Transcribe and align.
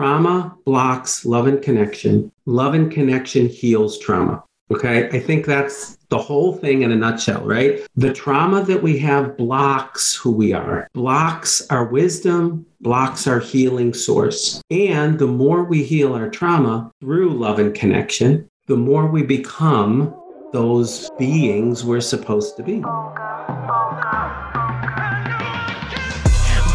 trauma 0.00 0.56
blocks 0.64 1.26
love 1.26 1.46
and 1.46 1.60
connection. 1.60 2.32
Love 2.46 2.72
and 2.72 2.90
connection 2.90 3.46
heals 3.46 3.98
trauma. 3.98 4.42
Okay. 4.70 5.10
I 5.10 5.20
think 5.20 5.44
that's 5.44 5.98
the 6.08 6.16
whole 6.16 6.54
thing 6.56 6.80
in 6.80 6.90
a 6.90 6.96
nutshell, 6.96 7.44
right? 7.44 7.86
The 7.96 8.14
trauma 8.14 8.64
that 8.64 8.82
we 8.82 8.96
have 9.00 9.36
blocks 9.36 10.16
who 10.16 10.30
we 10.30 10.54
are, 10.54 10.88
blocks 10.94 11.66
our 11.68 11.84
wisdom, 11.84 12.64
blocks 12.80 13.26
our 13.26 13.40
healing 13.40 13.92
source. 13.92 14.62
And 14.70 15.18
the 15.18 15.26
more 15.26 15.64
we 15.64 15.84
heal 15.84 16.14
our 16.14 16.30
trauma 16.30 16.90
through 17.02 17.34
love 17.34 17.58
and 17.58 17.74
connection, 17.74 18.48
the 18.68 18.78
more 18.78 19.06
we 19.06 19.22
become 19.22 20.14
those 20.54 21.10
beings 21.18 21.84
we're 21.84 22.00
supposed 22.00 22.56
to 22.56 22.62
be. 22.62 22.80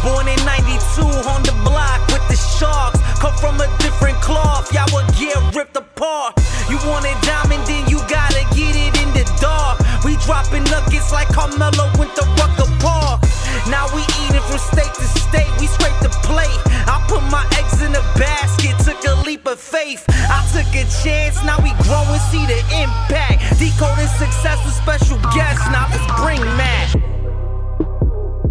Born 0.06 0.28
in 0.28 0.38
92 0.46 1.02
on 1.02 1.42
the 1.42 1.60
block 1.64 2.06
with 2.06 2.28
the 2.28 2.36
sharks. 2.36 2.95
Come 3.20 3.36
from 3.38 3.60
a 3.60 3.68
different 3.78 4.20
cloth, 4.20 4.72
y'all 4.72 4.86
would 4.92 5.08
get 5.16 5.36
ripped 5.54 5.76
apart. 5.76 6.36
You 6.68 6.76
want 6.84 7.06
it 7.06 7.16
diamond, 7.22 7.64
then 7.66 7.88
you 7.88 7.98
gotta 8.08 8.44
get 8.54 8.76
it 8.76 8.92
in 9.00 9.10
the 9.16 9.24
dark. 9.40 9.80
We 10.04 10.16
dropping 10.26 10.64
nuggets 10.64 11.12
like 11.12 11.28
Carmelo 11.28 11.90
went 11.98 12.14
to 12.16 12.24
Rucker 12.36 12.68
Park. 12.78 13.22
Now 13.68 13.88
we 13.94 14.02
eating 14.22 14.44
from 14.44 14.58
state 14.58 14.92
to 14.94 15.06
state, 15.16 15.50
we 15.58 15.66
scrape 15.66 15.98
the 16.04 16.12
plate. 16.22 16.60
I 16.86 17.02
put 17.08 17.22
my 17.32 17.44
eggs 17.58 17.80
in 17.82 17.94
a 17.96 18.04
basket, 18.20 18.76
took 18.84 19.02
a 19.08 19.14
leap 19.24 19.46
of 19.46 19.58
faith. 19.58 20.04
I 20.08 20.44
took 20.52 20.68
a 20.76 20.84
chance, 21.02 21.42
now 21.42 21.56
we 21.64 21.72
grow 21.82 22.04
and 22.06 22.22
see 22.30 22.44
the 22.46 22.60
impact. 22.76 23.58
Decoding 23.58 24.12
success 24.20 24.60
with 24.64 24.74
special 24.74 25.18
guests, 25.34 25.64
now 25.72 25.88
let's 25.90 26.06
bring 26.20 26.44
Matt. 26.56 27.15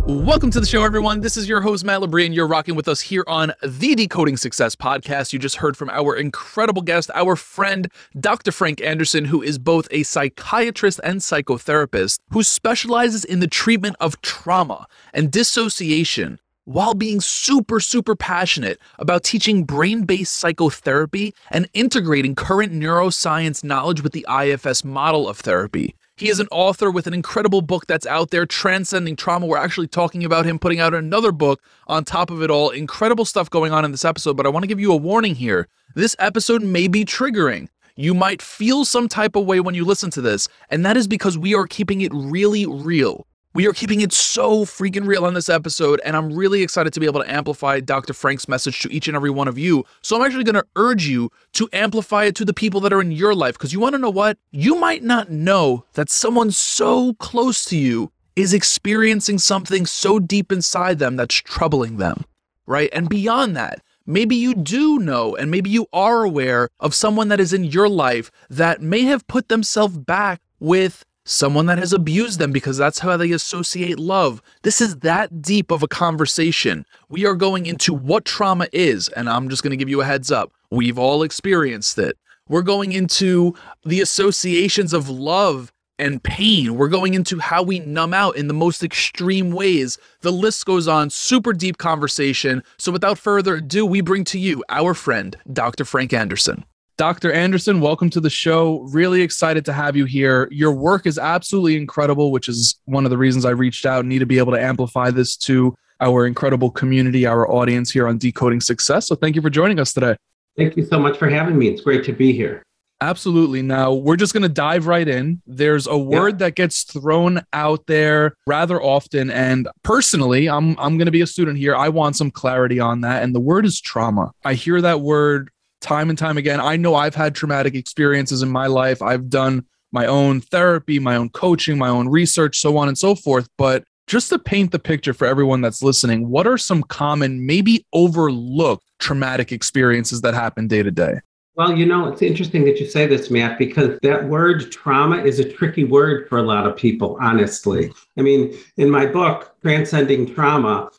Welcome 0.08 0.52
to 0.52 0.60
the 0.60 0.68
show, 0.68 0.84
everyone. 0.84 1.22
This 1.22 1.36
is 1.36 1.50
your 1.50 1.62
host, 1.62 1.84
Matt 1.84 2.00
Labrie, 2.00 2.28
and 2.28 2.36
you're 2.36 2.46
rocking 2.46 2.76
with 2.76 2.88
us 2.88 3.02
here 3.02 3.24
on 3.26 3.54
the 3.64 3.96
Decoding 3.96 4.38
Success 4.38 4.76
podcast. 4.76 5.34
You 5.34 5.40
just 5.40 5.56
heard 5.56 5.76
from 5.76 5.90
our 5.90 6.16
incredible 6.16 6.84
guest, 6.84 7.10
our 7.16 7.36
friend, 7.36 7.92
Dr. 8.20 8.52
Frank 8.52 8.84
Anderson, 8.84 9.26
who 9.26 9.42
is 9.42 9.58
both 9.58 9.88
a 9.90 10.04
psychiatrist 10.04 11.00
and 11.04 11.22
psychotherapist 11.22 12.20
who 12.30 12.44
specializes 12.44 13.26
in 13.26 13.40
the 13.40 13.48
treatment 13.48 13.96
of 14.00 14.22
trauma 14.22 14.86
and 15.12 15.32
dissociation 15.32 16.40
while 16.66 16.94
being 16.94 17.20
super, 17.20 17.80
super 17.80 18.16
passionate 18.16 18.80
about 19.00 19.24
teaching 19.24 19.64
brain 19.64 20.04
based 20.04 20.36
psychotherapy 20.36 21.34
and 21.50 21.68
integrating 21.74 22.36
current 22.36 22.72
neuroscience 22.72 23.64
knowledge 23.64 24.04
with 24.04 24.14
the 24.14 24.28
IFS 24.30 24.84
model 24.84 25.28
of 25.28 25.40
therapy. 25.40 25.96
He 26.18 26.30
is 26.30 26.40
an 26.40 26.48
author 26.50 26.90
with 26.90 27.08
an 27.08 27.14
incredible 27.14 27.62
book 27.62 27.88
that's 27.88 28.06
out 28.06 28.30
there, 28.30 28.46
Transcending 28.46 29.18
Trauma. 29.18 29.48
We're 29.48 29.58
actually 29.58 29.88
talking 29.88 30.24
about 30.24 30.46
him 30.46 30.58
putting 30.58 30.80
out 30.80 30.94
another 30.94 31.34
book 31.34 31.62
on 31.88 32.06
top 32.06 32.30
of 32.30 32.42
it 32.42 32.50
all. 32.50 32.70
Incredible 32.70 33.26
stuff 33.26 33.50
going 33.50 33.74
on 33.74 33.84
in 33.84 33.92
this 33.92 34.06
episode, 34.06 34.38
but 34.38 34.46
I 34.46 34.50
want 34.50 34.64
to 34.64 34.68
give 34.68 34.80
you 34.80 34.94
a 34.94 34.96
warning 34.96 35.36
here. 35.36 35.68
This 35.94 36.16
episode 36.18 36.64
may 36.64 36.88
be 36.88 37.04
triggering. 37.04 37.68
You 37.98 38.14
might 38.14 38.42
feel 38.42 38.86
some 38.86 39.10
type 39.10 39.36
of 39.36 39.46
way 39.46 39.60
when 39.60 39.76
you 39.76 39.84
listen 39.84 40.10
to 40.12 40.22
this, 40.22 40.48
and 40.70 40.86
that 40.86 40.96
is 40.96 41.06
because 41.06 41.38
we 41.38 41.54
are 41.54 41.68
keeping 41.68 42.00
it 42.00 42.14
really 42.14 42.66
real. 42.66 43.28
We 43.56 43.68
are 43.68 43.72
keeping 43.72 44.02
it 44.02 44.12
so 44.12 44.66
freaking 44.66 45.08
real 45.08 45.26
on 45.26 45.34
this 45.34 45.48
episode, 45.48 46.02
and 46.04 46.18
I'm 46.18 46.34
really 46.34 46.62
excited 46.62 46.92
to 46.92 47.00
be 47.00 47.06
able 47.06 47.24
to 47.24 47.34
amplify 47.34 47.80
Dr. 47.80 48.12
Frank's 48.12 48.50
message 48.50 48.82
to 48.82 48.92
each 48.92 49.08
and 49.08 49.16
every 49.16 49.30
one 49.30 49.48
of 49.48 49.58
you. 49.58 49.86
So 50.02 50.18
I'm 50.18 50.24
actually 50.24 50.44
going 50.44 50.56
to 50.56 50.66
urge 50.76 51.08
you 51.08 51.32
to 51.54 51.70
amplify 51.72 52.26
it 52.26 52.36
to 52.36 52.44
the 52.44 52.54
people 52.54 52.82
that 52.82 52.92
are 52.92 53.00
in 53.00 53.14
your 53.14 53.34
life 53.34 53.54
because 53.54 53.72
you 53.72 53.80
want 53.80 53.94
to 53.94 53.98
know 53.98 54.10
what? 54.10 54.38
You 54.52 54.76
might 54.76 55.04
not 55.04 55.32
know 55.32 55.86
that 55.94 56.10
someone 56.10 56.52
so 56.52 57.14
close 57.14 57.64
to 57.66 57.78
you 57.78 58.12
is 58.36 58.54
experiencing 58.54 59.40
something 59.40 59.86
so 59.86 60.20
deep 60.20 60.52
inside 60.52 61.00
them 61.00 61.16
that's 61.16 61.36
troubling 61.36 61.96
them, 61.96 62.26
right? 62.66 62.90
And 62.92 63.08
beyond 63.08 63.56
that, 63.56 63.82
maybe 64.06 64.36
you 64.36 64.54
do 64.54 65.00
know 65.00 65.34
and 65.34 65.50
maybe 65.50 65.70
you 65.70 65.88
are 65.94 66.24
aware 66.24 66.68
of 66.82 66.94
someone 66.94 67.30
that 67.30 67.40
is 67.40 67.54
in 67.54 67.64
your 67.64 67.88
life 67.88 68.32
that 68.50 68.82
may 68.82 69.04
have 69.04 69.26
put 69.28 69.48
themselves 69.48 69.98
back 69.98 70.42
with 70.60 71.06
someone 71.26 71.66
that 71.66 71.80
has 71.80 71.92
abused 71.92 72.40
them 72.40 72.52
because 72.52 72.78
that's 72.78 73.00
how 73.00 73.18
they 73.18 73.32
associate 73.32 74.00
love. 74.00 74.42
This 74.62 74.80
is 74.80 74.98
that 74.98 75.42
deep 75.42 75.72
of 75.72 75.84
a 75.84 75.88
conversation. 75.88 76.86
We 77.10 77.26
are 77.26 77.36
going 77.36 77.66
into 77.66 77.94
what 77.94 78.26
trauma 78.26 78.68
is, 78.72 79.10
and 79.10 79.28
I'm 79.28 79.50
just 79.50 79.64
going 79.64 79.72
to 79.72 79.78
give 79.78 79.90
you 79.90 80.02
a 80.02 80.06
heads 80.06 80.32
up. 80.32 80.54
We've 80.72 81.00
all 81.00 81.24
experienced 81.24 81.98
it. 81.98 82.18
We're 82.48 82.62
going 82.62 82.92
into 82.92 83.56
the 83.84 84.02
associations 84.02 84.94
of 84.94 85.10
love 85.10 85.74
and 85.98 86.22
pain. 86.22 86.76
We're 86.76 86.90
going 86.90 87.14
into 87.14 87.40
how 87.40 87.64
we 87.64 87.80
numb 87.80 88.14
out 88.14 88.36
in 88.36 88.48
the 88.48 88.54
most 88.54 88.84
extreme 88.84 89.52
ways. 89.52 89.98
The 90.22 90.32
list 90.32 90.66
goes 90.66 90.88
on, 90.88 91.10
super 91.10 91.54
deep 91.54 91.78
conversation. 91.78 92.64
So 92.78 92.92
without 92.92 93.18
further 93.18 93.56
ado, 93.56 93.86
we 93.86 94.02
bring 94.02 94.26
to 94.26 94.40
you 94.40 94.64
our 94.70 94.94
friend, 94.94 95.36
Dr. 95.52 95.86
Frank 95.86 96.14
Anderson. 96.14 96.66
Dr. 96.98 97.34
Anderson, 97.34 97.82
welcome 97.82 98.10
to 98.12 98.22
the 98.22 98.30
show. 98.30 98.80
Really 98.84 99.22
excited 99.22 99.66
to 99.66 99.74
have 99.74 99.98
you 99.98 100.06
here. 100.06 100.48
Your 100.50 100.72
work 100.72 101.06
is 101.06 101.20
absolutely 101.20 101.76
incredible, 101.76 102.32
which 102.32 102.48
is 102.48 102.80
one 102.86 103.04
of 103.04 103.10
the 103.10 103.18
reasons 103.18 103.44
I 103.44 103.50
reached 103.50 103.86
out 103.86 104.00
and 104.00 104.10
need 104.10 104.20
to 104.20 104.26
be 104.26 104.38
able 104.38 104.54
to 104.54 104.62
amplify 104.62 105.12
this 105.12 105.36
to 105.38 105.76
our 106.00 106.26
incredible 106.26 106.72
community, 106.72 107.26
our 107.26 107.52
audience 107.52 107.92
here 107.92 108.08
on 108.08 108.18
Decoding 108.18 108.62
Success. 108.62 109.08
So 109.08 109.16
thank 109.16 109.36
you 109.36 109.42
for 109.42 109.50
joining 109.50 109.78
us 109.78 109.92
today. 109.92 110.16
Thank 110.58 110.78
you 110.78 110.86
so 110.86 110.98
much 110.98 111.18
for 111.18 111.30
having 111.30 111.58
me. 111.58 111.68
It's 111.68 111.82
great 111.82 112.06
to 112.06 112.14
be 112.14 112.32
here. 112.32 112.64
Absolutely. 113.02 113.62
Now, 113.62 113.92
we're 113.92 114.16
just 114.16 114.32
going 114.32 114.44
to 114.44 114.50
dive 114.50 114.88
right 114.88 115.08
in. 115.08 115.42
There's 115.46 115.86
a 115.86 115.98
word 115.98 116.36
yeah. 116.36 116.48
that 116.48 116.56
gets 116.56 116.84
thrown 116.84 117.42
out 117.52 117.88
there 117.88 118.38
rather 118.48 118.82
often 118.82 119.30
and 119.30 119.68
personally, 119.84 120.48
I'm 120.48 120.80
I'm 120.80 120.98
going 120.98 121.08
to 121.08 121.12
be 121.12 121.20
a 121.20 121.28
student 121.28 121.58
here. 121.58 121.76
I 121.76 121.90
want 121.90 122.16
some 122.16 122.32
clarity 122.32 122.80
on 122.80 123.02
that 123.02 123.22
and 123.22 123.36
the 123.36 123.42
word 123.42 123.66
is 123.66 123.82
trauma. 123.82 124.32
I 124.46 124.54
hear 124.54 124.80
that 124.80 125.02
word 125.02 125.52
time 125.82 126.10
and 126.10 126.18
time 126.18 126.38
again. 126.38 126.60
I 126.60 126.78
know 126.78 126.96
I've 126.96 127.16
had 127.16 127.36
traumatic 127.36 127.76
experiences 127.76 128.42
in 128.42 128.50
my 128.50 128.68
life. 128.68 129.02
I've 129.02 129.30
done 129.30 129.66
my 129.92 130.06
own 130.06 130.42
therapy, 130.42 131.00
my 131.00 131.16
own 131.16 131.30
coaching, 131.30 131.78
my 131.78 131.90
own 131.90 132.10
research, 132.10 132.60
so 132.60 132.78
on 132.78 132.88
and 132.88 132.98
so 132.98 133.16
forth. 133.16 133.48
But 133.58 133.84
just 134.08 134.30
to 134.30 134.40
paint 134.40 134.72
the 134.72 134.80
picture 134.80 135.14
for 135.14 135.26
everyone 135.26 135.62
that's 135.62 135.82
listening, 135.82 136.30
what 136.30 136.48
are 136.48 136.58
some 136.58 136.84
common, 136.84 137.46
maybe 137.46 137.86
overlooked 137.94 138.86
traumatic 139.00 139.52
experiences 139.52 140.22
that 140.22 140.34
happen 140.34 140.68
day 140.68 140.84
to 140.84 140.92
day? 140.92 141.20
Well, 141.56 141.74
you 141.74 141.86
know, 141.86 142.08
it's 142.10 142.22
interesting 142.22 142.66
that 142.66 142.82
you 142.82 142.86
say 142.86 143.08
this, 143.08 143.32
Matt, 143.32 143.58
because 143.58 143.98
that 144.02 144.26
word 144.26 144.70
trauma 144.74 145.24
is 145.24 145.40
a 145.40 145.50
tricky 145.50 145.86
word 145.86 146.28
for 146.28 146.38
a 146.38 146.44
lot 146.44 146.68
of 146.68 146.76
people, 146.76 147.18
honestly. 147.22 147.94
I 148.18 148.22
mean, 148.22 148.54
in 148.76 148.90
my 148.90 149.06
book, 149.06 149.56
Transcending 149.62 150.34
Trauma, 150.36 150.92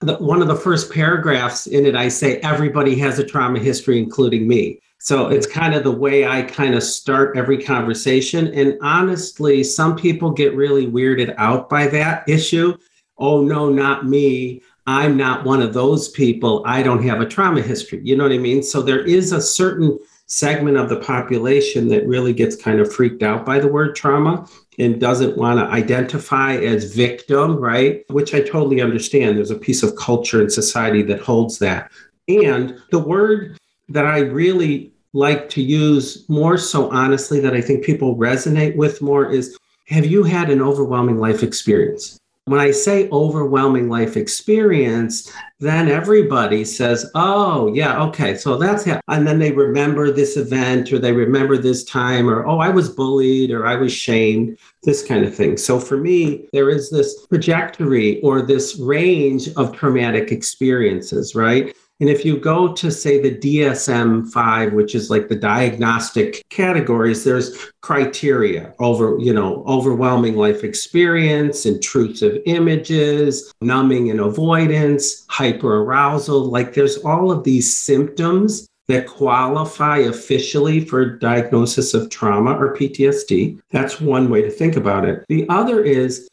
the, 0.00 0.16
one 0.16 0.40
of 0.42 0.48
the 0.48 0.56
first 0.56 0.92
paragraphs 0.92 1.66
in 1.66 1.86
it, 1.86 1.94
I 1.94 2.08
say 2.08 2.38
everybody 2.38 2.96
has 2.98 3.18
a 3.18 3.24
trauma 3.24 3.58
history, 3.58 3.98
including 3.98 4.48
me. 4.48 4.80
So 4.98 5.28
it's 5.28 5.46
kind 5.46 5.74
of 5.74 5.82
the 5.82 5.92
way 5.92 6.26
I 6.26 6.42
kind 6.42 6.74
of 6.74 6.82
start 6.82 7.36
every 7.36 7.62
conversation. 7.62 8.48
And 8.48 8.78
honestly, 8.82 9.64
some 9.64 9.96
people 9.96 10.30
get 10.30 10.54
really 10.54 10.86
weirded 10.86 11.34
out 11.38 11.70
by 11.70 11.86
that 11.88 12.28
issue. 12.28 12.76
Oh, 13.16 13.42
no, 13.42 13.68
not 13.70 14.06
me. 14.06 14.62
I'm 14.86 15.16
not 15.16 15.44
one 15.44 15.62
of 15.62 15.72
those 15.72 16.08
people. 16.08 16.62
I 16.66 16.82
don't 16.82 17.02
have 17.04 17.20
a 17.20 17.26
trauma 17.26 17.62
history. 17.62 18.00
You 18.02 18.16
know 18.16 18.24
what 18.24 18.32
I 18.32 18.38
mean? 18.38 18.62
So 18.62 18.82
there 18.82 19.04
is 19.04 19.32
a 19.32 19.40
certain 19.40 19.98
segment 20.26 20.76
of 20.76 20.88
the 20.88 21.00
population 21.00 21.88
that 21.88 22.06
really 22.06 22.32
gets 22.32 22.56
kind 22.56 22.80
of 22.80 22.92
freaked 22.92 23.22
out 23.22 23.44
by 23.44 23.58
the 23.58 23.68
word 23.68 23.96
trauma 23.96 24.46
and 24.80 25.00
doesn't 25.00 25.36
want 25.36 25.58
to 25.58 25.66
identify 25.66 26.56
as 26.56 26.94
victim, 26.94 27.56
right? 27.56 28.04
Which 28.08 28.34
I 28.34 28.40
totally 28.40 28.80
understand. 28.80 29.36
There's 29.36 29.50
a 29.50 29.58
piece 29.58 29.82
of 29.82 29.96
culture 29.96 30.40
and 30.40 30.52
society 30.52 31.02
that 31.02 31.20
holds 31.20 31.58
that. 31.58 31.90
And 32.28 32.80
the 32.90 32.98
word 32.98 33.58
that 33.88 34.06
I 34.06 34.20
really 34.20 34.92
like 35.12 35.48
to 35.50 35.62
use 35.62 36.28
more 36.28 36.56
so 36.56 36.90
honestly 36.90 37.40
that 37.40 37.54
I 37.54 37.60
think 37.60 37.84
people 37.84 38.16
resonate 38.16 38.76
with 38.76 39.02
more 39.02 39.28
is 39.28 39.56
have 39.88 40.06
you 40.06 40.22
had 40.22 40.50
an 40.50 40.62
overwhelming 40.62 41.18
life 41.18 41.42
experience? 41.42 42.19
When 42.46 42.58
I 42.58 42.70
say 42.70 43.08
overwhelming 43.10 43.88
life 43.88 44.16
experience, 44.16 45.30
then 45.60 45.88
everybody 45.88 46.64
says, 46.64 47.08
oh, 47.14 47.72
yeah, 47.72 48.02
okay, 48.04 48.34
so 48.36 48.56
that's 48.56 48.84
how, 48.84 49.00
and 49.08 49.26
then 49.26 49.38
they 49.38 49.52
remember 49.52 50.10
this 50.10 50.36
event 50.36 50.90
or 50.92 50.98
they 50.98 51.12
remember 51.12 51.58
this 51.58 51.84
time 51.84 52.28
or, 52.28 52.46
oh, 52.46 52.58
I 52.58 52.70
was 52.70 52.88
bullied 52.88 53.50
or 53.50 53.66
I 53.66 53.76
was 53.76 53.92
shamed, 53.92 54.58
this 54.82 55.06
kind 55.06 55.24
of 55.24 55.34
thing. 55.34 55.58
So 55.58 55.78
for 55.78 55.98
me, 55.98 56.48
there 56.52 56.70
is 56.70 56.90
this 56.90 57.26
trajectory 57.26 58.20
or 58.22 58.42
this 58.42 58.78
range 58.78 59.50
of 59.56 59.76
traumatic 59.76 60.32
experiences, 60.32 61.34
right? 61.34 61.76
And 62.00 62.08
if 62.08 62.24
you 62.24 62.38
go 62.38 62.72
to, 62.72 62.90
say, 62.90 63.20
the 63.20 63.36
DSM 63.36 64.32
5, 64.32 64.72
which 64.72 64.94
is 64.94 65.10
like 65.10 65.28
the 65.28 65.36
diagnostic 65.36 66.42
categories, 66.48 67.24
there's 67.24 67.70
criteria 67.82 68.74
over, 68.78 69.18
you 69.18 69.34
know, 69.34 69.62
overwhelming 69.66 70.36
life 70.36 70.64
experience, 70.64 71.66
intrusive 71.66 72.40
images, 72.46 73.52
numbing 73.60 74.10
and 74.10 74.20
avoidance, 74.20 75.26
hyperarousal. 75.26 76.50
Like 76.50 76.72
there's 76.72 76.96
all 76.98 77.30
of 77.30 77.44
these 77.44 77.76
symptoms 77.76 78.66
that 78.88 79.06
qualify 79.06 79.98
officially 79.98 80.84
for 80.84 81.04
diagnosis 81.04 81.94
of 81.94 82.10
trauma 82.10 82.56
or 82.56 82.74
PTSD. 82.74 83.60
That's 83.70 84.00
one 84.00 84.30
way 84.30 84.42
to 84.42 84.50
think 84.50 84.74
about 84.74 85.04
it. 85.04 85.24
The 85.28 85.48
other 85.48 85.84
is 85.84 86.29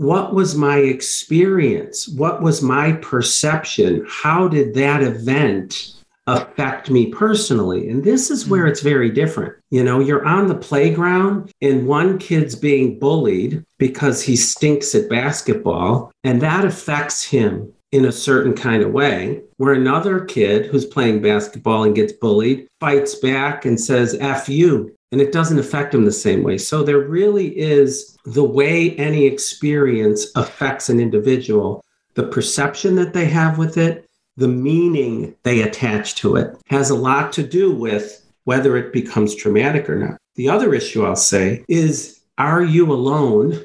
what 0.00 0.32
was 0.32 0.54
my 0.54 0.78
experience? 0.78 2.08
What 2.08 2.40
was 2.40 2.62
my 2.62 2.92
perception? 2.92 4.06
How 4.08 4.48
did 4.48 4.72
that 4.72 5.02
event 5.02 5.92
affect 6.26 6.88
me 6.88 7.12
personally? 7.12 7.90
And 7.90 8.02
this 8.02 8.30
is 8.30 8.48
where 8.48 8.64
mm. 8.64 8.70
it's 8.70 8.80
very 8.80 9.10
different. 9.10 9.56
You 9.70 9.84
know, 9.84 10.00
you're 10.00 10.24
on 10.24 10.46
the 10.46 10.54
playground 10.54 11.52
and 11.60 11.86
one 11.86 12.16
kid's 12.16 12.56
being 12.56 12.98
bullied 12.98 13.62
because 13.76 14.22
he 14.22 14.36
stinks 14.36 14.94
at 14.94 15.10
basketball, 15.10 16.12
and 16.24 16.40
that 16.40 16.64
affects 16.64 17.22
him 17.22 17.70
in 17.92 18.06
a 18.06 18.12
certain 18.12 18.54
kind 18.54 18.82
of 18.82 18.92
way, 18.92 19.42
where 19.58 19.74
another 19.74 20.24
kid 20.24 20.64
who's 20.64 20.86
playing 20.86 21.20
basketball 21.20 21.84
and 21.84 21.94
gets 21.94 22.14
bullied 22.14 22.66
fights 22.80 23.16
back 23.16 23.66
and 23.66 23.78
says, 23.78 24.16
F 24.18 24.48
you. 24.48 24.96
And 25.12 25.20
it 25.20 25.32
doesn't 25.32 25.58
affect 25.58 25.92
them 25.92 26.04
the 26.04 26.12
same 26.12 26.42
way. 26.42 26.56
So 26.56 26.82
there 26.82 27.00
really 27.00 27.58
is 27.58 28.16
the 28.24 28.44
way 28.44 28.94
any 28.96 29.26
experience 29.26 30.26
affects 30.36 30.88
an 30.88 31.00
individual, 31.00 31.84
the 32.14 32.28
perception 32.28 32.94
that 32.96 33.12
they 33.12 33.26
have 33.26 33.58
with 33.58 33.76
it, 33.76 34.08
the 34.36 34.48
meaning 34.48 35.34
they 35.42 35.62
attach 35.62 36.14
to 36.16 36.36
it 36.36 36.56
has 36.68 36.90
a 36.90 36.94
lot 36.94 37.32
to 37.34 37.42
do 37.42 37.74
with 37.74 38.24
whether 38.44 38.76
it 38.76 38.92
becomes 38.92 39.34
traumatic 39.34 39.88
or 39.88 39.96
not. 39.96 40.18
The 40.36 40.48
other 40.48 40.74
issue 40.74 41.04
I'll 41.04 41.16
say 41.16 41.64
is 41.68 42.20
are 42.38 42.62
you 42.62 42.90
alone 42.90 43.60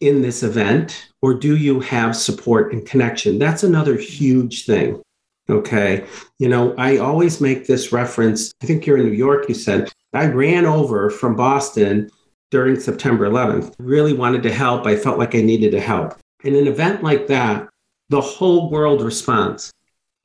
in 0.00 0.22
this 0.22 0.42
event 0.42 1.08
or 1.22 1.34
do 1.34 1.56
you 1.56 1.80
have 1.80 2.16
support 2.16 2.72
and 2.72 2.86
connection? 2.86 3.38
That's 3.38 3.62
another 3.62 3.96
huge 3.96 4.66
thing. 4.66 5.00
Okay. 5.48 6.04
You 6.38 6.48
know, 6.48 6.74
I 6.76 6.96
always 6.96 7.40
make 7.40 7.66
this 7.66 7.92
reference. 7.92 8.52
I 8.62 8.66
think 8.66 8.84
you're 8.84 8.98
in 8.98 9.06
New 9.06 9.12
York, 9.12 9.48
you 9.48 9.54
said. 9.54 9.92
I 10.16 10.26
ran 10.26 10.66
over 10.66 11.10
from 11.10 11.36
Boston 11.36 12.10
during 12.50 12.78
September 12.78 13.28
11th. 13.28 13.74
Really 13.78 14.12
wanted 14.12 14.42
to 14.44 14.52
help. 14.52 14.86
I 14.86 14.96
felt 14.96 15.18
like 15.18 15.34
I 15.34 15.42
needed 15.42 15.72
to 15.72 15.80
help. 15.80 16.14
In 16.44 16.54
an 16.54 16.66
event 16.66 17.02
like 17.02 17.26
that, 17.26 17.68
the 18.08 18.20
whole 18.20 18.70
world 18.70 19.02
responds. 19.02 19.72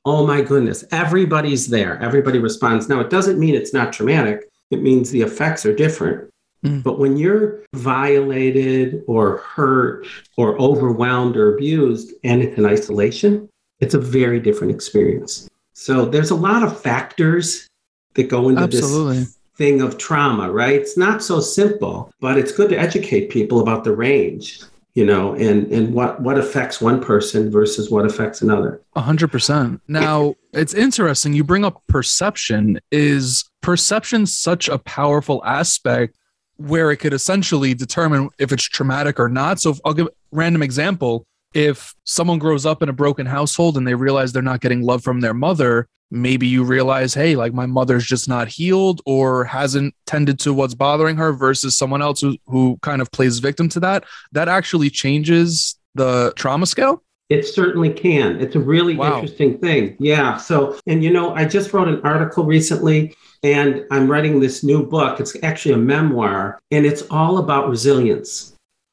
Oh 0.04 0.26
my 0.26 0.40
goodness, 0.40 0.84
everybody's 0.90 1.68
there. 1.68 2.00
Everybody 2.02 2.38
responds. 2.38 2.88
Now, 2.88 3.00
it 3.00 3.10
doesn't 3.10 3.38
mean 3.38 3.54
it's 3.54 3.72
not 3.72 3.92
traumatic, 3.92 4.48
it 4.70 4.82
means 4.82 5.10
the 5.10 5.22
effects 5.22 5.64
are 5.66 5.74
different. 5.74 6.28
Mm. 6.64 6.82
But 6.82 6.98
when 6.98 7.16
you're 7.16 7.60
violated 7.74 9.02
or 9.06 9.38
hurt 9.38 10.06
or 10.36 10.58
overwhelmed 10.60 11.36
or 11.36 11.54
abused 11.54 12.12
and 12.24 12.42
it's 12.42 12.56
in 12.56 12.66
isolation, 12.66 13.48
it's 13.80 13.94
a 13.94 13.98
very 13.98 14.40
different 14.40 14.72
experience. 14.72 15.48
So 15.74 16.06
there's 16.06 16.30
a 16.30 16.36
lot 16.36 16.62
of 16.62 16.80
factors 16.80 17.66
that 18.14 18.28
go 18.28 18.48
into 18.48 18.62
Absolutely. 18.62 19.20
this 19.20 19.38
thing 19.62 19.80
of 19.80 19.96
trauma, 19.96 20.50
right? 20.50 20.74
It's 20.74 20.96
not 20.96 21.22
so 21.22 21.38
simple, 21.40 22.12
but 22.20 22.36
it's 22.36 22.50
good 22.50 22.68
to 22.70 22.76
educate 22.76 23.30
people 23.30 23.60
about 23.60 23.84
the 23.84 23.94
range 23.94 24.62
you 24.94 25.06
know 25.06 25.32
and 25.36 25.72
and 25.72 25.94
what 25.94 26.20
what 26.20 26.36
affects 26.36 26.78
one 26.78 27.00
person 27.00 27.50
versus 27.50 27.90
what 27.90 28.04
affects 28.04 28.42
another 28.42 28.82
A 28.94 29.00
hundred 29.00 29.28
percent 29.32 29.80
now 29.88 30.34
it's 30.52 30.74
interesting 30.74 31.32
you 31.32 31.44
bring 31.44 31.64
up 31.64 31.82
perception 31.86 32.78
is 32.90 33.42
perception 33.62 34.26
such 34.26 34.68
a 34.68 34.76
powerful 34.76 35.42
aspect 35.46 36.18
where 36.56 36.90
it 36.90 36.98
could 36.98 37.12
essentially 37.12 37.74
determine 37.74 38.28
if 38.38 38.52
it's 38.52 38.62
traumatic 38.62 39.18
or 39.18 39.28
not. 39.28 39.60
So 39.60 39.74
I'll 39.84 39.94
give 39.94 40.06
a 40.06 40.10
random 40.30 40.62
example. 40.62 41.24
If 41.54 41.94
someone 42.04 42.38
grows 42.38 42.66
up 42.66 42.82
in 42.82 42.88
a 42.88 42.92
broken 42.92 43.26
household 43.26 43.76
and 43.76 43.86
they 43.86 43.94
realize 43.94 44.32
they're 44.32 44.42
not 44.42 44.60
getting 44.60 44.82
love 44.82 45.02
from 45.02 45.20
their 45.20 45.34
mother, 45.34 45.88
maybe 46.10 46.46
you 46.46 46.62
realize, 46.62 47.14
hey, 47.14 47.36
like 47.36 47.54
my 47.54 47.66
mother's 47.66 48.04
just 48.04 48.28
not 48.28 48.48
healed 48.48 49.00
or 49.06 49.44
hasn't 49.44 49.94
tended 50.06 50.38
to 50.40 50.52
what's 50.52 50.74
bothering 50.74 51.16
her 51.16 51.32
versus 51.32 51.76
someone 51.76 52.02
else 52.02 52.20
who, 52.20 52.36
who 52.46 52.78
kind 52.82 53.00
of 53.00 53.10
plays 53.10 53.38
victim 53.38 53.68
to 53.70 53.80
that. 53.80 54.04
That 54.32 54.48
actually 54.48 54.90
changes 54.90 55.78
the 55.94 56.32
trauma 56.36 56.66
scale. 56.66 57.02
It 57.30 57.46
certainly 57.46 57.90
can. 57.90 58.40
It's 58.42 58.56
a 58.56 58.60
really 58.60 58.94
wow. 58.94 59.14
interesting 59.14 59.58
thing. 59.58 59.96
Yeah. 59.98 60.36
So, 60.36 60.78
and 60.86 61.02
you 61.02 61.10
know, 61.10 61.34
I 61.34 61.46
just 61.46 61.72
wrote 61.72 61.88
an 61.88 62.02
article 62.02 62.44
recently 62.44 63.16
and 63.42 63.86
I'm 63.90 64.10
writing 64.10 64.38
this 64.38 64.62
new 64.62 64.86
book. 64.86 65.18
It's 65.18 65.34
actually 65.42 65.74
a 65.74 65.78
memoir, 65.78 66.60
and 66.70 66.86
it's 66.86 67.02
all 67.10 67.38
about 67.38 67.68
resilience. 67.68 68.51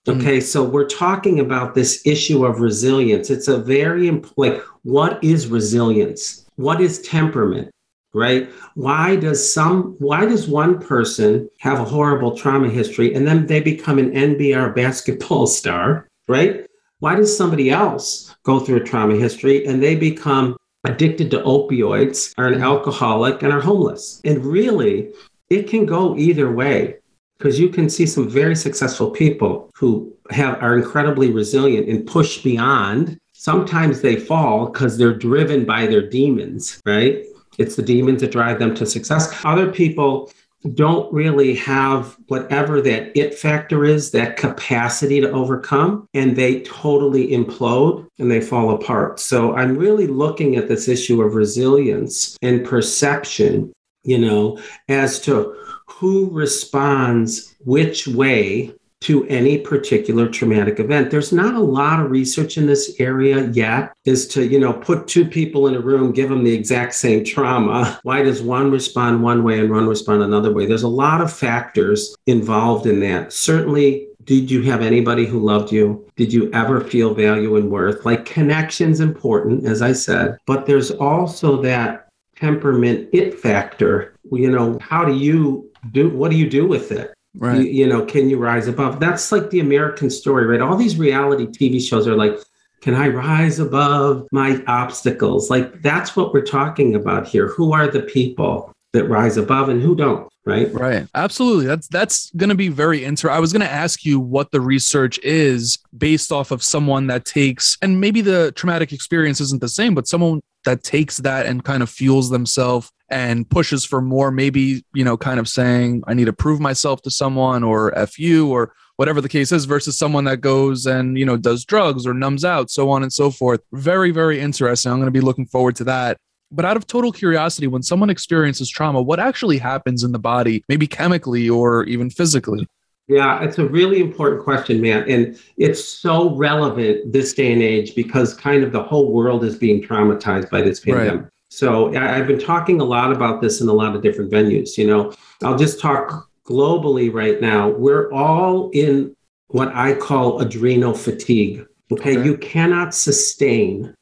Mm-hmm. 0.09 0.21
Okay, 0.21 0.37
mm-hmm. 0.37 0.45
so 0.45 0.63
we're 0.63 0.87
talking 0.87 1.39
about 1.39 1.75
this 1.75 2.01
issue 2.05 2.45
of 2.45 2.59
resilience. 2.59 3.29
It's 3.29 3.47
a 3.47 3.57
very 3.57 4.09
like 4.37 4.61
what 4.83 5.23
is 5.23 5.47
resilience? 5.47 6.45
What 6.55 6.81
is 6.81 7.01
temperament? 7.01 7.71
Right? 8.13 8.49
Why 8.73 9.15
does 9.15 9.53
some 9.53 9.95
why 9.99 10.25
does 10.25 10.47
one 10.47 10.79
person 10.79 11.49
have 11.59 11.79
a 11.79 11.85
horrible 11.85 12.35
trauma 12.35 12.69
history 12.69 13.13
and 13.13 13.27
then 13.27 13.45
they 13.45 13.61
become 13.61 13.99
an 13.99 14.11
NBR 14.11 14.75
basketball 14.75 15.47
star, 15.59 16.07
right? 16.27 16.65
Why 16.99 17.15
does 17.15 17.35
somebody 17.35 17.69
else 17.69 18.35
go 18.43 18.59
through 18.59 18.77
a 18.77 18.83
trauma 18.83 19.15
history 19.15 19.65
and 19.65 19.81
they 19.81 19.95
become 19.95 20.57
addicted 20.85 21.29
to 21.31 21.39
opioids, 21.39 22.33
are 22.37 22.47
an 22.47 22.61
alcoholic, 22.61 23.43
and 23.43 23.51
are 23.51 23.61
homeless. 23.61 24.21
And 24.23 24.45
really, 24.45 25.11
it 25.49 25.67
can 25.67 25.85
go 25.85 26.15
either 26.15 26.51
way 26.51 26.98
because 27.39 27.59
you 27.59 27.69
can 27.69 27.89
see 27.89 28.05
some 28.05 28.29
very 28.29 28.55
successful 28.55 29.09
people 29.09 29.71
who 29.75 30.13
have 30.29 30.61
are 30.61 30.77
incredibly 30.77 31.31
resilient 31.31 31.87
and 31.87 32.05
push 32.05 32.43
beyond. 32.43 33.17
Sometimes 33.31 34.01
they 34.01 34.17
fall 34.17 34.67
because 34.67 34.97
they're 34.97 35.13
driven 35.13 35.65
by 35.65 35.87
their 35.87 36.07
demons, 36.07 36.81
right? 36.85 37.23
It's 37.57 37.75
the 37.75 37.81
demons 37.81 38.21
that 38.21 38.31
drive 38.31 38.59
them 38.59 38.75
to 38.75 38.85
success. 38.85 39.33
Other 39.45 39.71
people 39.71 40.31
don't 40.73 41.11
really 41.13 41.55
have 41.55 42.17
whatever 42.27 42.81
that 42.81 43.17
it 43.17 43.33
factor 43.33 43.85
is, 43.85 44.11
that 44.11 44.35
capacity 44.35 45.21
to 45.21 45.31
overcome, 45.31 46.05
and 46.13 46.35
they 46.35 46.61
totally 46.63 47.29
implode 47.29 48.05
and 48.19 48.29
they 48.29 48.41
fall 48.41 48.71
apart. 48.71 49.21
So 49.21 49.55
I'm 49.55 49.77
really 49.77 50.07
looking 50.07 50.57
at 50.57 50.67
this 50.67 50.89
issue 50.89 51.21
of 51.21 51.35
resilience 51.35 52.37
and 52.41 52.65
perception, 52.65 53.71
you 54.03 54.17
know, 54.17 54.59
as 54.89 55.21
to 55.21 55.58
who 55.89 56.29
responds 56.31 57.55
which 57.65 58.07
way 58.07 58.73
to 59.01 59.25
any 59.27 59.57
particular 59.57 60.27
traumatic 60.27 60.79
event. 60.79 61.09
There's 61.09 61.31
not 61.31 61.55
a 61.55 61.59
lot 61.59 62.01
of 62.01 62.11
research 62.11 62.57
in 62.57 62.65
this 62.65 62.95
area 62.99 63.45
yet 63.47 63.93
is 64.03 64.27
to, 64.29 64.45
you 64.45 64.59
know, 64.59 64.73
put 64.73 65.07
two 65.07 65.25
people 65.25 65.67
in 65.67 65.75
a 65.75 65.79
room, 65.79 66.11
give 66.11 66.29
them 66.29 66.43
the 66.43 66.53
exact 66.53 66.95
same 66.95 67.23
trauma. 67.23 67.97
Why 68.03 68.21
does 68.23 68.41
one 68.41 68.71
respond 68.71 69.23
one 69.23 69.43
way 69.43 69.59
and 69.59 69.71
one 69.71 69.87
respond 69.87 70.21
another 70.21 70.53
way? 70.53 70.65
There's 70.65 70.83
a 70.83 70.89
lot 70.89 71.21
of 71.21 71.31
factors 71.31 72.15
involved 72.27 72.87
in 72.87 72.99
that. 73.01 73.31
Certainly 73.31 74.07
did 74.25 74.51
you 74.51 74.61
have 74.63 74.81
anybody 74.81 75.25
who 75.25 75.39
loved 75.39 75.71
you? 75.71 76.05
Did 76.15 76.31
you 76.31 76.51
ever 76.53 76.81
feel 76.81 77.13
value 77.13 77.55
and 77.55 77.71
worth? 77.71 78.05
Like 78.05 78.25
connection's 78.25 78.99
important, 78.99 79.65
as 79.65 79.81
I 79.81 79.93
said, 79.93 80.37
but 80.45 80.65
there's 80.65 80.91
also 80.91 81.61
that 81.61 82.09
temperament 82.35 83.09
it 83.11 83.39
factor. 83.39 84.13
You 84.31 84.51
know, 84.51 84.77
how 84.81 85.03
do 85.03 85.15
you 85.15 85.68
do 85.91 86.09
what 86.09 86.31
do 86.31 86.37
you 86.37 86.49
do 86.49 86.67
with 86.67 86.91
it? 86.91 87.13
Right. 87.35 87.57
You, 87.57 87.63
you, 87.63 87.87
know, 87.87 88.05
can 88.05 88.29
you 88.29 88.37
rise 88.37 88.67
above? 88.67 88.99
That's 88.99 89.31
like 89.31 89.49
the 89.51 89.59
American 89.59 90.09
story, 90.09 90.45
right? 90.45 90.61
All 90.61 90.75
these 90.75 90.97
reality 90.97 91.45
TV 91.45 91.79
shows 91.79 92.07
are 92.07 92.15
like, 92.15 92.39
can 92.81 92.95
I 92.95 93.09
rise 93.09 93.59
above 93.59 94.27
my 94.31 94.63
obstacles? 94.67 95.49
Like 95.49 95.81
that's 95.81 96.15
what 96.15 96.33
we're 96.33 96.45
talking 96.45 96.95
about 96.95 97.27
here. 97.27 97.47
Who 97.49 97.73
are 97.73 97.87
the 97.87 98.01
people 98.01 98.73
that 98.93 99.05
rise 99.05 99.37
above 99.37 99.69
and 99.69 99.81
who 99.81 99.95
don't? 99.95 100.27
Right. 100.45 100.73
Right. 100.73 101.05
Absolutely. 101.13 101.67
That's 101.67 101.87
that's 101.89 102.31
going 102.31 102.49
to 102.49 102.55
be 102.55 102.69
very 102.69 103.03
interesting. 103.03 103.35
I 103.35 103.39
was 103.39 103.53
going 103.53 103.61
to 103.61 103.71
ask 103.71 104.03
you 104.03 104.19
what 104.19 104.51
the 104.51 104.61
research 104.61 105.19
is 105.19 105.77
based 105.95 106.31
off 106.31 106.49
of 106.49 106.63
someone 106.63 107.07
that 107.07 107.25
takes, 107.25 107.77
and 107.81 108.01
maybe 108.01 108.21
the 108.21 108.51
traumatic 108.53 108.91
experience 108.91 109.41
isn't 109.41 109.61
the 109.61 109.69
same, 109.69 109.93
but 109.93 110.07
someone 110.07 110.41
that 110.65 110.83
takes 110.83 111.17
that 111.17 111.45
and 111.45 111.63
kind 111.63 111.83
of 111.83 111.89
fuels 111.89 112.31
themselves 112.31 112.91
and 113.11 113.49
pushes 113.49 113.85
for 113.85 114.01
more 114.01 114.31
maybe 114.31 114.83
you 114.93 115.03
know 115.03 115.17
kind 115.17 115.39
of 115.39 115.47
saying 115.47 116.03
i 116.07 116.13
need 116.13 116.25
to 116.25 116.33
prove 116.33 116.59
myself 116.59 117.01
to 117.01 117.11
someone 117.11 117.63
or 117.63 117.97
f 117.97 118.19
you 118.19 118.49
or 118.49 118.73
whatever 118.97 119.21
the 119.21 119.29
case 119.29 119.51
is 119.51 119.65
versus 119.65 119.97
someone 119.97 120.25
that 120.25 120.41
goes 120.41 120.85
and 120.85 121.17
you 121.17 121.25
know 121.25 121.37
does 121.37 121.65
drugs 121.65 122.05
or 122.05 122.13
numbs 122.13 122.45
out 122.45 122.69
so 122.69 122.89
on 122.89 123.03
and 123.03 123.13
so 123.13 123.31
forth 123.31 123.61
very 123.73 124.11
very 124.11 124.39
interesting 124.39 124.91
i'm 124.91 124.97
going 124.97 125.07
to 125.07 125.11
be 125.11 125.21
looking 125.21 125.45
forward 125.45 125.75
to 125.75 125.83
that 125.83 126.17
but 126.51 126.65
out 126.65 126.77
of 126.77 126.87
total 126.87 127.11
curiosity 127.11 127.67
when 127.67 127.83
someone 127.83 128.09
experiences 128.09 128.69
trauma 128.69 129.01
what 129.01 129.19
actually 129.19 129.57
happens 129.57 130.03
in 130.03 130.11
the 130.11 130.19
body 130.19 130.63
maybe 130.69 130.87
chemically 130.87 131.49
or 131.49 131.83
even 131.85 132.09
physically 132.09 132.67
yeah, 133.09 133.41
it's 133.41 133.57
a 133.57 133.65
really 133.65 134.01
important 134.01 134.43
question, 134.43 134.79
man. 134.79 135.03
And 135.09 135.39
it's 135.57 135.83
so 135.83 136.35
relevant 136.35 137.11
this 137.11 137.33
day 137.33 137.51
and 137.51 137.61
age 137.61 137.95
because 137.95 138.35
kind 138.35 138.63
of 138.63 138.71
the 138.71 138.83
whole 138.83 139.11
world 139.11 139.43
is 139.43 139.57
being 139.57 139.81
traumatized 139.81 140.51
by 140.51 140.61
this 140.61 140.79
pandemic. 140.79 141.21
Right. 141.23 141.31
So 141.49 141.95
I've 141.95 142.27
been 142.27 142.39
talking 142.39 142.79
a 142.79 142.85
lot 142.85 143.11
about 143.11 143.41
this 143.41 143.59
in 143.59 143.67
a 143.67 143.73
lot 143.73 143.95
of 143.95 144.01
different 144.01 144.31
venues. 144.31 144.77
You 144.77 144.87
know, 144.87 145.13
I'll 145.43 145.57
just 145.57 145.79
talk 145.79 146.29
globally 146.45 147.11
right 147.13 147.41
now. 147.41 147.69
We're 147.69 148.11
all 148.11 148.69
in 148.71 149.15
what 149.47 149.73
I 149.75 149.95
call 149.95 150.41
adrenal 150.41 150.93
fatigue. 150.93 151.65
Okay. 151.91 152.17
okay. 152.17 152.23
You 152.23 152.37
cannot 152.37 152.93
sustain 152.93 153.95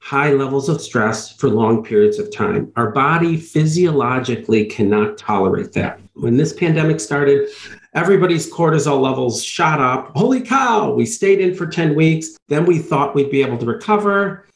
high 0.00 0.30
levels 0.30 0.68
of 0.68 0.80
stress 0.80 1.32
for 1.32 1.48
long 1.48 1.84
periods 1.84 2.18
of 2.18 2.32
time. 2.32 2.72
Our 2.76 2.92
body 2.92 3.36
physiologically 3.36 4.66
cannot 4.66 5.18
tolerate 5.18 5.72
that. 5.72 6.00
When 6.14 6.36
this 6.36 6.52
pandemic 6.52 7.00
started, 7.00 7.48
everybody's 7.92 8.50
cortisol 8.50 9.00
levels 9.00 9.42
shot 9.42 9.80
up. 9.80 10.16
Holy 10.16 10.40
cow, 10.40 10.92
we 10.92 11.04
stayed 11.04 11.40
in 11.40 11.54
for 11.54 11.66
10 11.66 11.94
weeks. 11.94 12.38
Then 12.48 12.64
we 12.64 12.78
thought 12.78 13.14
we'd 13.14 13.30
be 13.30 13.42
able 13.42 13.58
to 13.58 13.66
recover 13.66 14.46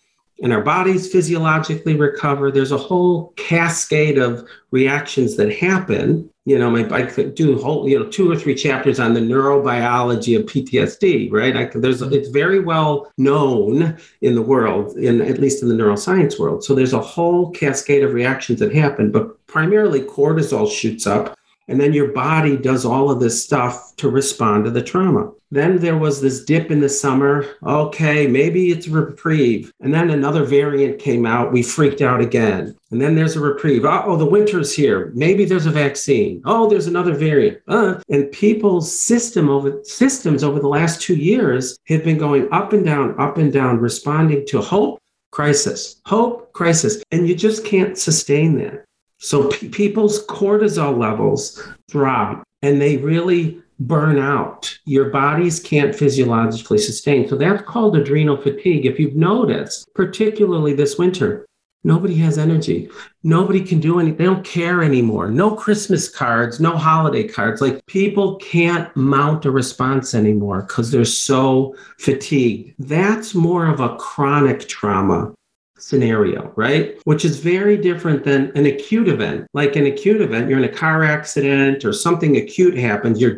and 0.42 0.52
our 0.52 0.62
bodies 0.62 1.10
physiologically 1.10 1.96
recover. 1.96 2.50
There's 2.50 2.72
a 2.72 2.78
whole 2.78 3.32
cascade 3.36 4.18
of 4.18 4.48
reactions 4.70 5.36
that 5.36 5.54
happen. 5.54 6.30
You 6.46 6.58
know, 6.58 6.70
my, 6.70 6.88
I 6.90 7.02
could 7.02 7.34
do 7.34 7.58
whole, 7.58 7.88
you 7.88 7.98
know, 7.98 8.06
two 8.06 8.30
or 8.30 8.36
three 8.36 8.54
chapters 8.54 8.98
on 8.98 9.12
the 9.12 9.20
neurobiology 9.20 10.38
of 10.38 10.46
PTSD, 10.46 11.30
right? 11.30 11.56
I 11.56 11.66
could, 11.66 11.82
there's, 11.82 12.00
mm-hmm. 12.00 12.14
it's 12.14 12.28
very 12.28 12.60
well 12.60 13.12
known 13.18 13.98
in 14.22 14.34
the 14.34 14.42
world, 14.42 14.96
in 14.96 15.20
at 15.20 15.38
least 15.38 15.62
in 15.62 15.68
the 15.68 15.74
neuroscience 15.74 16.38
world. 16.38 16.64
So 16.64 16.74
there's 16.74 16.94
a 16.94 17.00
whole 17.00 17.50
cascade 17.50 18.02
of 18.02 18.14
reactions 18.14 18.60
that 18.60 18.74
happen, 18.74 19.12
but 19.12 19.46
primarily 19.46 20.00
cortisol 20.00 20.70
shoots 20.70 21.06
up 21.06 21.36
and 21.70 21.80
then 21.80 21.92
your 21.92 22.08
body 22.08 22.56
does 22.56 22.84
all 22.84 23.12
of 23.12 23.20
this 23.20 23.42
stuff 23.42 23.94
to 23.96 24.10
respond 24.10 24.64
to 24.64 24.70
the 24.72 24.82
trauma. 24.82 25.30
Then 25.52 25.78
there 25.78 25.96
was 25.96 26.20
this 26.20 26.44
dip 26.44 26.70
in 26.70 26.80
the 26.80 26.88
summer. 26.88 27.46
Okay, 27.64 28.26
maybe 28.26 28.70
it's 28.70 28.88
a 28.88 28.90
reprieve. 28.90 29.72
And 29.80 29.94
then 29.94 30.10
another 30.10 30.44
variant 30.44 30.98
came 30.98 31.24
out. 31.24 31.52
We 31.52 31.62
freaked 31.62 32.02
out 32.02 32.20
again. 32.20 32.76
And 32.90 33.00
then 33.00 33.14
there's 33.14 33.36
a 33.36 33.40
reprieve. 33.40 33.84
Oh, 33.84 34.16
the 34.16 34.26
winter's 34.26 34.74
here. 34.74 35.12
Maybe 35.14 35.44
there's 35.44 35.66
a 35.66 35.70
vaccine. 35.70 36.42
Oh, 36.44 36.68
there's 36.68 36.88
another 36.88 37.14
variant. 37.14 37.60
Uh, 37.68 38.00
and 38.08 38.32
people's 38.32 38.92
system 38.92 39.48
over 39.48 39.80
systems 39.84 40.42
over 40.42 40.58
the 40.58 40.68
last 40.68 41.00
two 41.00 41.16
years 41.16 41.78
have 41.86 42.02
been 42.02 42.18
going 42.18 42.48
up 42.52 42.72
and 42.72 42.84
down, 42.84 43.14
up 43.20 43.38
and 43.38 43.52
down, 43.52 43.78
responding 43.78 44.44
to 44.46 44.60
hope, 44.60 44.98
crisis, 45.30 46.00
hope, 46.04 46.52
crisis. 46.52 47.00
And 47.12 47.28
you 47.28 47.36
just 47.36 47.64
can't 47.64 47.96
sustain 47.96 48.58
that. 48.58 48.84
So 49.20 49.48
people's 49.48 50.26
cortisol 50.26 50.98
levels 50.98 51.62
drop 51.90 52.42
and 52.62 52.80
they 52.80 52.96
really 52.96 53.60
burn 53.78 54.18
out. 54.18 54.74
Your 54.86 55.10
bodies 55.10 55.60
can't 55.60 55.94
physiologically 55.94 56.78
sustain. 56.78 57.28
So 57.28 57.36
that's 57.36 57.62
called 57.62 57.96
adrenal 57.96 58.38
fatigue. 58.38 58.86
If 58.86 58.98
you've 58.98 59.16
noticed, 59.16 59.92
particularly 59.94 60.72
this 60.72 60.96
winter, 60.98 61.46
nobody 61.84 62.14
has 62.16 62.38
energy. 62.38 62.88
Nobody 63.22 63.62
can 63.62 63.78
do 63.78 64.00
anything. 64.00 64.16
They 64.16 64.24
don't 64.24 64.44
care 64.44 64.82
anymore. 64.82 65.30
No 65.30 65.54
Christmas 65.54 66.08
cards, 66.08 66.58
no 66.58 66.76
holiday 66.76 67.28
cards. 67.28 67.60
Like 67.60 67.84
people 67.86 68.36
can't 68.36 68.94
mount 68.96 69.44
a 69.44 69.50
response 69.50 70.14
anymore 70.14 70.62
because 70.62 70.90
they're 70.90 71.04
so 71.04 71.74
fatigued. 71.98 72.74
That's 72.78 73.34
more 73.34 73.66
of 73.66 73.80
a 73.80 73.96
chronic 73.96 74.66
trauma 74.66 75.34
scenario, 75.80 76.52
right? 76.56 76.98
Which 77.04 77.24
is 77.24 77.38
very 77.38 77.76
different 77.76 78.24
than 78.24 78.52
an 78.56 78.66
acute 78.66 79.08
event. 79.08 79.46
Like 79.54 79.76
an 79.76 79.86
acute 79.86 80.20
event, 80.20 80.48
you're 80.48 80.58
in 80.58 80.64
a 80.64 80.68
car 80.68 81.02
accident 81.02 81.84
or 81.84 81.92
something 81.92 82.36
acute 82.36 82.76
happens, 82.76 83.20
you're 83.20 83.36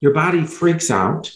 your 0.00 0.12
body 0.12 0.44
freaks 0.44 0.90
out, 0.90 1.34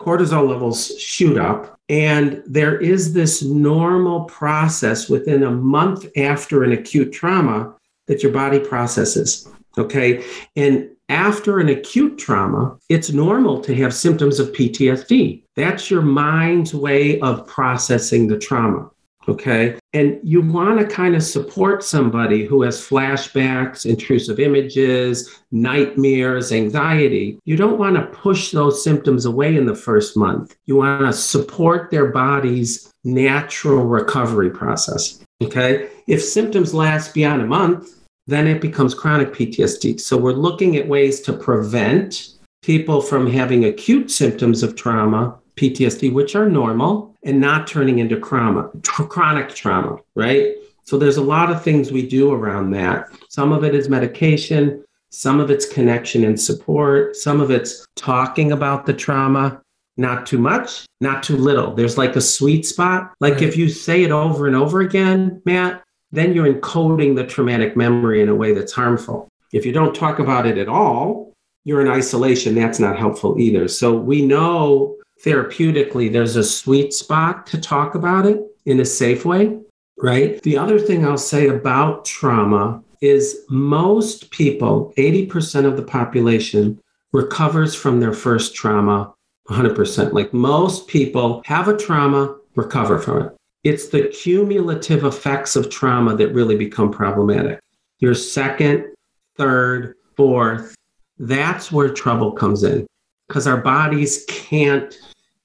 cortisol 0.00 0.48
levels 0.48 0.98
shoot 0.98 1.38
up. 1.38 1.78
And 1.88 2.42
there 2.46 2.78
is 2.78 3.14
this 3.14 3.42
normal 3.42 4.24
process 4.24 5.08
within 5.08 5.42
a 5.42 5.50
month 5.50 6.06
after 6.16 6.62
an 6.62 6.72
acute 6.72 7.12
trauma 7.12 7.74
that 8.06 8.22
your 8.22 8.32
body 8.32 8.60
processes. 8.60 9.48
Okay. 9.78 10.24
And 10.56 10.90
after 11.08 11.58
an 11.58 11.68
acute 11.68 12.18
trauma, 12.18 12.76
it's 12.88 13.10
normal 13.10 13.60
to 13.62 13.74
have 13.76 13.94
symptoms 13.94 14.38
of 14.38 14.52
PTSD. 14.52 15.42
That's 15.56 15.90
your 15.90 16.02
mind's 16.02 16.74
way 16.74 17.18
of 17.20 17.46
processing 17.46 18.28
the 18.28 18.38
trauma. 18.38 18.90
Okay. 19.28 19.78
And 19.92 20.18
you 20.22 20.40
want 20.40 20.80
to 20.80 20.86
kind 20.86 21.14
of 21.14 21.22
support 21.22 21.84
somebody 21.84 22.46
who 22.46 22.62
has 22.62 22.80
flashbacks, 22.80 23.84
intrusive 23.84 24.40
images, 24.40 25.38
nightmares, 25.52 26.50
anxiety. 26.50 27.38
You 27.44 27.56
don't 27.56 27.78
want 27.78 27.96
to 27.96 28.06
push 28.06 28.52
those 28.52 28.82
symptoms 28.82 29.26
away 29.26 29.54
in 29.54 29.66
the 29.66 29.74
first 29.74 30.16
month. 30.16 30.56
You 30.64 30.76
want 30.76 31.02
to 31.02 31.12
support 31.12 31.90
their 31.90 32.06
body's 32.06 32.90
natural 33.04 33.84
recovery 33.84 34.50
process. 34.50 35.22
Okay. 35.42 35.90
If 36.06 36.22
symptoms 36.24 36.72
last 36.72 37.12
beyond 37.12 37.42
a 37.42 37.46
month, 37.46 37.96
then 38.26 38.46
it 38.46 38.60
becomes 38.60 38.94
chronic 38.94 39.32
PTSD. 39.32 40.00
So 40.00 40.16
we're 40.16 40.32
looking 40.32 40.76
at 40.76 40.88
ways 40.88 41.20
to 41.22 41.32
prevent 41.34 42.30
people 42.62 43.00
from 43.00 43.30
having 43.30 43.64
acute 43.64 44.10
symptoms 44.10 44.62
of 44.62 44.74
trauma, 44.74 45.38
PTSD, 45.58 46.12
which 46.12 46.36
are 46.36 46.48
normal 46.48 47.14
and 47.24 47.40
not 47.40 47.66
turning 47.66 47.98
into 47.98 48.20
trauma, 48.20 48.70
tr- 48.82 49.04
chronic 49.04 49.48
trauma, 49.50 49.98
right? 50.14 50.54
So 50.84 50.96
there's 50.96 51.18
a 51.18 51.22
lot 51.22 51.50
of 51.50 51.62
things 51.62 51.92
we 51.92 52.06
do 52.06 52.32
around 52.32 52.70
that. 52.70 53.08
Some 53.28 53.52
of 53.52 53.64
it 53.64 53.74
is 53.74 53.88
medication, 53.88 54.84
some 55.10 55.40
of 55.40 55.50
it's 55.50 55.66
connection 55.66 56.24
and 56.24 56.40
support, 56.40 57.16
some 57.16 57.40
of 57.40 57.50
it's 57.50 57.86
talking 57.96 58.52
about 58.52 58.86
the 58.86 58.94
trauma, 58.94 59.60
not 59.96 60.26
too 60.26 60.38
much, 60.38 60.86
not 61.00 61.22
too 61.22 61.36
little. 61.36 61.74
There's 61.74 61.98
like 61.98 62.16
a 62.16 62.20
sweet 62.20 62.64
spot. 62.64 63.12
Like 63.20 63.34
right. 63.34 63.42
if 63.42 63.56
you 63.56 63.68
say 63.68 64.04
it 64.04 64.10
over 64.10 64.46
and 64.46 64.56
over 64.56 64.80
again, 64.80 65.42
Matt, 65.44 65.82
then 66.12 66.32
you're 66.32 66.52
encoding 66.52 67.16
the 67.16 67.26
traumatic 67.26 67.76
memory 67.76 68.22
in 68.22 68.28
a 68.28 68.34
way 68.34 68.52
that's 68.52 68.72
harmful. 68.72 69.28
If 69.52 69.66
you 69.66 69.72
don't 69.72 69.94
talk 69.94 70.18
about 70.18 70.46
it 70.46 70.56
at 70.56 70.68
all, 70.68 71.34
you're 71.64 71.80
in 71.80 71.88
isolation. 71.88 72.54
That's 72.54 72.78
not 72.78 72.98
helpful 72.98 73.38
either. 73.38 73.68
So 73.68 73.94
we 73.94 74.24
know 74.24 74.96
therapeutically, 75.24 76.12
there's 76.12 76.36
a 76.36 76.44
sweet 76.44 76.92
spot 76.92 77.46
to 77.48 77.60
talk 77.60 77.94
about 77.94 78.26
it 78.26 78.40
in 78.66 78.80
a 78.80 78.84
safe 78.84 79.24
way, 79.24 79.58
right? 79.98 80.42
The 80.42 80.56
other 80.56 80.78
thing 80.78 81.04
I'll 81.04 81.18
say 81.18 81.48
about 81.48 82.04
trauma 82.04 82.82
is 83.00 83.44
most 83.48 84.30
people, 84.30 84.92
80% 84.96 85.64
of 85.64 85.76
the 85.76 85.82
population, 85.82 86.80
recovers 87.12 87.74
from 87.74 88.00
their 88.00 88.12
first 88.12 88.54
trauma 88.54 89.14
100%. 89.48 90.12
Like 90.12 90.32
most 90.34 90.88
people 90.88 91.42
have 91.46 91.68
a 91.68 91.76
trauma, 91.76 92.36
recover 92.54 92.98
from 92.98 93.22
it. 93.22 93.36
It's 93.64 93.88
the 93.88 94.08
cumulative 94.08 95.04
effects 95.04 95.56
of 95.56 95.70
trauma 95.70 96.16
that 96.16 96.34
really 96.34 96.56
become 96.56 96.90
problematic. 96.90 97.60
Your 97.98 98.14
second, 98.14 98.94
third, 99.36 99.94
fourth, 100.16 100.74
that's 101.18 101.72
where 101.72 101.88
trouble 101.88 102.32
comes 102.32 102.62
in 102.62 102.86
because 103.28 103.46
our 103.46 103.58
bodies 103.58 104.24
can't 104.28 104.98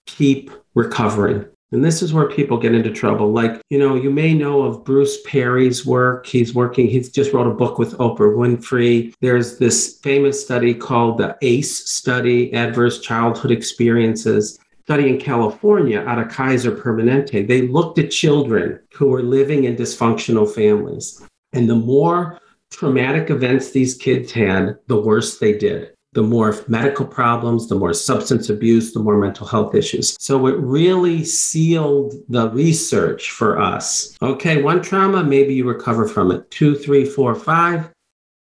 keep 0.05 0.49
recovering. 0.73 1.45
And 1.71 1.83
this 1.83 2.03
is 2.03 2.13
where 2.13 2.29
people 2.29 2.59
get 2.59 2.75
into 2.75 2.91
trouble. 2.91 3.31
Like, 3.31 3.59
you 3.71 3.79
know, 3.79 3.95
you 3.95 4.11
may 4.11 4.35
know 4.35 4.61
of 4.61 4.85
Bruce 4.85 5.21
Perry's 5.23 5.85
work. 5.85 6.27
He's 6.27 6.53
working, 6.53 6.87
he's 6.87 7.09
just 7.09 7.33
wrote 7.33 7.47
a 7.47 7.53
book 7.53 7.79
with 7.79 7.97
Oprah 7.97 8.35
Winfrey. 8.35 9.13
There's 9.21 9.57
this 9.57 9.99
famous 10.03 10.43
study 10.43 10.75
called 10.75 11.17
the 11.17 11.35
ACE 11.41 11.89
study, 11.89 12.53
Adverse 12.53 13.01
Childhood 13.01 13.51
Experiences 13.51 14.59
study 14.83 15.09
in 15.09 15.17
California 15.17 16.01
out 16.01 16.19
of 16.19 16.29
Kaiser 16.29 16.71
Permanente. 16.71 17.47
They 17.47 17.63
looked 17.63 17.97
at 17.99 18.11
children 18.11 18.79
who 18.93 19.07
were 19.07 19.23
living 19.23 19.63
in 19.63 19.75
dysfunctional 19.75 20.53
families. 20.53 21.21
And 21.53 21.69
the 21.69 21.75
more 21.75 22.39
traumatic 22.69 23.29
events 23.29 23.71
these 23.71 23.95
kids 23.95 24.31
had, 24.31 24.77
the 24.87 24.99
worse 24.99 25.39
they 25.39 25.57
did 25.57 25.93
the 26.13 26.23
more 26.23 26.55
medical 26.67 27.05
problems, 27.05 27.67
the 27.67 27.75
more 27.75 27.93
substance 27.93 28.49
abuse, 28.49 28.93
the 28.93 28.99
more 28.99 29.17
mental 29.17 29.47
health 29.47 29.75
issues. 29.75 30.15
So 30.19 30.47
it 30.47 30.57
really 30.57 31.23
sealed 31.23 32.13
the 32.29 32.49
research 32.49 33.31
for 33.31 33.59
us. 33.59 34.15
Okay, 34.21 34.61
one 34.61 34.81
trauma, 34.81 35.23
maybe 35.23 35.53
you 35.53 35.67
recover 35.67 36.07
from 36.07 36.31
it. 36.31 36.49
Two, 36.51 36.75
three, 36.75 37.05
four, 37.05 37.35
five, 37.35 37.89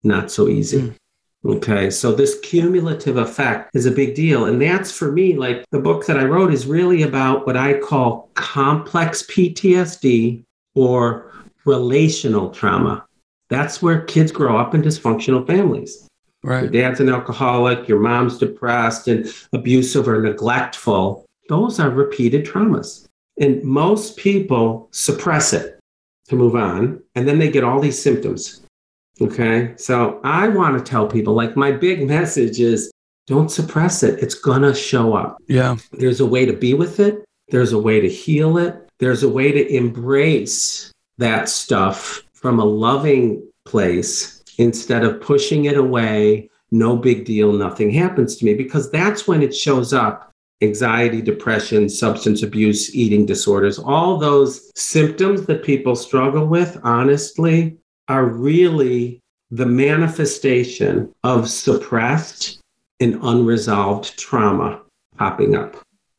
not 0.03 0.31
so 0.31 0.47
easy. 0.47 0.81
Mm. 0.81 0.95
Okay, 1.45 1.89
so 1.89 2.13
this 2.13 2.39
cumulative 2.39 3.17
effect 3.17 3.75
is 3.75 3.85
a 3.85 3.91
big 3.91 4.15
deal. 4.15 4.45
And 4.45 4.61
that's 4.61 4.91
for 4.91 5.11
me, 5.11 5.35
like 5.35 5.65
the 5.71 5.79
book 5.79 6.05
that 6.05 6.17
I 6.17 6.23
wrote 6.23 6.53
is 6.53 6.65
really 6.65 7.03
about 7.03 7.45
what 7.45 7.57
I 7.57 7.79
call 7.79 8.29
complex 8.35 9.23
PTSD 9.23 10.45
or 10.73 11.33
relational 11.65 12.49
trauma. 12.49 13.05
That's 13.49 13.81
where 13.81 14.01
kids 14.05 14.31
grow 14.31 14.57
up 14.57 14.73
in 14.73 14.81
dysfunctional 14.81 15.45
families. 15.45 16.07
Right. 16.43 16.63
Your 16.63 16.71
dad's 16.71 16.99
an 16.99 17.09
alcoholic, 17.09 17.87
your 17.87 17.99
mom's 17.99 18.37
depressed 18.37 19.07
and 19.07 19.33
abusive 19.53 20.07
or 20.07 20.21
neglectful. 20.21 21.25
Those 21.49 21.79
are 21.79 21.89
repeated 21.89 22.45
traumas. 22.45 23.07
And 23.39 23.63
most 23.63 24.17
people 24.17 24.89
suppress 24.91 25.53
it 25.53 25.79
to 26.27 26.35
move 26.35 26.55
on. 26.55 27.01
And 27.15 27.27
then 27.27 27.39
they 27.39 27.49
get 27.49 27.63
all 27.63 27.79
these 27.79 28.01
symptoms. 28.01 28.61
Okay. 29.21 29.73
So 29.77 30.19
I 30.23 30.47
want 30.49 30.77
to 30.77 30.83
tell 30.83 31.07
people 31.07 31.33
like 31.33 31.55
my 31.55 31.71
big 31.71 32.07
message 32.07 32.59
is 32.59 32.91
don't 33.25 33.49
suppress 33.49 34.03
it. 34.03 34.21
It's 34.21 34.35
going 34.35 34.63
to 34.63 34.73
show 34.73 35.15
up. 35.15 35.37
Yeah. 35.47 35.77
There's 35.93 36.19
a 36.19 36.25
way 36.25 36.45
to 36.45 36.53
be 36.53 36.73
with 36.73 36.99
it, 36.99 37.23
there's 37.49 37.71
a 37.71 37.79
way 37.79 38.01
to 38.01 38.09
heal 38.09 38.57
it, 38.57 38.89
there's 38.99 39.23
a 39.23 39.29
way 39.29 39.51
to 39.51 39.75
embrace 39.75 40.91
that 41.17 41.47
stuff 41.47 42.23
from 42.33 42.59
a 42.59 42.65
loving 42.65 43.47
place 43.65 44.42
instead 44.57 45.03
of 45.03 45.21
pushing 45.21 45.65
it 45.65 45.77
away, 45.77 46.49
no 46.71 46.95
big 46.95 47.25
deal, 47.25 47.53
nothing 47.53 47.91
happens 47.91 48.35
to 48.37 48.45
me, 48.45 48.53
because 48.53 48.91
that's 48.91 49.27
when 49.27 49.41
it 49.41 49.55
shows 49.55 49.93
up 49.93 50.31
anxiety, 50.61 51.21
depression, 51.21 51.89
substance 51.89 52.41
abuse, 52.41 52.95
eating 52.95 53.25
disorders, 53.25 53.77
all 53.77 54.17
those 54.17 54.71
symptoms 54.75 55.45
that 55.45 55.63
people 55.63 55.95
struggle 55.95 56.47
with, 56.47 56.79
honestly, 56.83 57.77
are 58.07 58.25
really 58.25 59.19
the 59.51 59.65
manifestation 59.65 61.13
of 61.23 61.49
suppressed 61.49 62.59
and 62.99 63.19
unresolved 63.21 64.17
trauma 64.17 64.81
popping 65.17 65.55
up. 65.55 65.75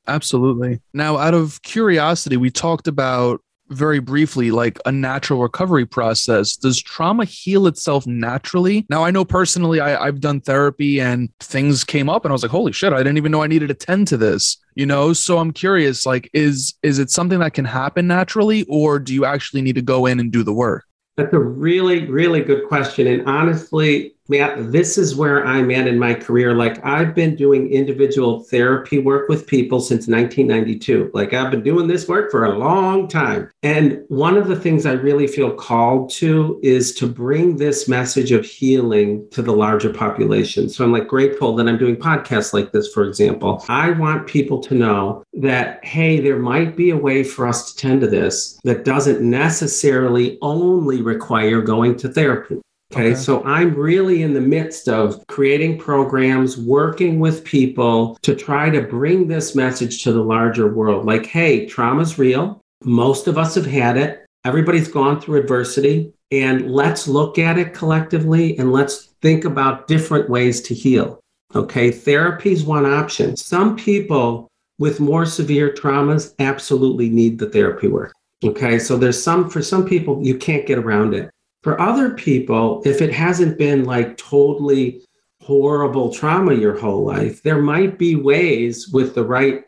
Absolutely. 0.06 0.80
Now, 0.92 1.16
out 1.16 1.34
of 1.34 1.62
curiosity, 1.62 2.36
we 2.36 2.50
talked 2.50 2.86
about 2.86 3.40
very 3.70 3.98
briefly 3.98 4.50
like 4.50 4.78
a 4.86 4.92
natural 4.92 5.40
recovery 5.40 5.86
process. 5.86 6.56
Does 6.56 6.80
trauma 6.80 7.24
heal 7.24 7.66
itself 7.66 8.06
naturally? 8.06 8.86
Now 8.90 9.04
i 9.04 9.10
know 9.10 9.24
personally 9.24 9.80
I, 9.80 10.04
i've 10.04 10.20
done 10.20 10.40
therapy 10.40 11.00
and 11.00 11.28
things 11.40 11.84
came 11.84 12.08
up 12.08 12.24
and 12.24 12.32
i 12.32 12.34
was 12.34 12.42
like 12.42 12.50
holy 12.50 12.72
shit 12.72 12.92
i 12.92 12.98
didn't 12.98 13.16
even 13.16 13.32
know 13.32 13.42
i 13.42 13.46
needed 13.46 13.68
to 13.68 13.74
tend 13.74 14.08
to 14.08 14.16
this 14.16 14.58
you 14.74 14.86
know? 14.86 15.12
So 15.12 15.38
i'm 15.38 15.52
curious 15.52 16.06
like 16.06 16.28
is 16.32 16.74
is 16.82 16.98
it 16.98 17.10
something 17.10 17.38
that 17.38 17.54
can 17.54 17.64
happen 17.64 18.06
naturally 18.06 18.64
or 18.68 18.98
do 18.98 19.14
you 19.14 19.24
actually 19.24 19.62
need 19.62 19.76
to 19.76 19.82
go 19.82 20.06
in 20.06 20.20
and 20.20 20.32
do 20.32 20.42
the 20.42 20.52
work? 20.52 20.84
That's 21.16 21.32
a 21.32 21.38
really, 21.38 22.06
really 22.06 22.40
good 22.40 22.66
question. 22.66 23.06
And 23.06 23.22
honestly, 23.28 24.13
Matt, 24.26 24.72
this 24.72 24.96
is 24.96 25.14
where 25.14 25.44
I'm 25.44 25.70
at 25.70 25.86
in 25.86 25.98
my 25.98 26.14
career. 26.14 26.54
Like 26.54 26.82
I've 26.82 27.14
been 27.14 27.36
doing 27.36 27.70
individual 27.70 28.42
therapy 28.44 28.98
work 28.98 29.28
with 29.28 29.46
people 29.46 29.80
since 29.80 30.08
1992. 30.08 31.10
Like 31.12 31.34
I've 31.34 31.50
been 31.50 31.62
doing 31.62 31.88
this 31.88 32.08
work 32.08 32.30
for 32.30 32.46
a 32.46 32.58
long 32.58 33.06
time. 33.06 33.50
And 33.62 34.02
one 34.08 34.38
of 34.38 34.48
the 34.48 34.58
things 34.58 34.86
I 34.86 34.92
really 34.92 35.26
feel 35.26 35.52
called 35.52 36.08
to 36.12 36.58
is 36.62 36.94
to 36.94 37.06
bring 37.06 37.58
this 37.58 37.86
message 37.86 38.32
of 38.32 38.46
healing 38.46 39.28
to 39.32 39.42
the 39.42 39.52
larger 39.52 39.92
population. 39.92 40.70
So 40.70 40.84
I'm 40.84 40.92
like 40.92 41.06
grateful 41.06 41.54
that 41.56 41.68
I'm 41.68 41.76
doing 41.76 41.96
podcasts 41.96 42.54
like 42.54 42.72
this, 42.72 42.90
for 42.94 43.04
example. 43.04 43.62
I 43.68 43.90
want 43.90 44.26
people 44.26 44.58
to 44.60 44.74
know 44.74 45.22
that, 45.34 45.84
hey, 45.84 46.18
there 46.18 46.38
might 46.38 46.76
be 46.76 46.88
a 46.88 46.96
way 46.96 47.24
for 47.24 47.46
us 47.46 47.70
to 47.70 47.76
tend 47.76 48.00
to 48.00 48.06
this 48.06 48.58
that 48.64 48.86
doesn't 48.86 49.20
necessarily 49.20 50.38
only 50.40 51.02
require 51.02 51.60
going 51.60 51.98
to 51.98 52.08
therapy. 52.08 52.62
Okay, 52.94 53.08
okay, 53.08 53.14
so 53.16 53.42
I'm 53.44 53.74
really 53.74 54.22
in 54.22 54.34
the 54.34 54.40
midst 54.40 54.88
of 54.88 55.26
creating 55.26 55.78
programs, 55.78 56.56
working 56.56 57.18
with 57.18 57.44
people 57.44 58.16
to 58.22 58.36
try 58.36 58.70
to 58.70 58.82
bring 58.82 59.26
this 59.26 59.56
message 59.56 60.04
to 60.04 60.12
the 60.12 60.22
larger 60.22 60.72
world. 60.72 61.04
Like, 61.04 61.26
hey, 61.26 61.66
trauma's 61.66 62.18
real. 62.18 62.60
Most 62.84 63.26
of 63.26 63.36
us 63.36 63.56
have 63.56 63.66
had 63.66 63.96
it. 63.96 64.24
Everybody's 64.44 64.86
gone 64.86 65.20
through 65.20 65.40
adversity. 65.40 66.12
And 66.30 66.70
let's 66.70 67.08
look 67.08 67.38
at 67.38 67.58
it 67.58 67.74
collectively 67.74 68.56
and 68.58 68.72
let's 68.72 69.14
think 69.22 69.44
about 69.44 69.88
different 69.88 70.30
ways 70.30 70.60
to 70.62 70.74
heal. 70.74 71.20
Okay, 71.54 71.90
therapy 71.90 72.52
is 72.52 72.64
one 72.64 72.86
option. 72.86 73.36
Some 73.36 73.76
people 73.76 74.48
with 74.78 75.00
more 75.00 75.26
severe 75.26 75.72
traumas 75.72 76.34
absolutely 76.38 77.08
need 77.08 77.38
the 77.38 77.50
therapy 77.50 77.88
work. 77.88 78.12
Okay, 78.44 78.78
so 78.78 78.96
there's 78.96 79.22
some, 79.22 79.48
for 79.48 79.62
some 79.62 79.86
people, 79.86 80.20
you 80.22 80.36
can't 80.36 80.66
get 80.66 80.78
around 80.78 81.14
it. 81.14 81.30
For 81.64 81.80
other 81.80 82.10
people, 82.10 82.82
if 82.84 83.00
it 83.00 83.10
hasn't 83.10 83.56
been 83.56 83.84
like 83.84 84.18
totally 84.18 85.00
horrible 85.40 86.12
trauma 86.12 86.52
your 86.52 86.78
whole 86.78 87.06
life, 87.06 87.42
there 87.42 87.62
might 87.62 87.98
be 87.98 88.16
ways 88.16 88.88
with 88.88 89.14
the 89.14 89.24
right 89.24 89.64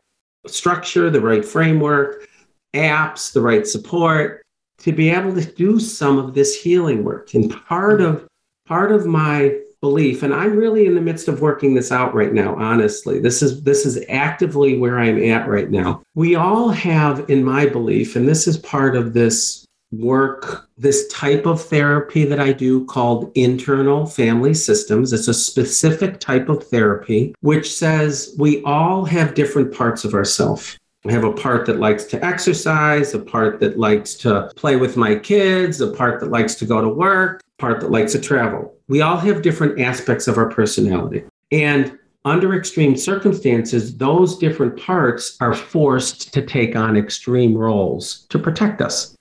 structure, 0.46 1.08
the 1.08 1.22
right 1.22 1.42
framework, 1.42 2.28
apps, 2.74 3.32
the 3.32 3.40
right 3.40 3.66
support 3.66 4.44
to 4.80 4.92
be 4.92 5.08
able 5.08 5.34
to 5.34 5.52
do 5.54 5.80
some 5.80 6.18
of 6.18 6.34
this 6.34 6.54
healing 6.60 7.02
work. 7.02 7.32
And 7.32 7.50
part 7.66 8.02
of 8.02 8.28
part 8.66 8.92
of 8.92 9.06
my 9.06 9.58
belief 9.80 10.22
and 10.22 10.34
I'm 10.34 10.56
really 10.56 10.84
in 10.84 10.94
the 10.94 11.00
midst 11.00 11.28
of 11.28 11.40
working 11.40 11.74
this 11.74 11.92
out 11.92 12.14
right 12.14 12.32
now 12.32 12.56
honestly. 12.56 13.20
This 13.20 13.42
is 13.42 13.62
this 13.62 13.86
is 13.86 14.04
actively 14.10 14.76
where 14.76 14.98
I'm 14.98 15.22
at 15.22 15.48
right 15.48 15.70
now. 15.70 16.02
We 16.14 16.34
all 16.34 16.68
have 16.68 17.30
in 17.30 17.42
my 17.42 17.64
belief 17.66 18.16
and 18.16 18.28
this 18.28 18.46
is 18.46 18.58
part 18.58 18.96
of 18.96 19.14
this 19.14 19.65
work 20.00 20.68
this 20.78 21.08
type 21.08 21.46
of 21.46 21.60
therapy 21.62 22.24
that 22.24 22.40
I 22.40 22.52
do 22.52 22.84
called 22.86 23.32
internal 23.34 24.06
family 24.06 24.54
systems. 24.54 25.12
It's 25.12 25.28
a 25.28 25.34
specific 25.34 26.20
type 26.20 26.48
of 26.48 26.64
therapy 26.64 27.34
which 27.40 27.72
says 27.72 28.34
we 28.38 28.62
all 28.64 29.04
have 29.04 29.34
different 29.34 29.74
parts 29.74 30.04
of 30.04 30.14
ourselves. 30.14 30.78
I 31.06 31.12
have 31.12 31.24
a 31.24 31.32
part 31.32 31.66
that 31.66 31.78
likes 31.78 32.04
to 32.06 32.24
exercise, 32.24 33.14
a 33.14 33.20
part 33.20 33.60
that 33.60 33.78
likes 33.78 34.14
to 34.14 34.50
play 34.56 34.76
with 34.76 34.96
my 34.96 35.14
kids, 35.14 35.80
a 35.80 35.92
part 35.92 36.20
that 36.20 36.30
likes 36.30 36.56
to 36.56 36.64
go 36.64 36.80
to 36.80 36.88
work, 36.88 37.42
part 37.58 37.80
that 37.80 37.90
likes 37.90 38.12
to 38.12 38.20
travel. 38.20 38.74
We 38.88 39.02
all 39.02 39.16
have 39.18 39.42
different 39.42 39.80
aspects 39.80 40.26
of 40.26 40.36
our 40.36 40.50
personality. 40.50 41.24
And 41.52 41.96
under 42.24 42.56
extreme 42.56 42.96
circumstances, 42.96 43.96
those 43.96 44.36
different 44.36 44.80
parts 44.80 45.36
are 45.40 45.54
forced 45.54 46.34
to 46.34 46.42
take 46.42 46.74
on 46.74 46.96
extreme 46.96 47.56
roles 47.56 48.26
to 48.30 48.38
protect 48.38 48.80
us. 48.82 49.15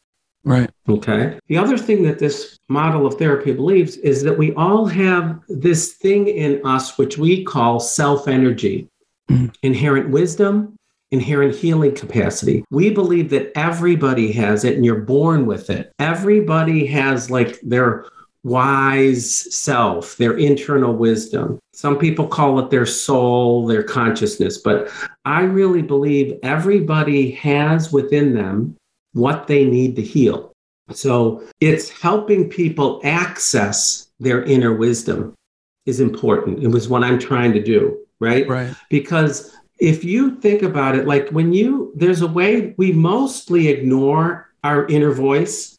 Right. 0.45 0.69
Okay. 0.88 1.39
The 1.47 1.58
other 1.58 1.77
thing 1.77 2.03
that 2.03 2.19
this 2.19 2.60
model 2.69 3.08
of 3.08 3.15
therapy 3.15 3.51
believes 3.51 3.97
is 3.97 4.21
that 4.23 4.38
we 4.38 4.53
all 4.53 4.86
have 4.86 5.39
this 5.49 5.93
thing 5.93 6.27
in 6.27 6.62
us 6.63 6.97
which 6.97 7.17
we 7.17 7.43
call 7.43 7.79
self 7.79 8.27
energy, 8.27 8.88
mm. 9.29 9.53
inherent 9.63 10.12
wisdom, 10.12 10.75
inherent 11.10 11.55
healing 11.55 11.95
capacity. 11.95 12.63
We 12.69 12.91
believe 12.91 13.31
that 13.31 13.51
everybody 13.55 14.31
has 14.34 14.63
it 14.63 14.75
and 14.75 14.86
you're 14.86 15.01
born 15.01 15.47
with 15.47 15.71
it. 15.71 15.91
Everybody 15.97 16.86
has 16.88 17.31
like 17.31 17.60
their 17.62 18.05
wise 18.43 19.55
self, 19.55 20.17
their 20.17 20.38
internal 20.38 20.93
wisdom. 20.93 21.58
Some 21.73 21.97
people 21.97 22.27
call 22.27 22.60
it 22.60 22.69
their 22.69 22.86
soul, 22.86 23.65
their 23.65 23.81
consciousness, 23.81 24.60
but 24.60 24.91
I 25.25 25.41
really 25.41 25.81
believe 25.81 26.38
everybody 26.43 27.31
has 27.31 27.91
within 27.91 28.36
them 28.36 28.77
what 29.15 29.47
they 29.47 29.63
need 29.63 29.95
to 29.95 30.01
heal. 30.01 30.51
So 30.91 31.41
it's 31.62 31.89
helping 31.89 32.49
people 32.49 32.99
access 33.04 34.10
their 34.19 34.43
inner 34.43 34.73
wisdom 34.73 35.34
is 35.86 36.01
important. 36.01 36.62
It 36.62 36.67
was 36.67 36.89
what 36.89 37.04
I'm 37.04 37.17
trying 37.17 37.54
to 37.54 37.63
do, 37.63 37.97
right? 38.19 38.47
Right. 38.47 38.75
Because 38.89 39.56
if 39.80 40.04
you 40.04 40.36
think 40.41 40.63
about 40.63 40.95
it, 40.95 41.08
like 41.08 41.30
when 41.30 41.54
you, 41.54 41.93
there's 41.95 42.21
a 42.21 42.28
way 42.28 42.73
we 42.78 42.91
mostly 42.91 43.69
ignore 43.69 44.49
our 44.63 44.86
inner 44.88 45.12
voice 45.12 45.75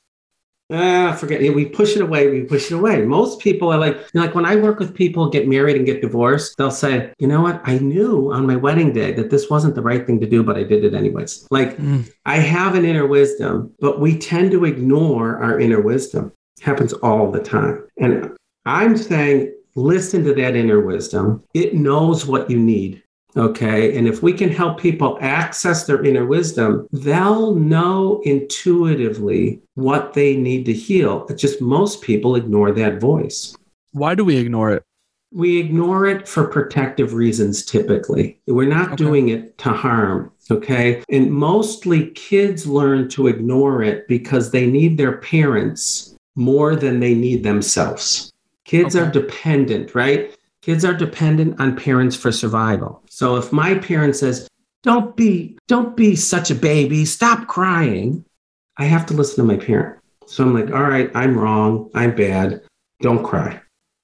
ah, 0.71 1.17
forget 1.19 1.43
it. 1.43 1.55
We 1.55 1.67
push 1.67 1.97
it 1.97 2.03
away. 2.03 2.29
We 2.31 2.43
push 2.43 2.71
it 2.71 2.75
away. 2.75 3.03
Most 3.03 3.41
people 3.41 3.73
are 3.73 3.79
like, 3.79 3.97
like 4.15 4.35
when 4.35 4.45
I 4.45 4.57
work 4.57 4.79
with 4.79 4.95
people 4.95 5.31
get 5.31 5.49
married 5.49 5.77
and 5.77 5.87
get 5.87 6.01
divorced, 6.01 6.57
they'll 6.57 6.71
say, 6.71 7.13
you 7.19 7.27
know 7.27 7.41
what? 7.41 7.61
I 7.65 7.79
knew 7.79 8.33
on 8.33 8.47
my 8.47 8.57
wedding 8.57 8.93
day 8.93 9.13
that 9.13 9.31
this 9.31 9.49
wasn't 9.51 9.75
the 9.75 9.83
right 9.83 10.07
thing 10.07 10.21
to 10.21 10.27
do, 10.27 10.43
but 10.43 10.57
I 10.57 10.65
did 10.65 10.85
it 10.85 10.95
anyways. 10.95 11.47
Like 11.51 11.77
mm. 11.77 12.11
I 12.25 12.39
have 12.39 12.75
an 12.75 12.85
inner 12.85 13.07
wisdom, 13.07 13.73
but 13.81 14.01
we 14.01 14.19
tend 14.19 14.51
to 14.53 14.65
ignore 14.65 15.39
our 15.43 15.61
inner 15.61 15.81
wisdom. 15.81 16.33
It 16.59 16.65
happens 16.65 16.93
all 16.95 17.31
the 17.31 17.43
time. 17.43 17.87
And 17.99 18.37
I'm 18.65 18.97
saying, 18.97 19.53
listen 19.75 20.25
to 20.25 20.35
that 20.35 20.57
inner 20.57 20.81
wisdom. 20.81 21.45
It 21.55 21.75
knows 21.75 22.27
what 22.27 22.51
you 22.51 22.59
need. 22.59 23.03
Okay. 23.37 23.97
And 23.97 24.09
if 24.09 24.23
we 24.23 24.33
can 24.33 24.51
help 24.51 24.81
people 24.81 25.19
access 25.21 25.87
their 25.87 26.03
inner 26.05 26.25
wisdom, 26.25 26.89
they'll 26.93 27.55
know 27.55 28.21
intuitively 28.25 29.61
what 29.75 30.15
they 30.15 30.37
need 30.37 30.65
to 30.67 30.73
heal. 30.73 31.27
It's 31.29 31.43
just 31.43 31.61
most 31.61 32.03
people 32.03 32.37
ignore 32.37 32.73
that 32.73 33.01
voice. 33.01 33.55
Why 33.93 34.15
do 34.15 34.25
we 34.25 34.37
ignore 34.37 34.71
it? 34.73 34.85
We 35.33 35.59
ignore 35.59 36.07
it 36.07 36.27
for 36.27 36.47
protective 36.47 37.13
reasons 37.13 37.65
typically. 37.65 38.39
We're 38.47 38.69
not 38.69 38.89
okay. 38.89 38.97
doing 38.97 39.29
it 39.29 39.59
to 39.59 39.71
harm. 39.71 40.33
Okay. 40.51 41.03
And 41.11 41.33
mostly 41.33 42.11
kids 42.11 42.67
learn 42.67 43.09
to 43.11 43.27
ignore 43.27 43.83
it 43.83 44.09
because 44.09 44.51
they 44.51 44.67
need 44.67 44.97
their 44.97 45.19
parents 45.19 46.15
more 46.37 46.77
than 46.77 47.01
they 47.01 47.15
need 47.15 47.43
themselves. 47.43 48.33
Kids 48.65 48.97
okay. 48.97 49.07
are 49.07 49.11
dependent, 49.11 49.95
right? 49.95 50.35
Kids 50.63 50.85
are 50.85 50.95
dependent 50.95 51.61
on 51.61 51.77
parents 51.77 52.17
for 52.17 52.33
survival. 52.33 53.03
So 53.17 53.37
if 53.37 53.51
my 53.51 53.77
parent 53.77 54.15
says, 54.15 54.47
"Don't 54.83 55.17
be 55.17 55.57
don't 55.69 55.97
be 55.97 56.17
such 56.17 56.51
a 56.51 56.55
baby, 56.55 57.07
stop 57.07 57.47
crying," 57.47 58.27
I 58.77 58.85
have 58.85 59.07
to 59.07 59.15
listen 59.15 59.37
to 59.37 59.53
my 59.55 59.57
parent. 59.57 59.97
So 60.27 60.45
I'm 60.45 60.53
like, 60.53 60.71
"All 60.71 60.83
right, 60.83 61.11
I'm 61.15 61.35
wrong. 61.35 61.89
I'm 61.95 62.15
bad. 62.15 62.61
Don't 63.01 63.25
cry." 63.25 63.59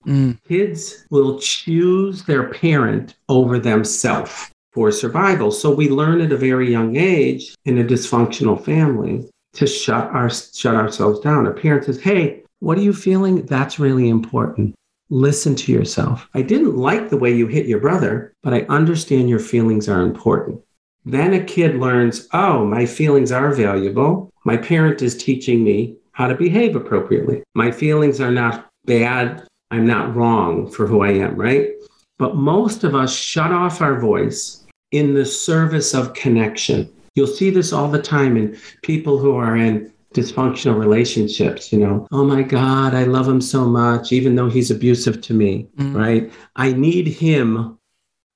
Mm. 0.06 0.38
Kids 0.48 1.04
will 1.10 1.38
choose 1.40 2.22
their 2.22 2.44
parent 2.48 3.14
over 3.28 3.58
themselves 3.58 4.50
for 4.72 4.90
survival. 4.90 5.50
So 5.50 5.74
we 5.74 5.90
learn 5.90 6.22
at 6.22 6.32
a 6.32 6.44
very 6.48 6.70
young 6.70 6.96
age 6.96 7.54
in 7.66 7.76
a 7.76 7.84
dysfunctional 7.84 8.58
family 8.64 9.28
to 9.58 9.66
shut 9.66 10.06
our 10.06 10.30
shut 10.30 10.74
ourselves 10.74 11.20
down. 11.20 11.46
A 11.46 11.50
parent 11.50 11.84
says, 11.84 12.00
"Hey, 12.00 12.44
what 12.60 12.78
are 12.78 12.86
you 12.88 12.94
feeling? 12.94 13.44
That's 13.44 13.78
really 13.78 14.08
important. 14.08 14.74
Listen 15.12 15.54
to 15.54 15.70
yourself. 15.70 16.26
I 16.32 16.40
didn't 16.40 16.74
like 16.74 17.10
the 17.10 17.18
way 17.18 17.30
you 17.30 17.46
hit 17.46 17.66
your 17.66 17.80
brother, 17.80 18.32
but 18.42 18.54
I 18.54 18.62
understand 18.70 19.28
your 19.28 19.40
feelings 19.40 19.86
are 19.86 20.00
important. 20.00 20.62
Then 21.04 21.34
a 21.34 21.44
kid 21.44 21.76
learns, 21.76 22.26
oh, 22.32 22.64
my 22.64 22.86
feelings 22.86 23.30
are 23.30 23.52
valuable. 23.54 24.30
My 24.46 24.56
parent 24.56 25.02
is 25.02 25.14
teaching 25.14 25.62
me 25.62 25.98
how 26.12 26.28
to 26.28 26.34
behave 26.34 26.76
appropriately. 26.76 27.42
My 27.54 27.70
feelings 27.70 28.22
are 28.22 28.30
not 28.30 28.70
bad. 28.86 29.46
I'm 29.70 29.86
not 29.86 30.16
wrong 30.16 30.70
for 30.70 30.86
who 30.86 31.02
I 31.02 31.10
am, 31.10 31.36
right? 31.36 31.72
But 32.18 32.36
most 32.36 32.82
of 32.82 32.94
us 32.94 33.14
shut 33.14 33.52
off 33.52 33.82
our 33.82 34.00
voice 34.00 34.64
in 34.92 35.12
the 35.12 35.26
service 35.26 35.92
of 35.92 36.14
connection. 36.14 36.90
You'll 37.16 37.26
see 37.26 37.50
this 37.50 37.74
all 37.74 37.88
the 37.88 38.00
time 38.00 38.38
in 38.38 38.58
people 38.80 39.18
who 39.18 39.36
are 39.36 39.58
in 39.58 39.92
dysfunctional 40.12 40.78
relationships, 40.78 41.72
you 41.72 41.78
know, 41.78 42.06
oh 42.12 42.24
my 42.24 42.42
God, 42.42 42.94
I 42.94 43.04
love 43.04 43.28
him 43.28 43.40
so 43.40 43.64
much, 43.64 44.12
even 44.12 44.34
though 44.34 44.48
he's 44.48 44.70
abusive 44.70 45.20
to 45.22 45.34
me, 45.34 45.68
mm-hmm. 45.76 45.96
right? 45.96 46.32
I 46.56 46.72
need 46.72 47.06
him 47.06 47.78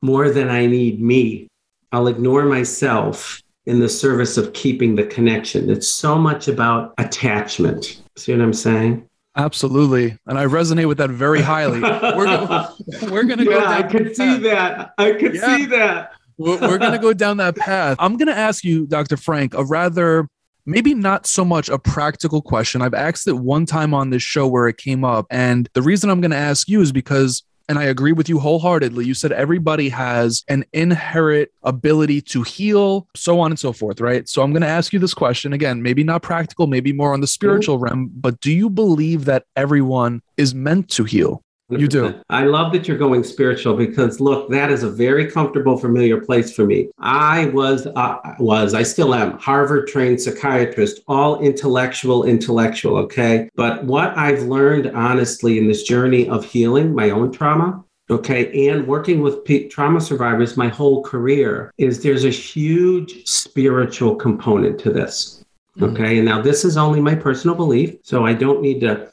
more 0.03 0.31
than 0.31 0.49
I 0.49 0.67
need 0.67 1.01
me. 1.01 1.49
I'll 1.93 2.09
ignore 2.09 2.45
myself 2.45 3.43
in 3.67 3.81
the 3.81 3.89
service 3.89 4.37
of 4.37 4.53
keeping 4.53 4.95
the 4.95 5.05
connection. 5.07 5.71
It's 5.71 5.89
so 5.89 6.17
much 6.17 6.49
about 6.49 6.95
attachment. 6.99 8.03
See 8.17 8.33
what 8.33 8.41
I'm 8.41 8.53
saying? 8.53 9.09
Absolutely. 9.37 10.17
And 10.27 10.39
I 10.39 10.47
resonate 10.47 10.89
with 10.89 10.99
that 10.99 11.11
very 11.11 11.43
highly. 11.43 11.81
We're 11.81 12.25
gonna, 12.25 12.75
we're 13.11 13.25
gonna 13.25 13.45
yeah, 13.45 13.51
go 13.51 13.61
down 13.61 13.73
I 13.73 13.83
could 13.83 14.17
see 14.17 14.39
that. 14.39 14.95
I 14.97 15.13
could 15.13 15.35
Yeah. 15.35 15.57
see 15.57 15.67
that. 15.67 16.13
we're, 16.39 16.59
we're 16.61 16.79
going 16.79 16.93
to 16.93 16.99
go 16.99 17.13
down 17.13 17.39
that 17.39 17.57
path. 17.57 17.97
I'm 17.99 18.17
going 18.17 18.29
to 18.29 18.37
ask 18.37 18.65
you, 18.65 18.87
Dr. 18.87 19.17
Frank, 19.17 19.55
a 19.55 19.65
rather 19.65 20.29
maybe 20.67 20.95
not 20.95 21.27
so 21.27 21.45
much 21.45 21.69
a 21.69 21.79
practical 21.79 22.43
question. 22.43 22.83
I've 22.83 22.95
asked 22.95 23.27
it 23.29 23.35
one 23.39 23.65
time 23.65 23.95
on 23.95 24.11
this 24.11 24.23
show 24.23 24.47
where 24.47 24.69
it 24.69 24.77
came 24.77 25.05
up. 25.05 25.27
And 25.31 25.69
the 25.73 25.83
reason 25.83 26.11
I'm 26.11 26.21
going 26.21 26.33
to 26.33 26.37
ask 26.37 26.69
you 26.69 26.81
is 26.81 26.93
because, 26.93 27.45
and 27.69 27.79
I 27.79 27.85
agree 27.85 28.13
with 28.13 28.29
you 28.29 28.39
wholeheartedly, 28.39 29.07
you 29.07 29.15
said 29.15 29.33
everybody 29.33 29.89
has 29.89 30.45
an 30.49 30.65
inherent 30.73 31.49
ability 31.63 32.21
to 32.23 32.43
heal, 32.43 33.09
so 33.15 33.41
on 33.41 33.53
and 33.53 33.59
so 33.59 33.73
forth, 33.73 34.01
right? 34.01 34.29
So 34.29 34.43
I'm 34.43 34.53
going 34.53 34.63
to 34.63 34.69
ask 34.69 34.93
you 34.93 34.99
this 34.99 35.15
question 35.15 35.53
again, 35.53 35.83
maybe 35.83 36.05
not 36.05 36.23
practical, 36.23 36.67
maybe 36.67 36.93
more 36.93 37.13
on 37.13 37.21
the 37.21 37.27
spiritual 37.27 37.77
mm-hmm. 37.77 37.85
realm, 37.85 38.11
but 38.15 38.41
do 38.41 38.53
you 38.53 38.69
believe 38.69 39.25
that 39.25 39.45
everyone 39.57 40.23
is 40.37 40.55
meant 40.55 40.91
to 40.91 41.05
heal? 41.05 41.43
You 41.69 41.89
do. 41.89 42.15
I 42.31 42.45
love 42.45 42.73
that 42.73 42.87
you're 42.87 42.97
going 42.97 43.25
spiritual 43.25 43.77
because 43.77 44.21
look, 44.21 44.49
that 44.51 44.71
is 44.71 44.85
a 44.85 44.91
very 44.91 45.29
comfortable, 45.29 45.77
familiar 45.77 46.21
place 46.21 46.55
for 46.55 46.65
me. 46.65 46.89
I 46.99 47.47
was, 47.47 47.87
uh, 47.89 48.19
was, 48.39 48.73
I 48.73 48.85
still 48.85 49.15
am, 49.15 49.37
Harvard 49.39 49.89
trained 49.89 50.21
psychiatrist, 50.21 51.01
all 51.09 51.41
intellectual, 51.41 52.25
intellectual. 52.25 52.97
Okay. 52.99 53.51
But 53.57 53.85
what 53.85 54.17
I've 54.17 54.43
learned 54.43 54.93
honestly 54.95 55.59
in 55.59 55.67
this 55.67 55.83
journey 55.83 56.29
of 56.29 56.45
healing 56.45 56.95
my 56.95 57.11
own 57.11 57.33
trauma, 57.33 57.83
okay, 58.11 58.69
and 58.69 58.87
working 58.87 59.21
with 59.21 59.45
pe- 59.45 59.69
trauma 59.69 60.01
survivors 60.01 60.57
my 60.57 60.69
whole 60.69 61.03
career 61.03 61.73
is 61.79 62.01
there's 62.01 62.25
a 62.25 62.31
huge 62.31 63.27
spiritual 63.27 64.15
component 64.15 64.79
to 64.81 64.93
this. 64.93 65.45
Okay. 65.83 66.19
And 66.19 66.25
now 66.25 66.41
this 66.41 66.65
is 66.65 66.77
only 66.77 67.01
my 67.01 67.15
personal 67.15 67.57
belief. 67.57 67.97
So 68.03 68.25
I 68.25 68.33
don't 68.33 68.63
need 68.63 68.81
to 68.81 69.11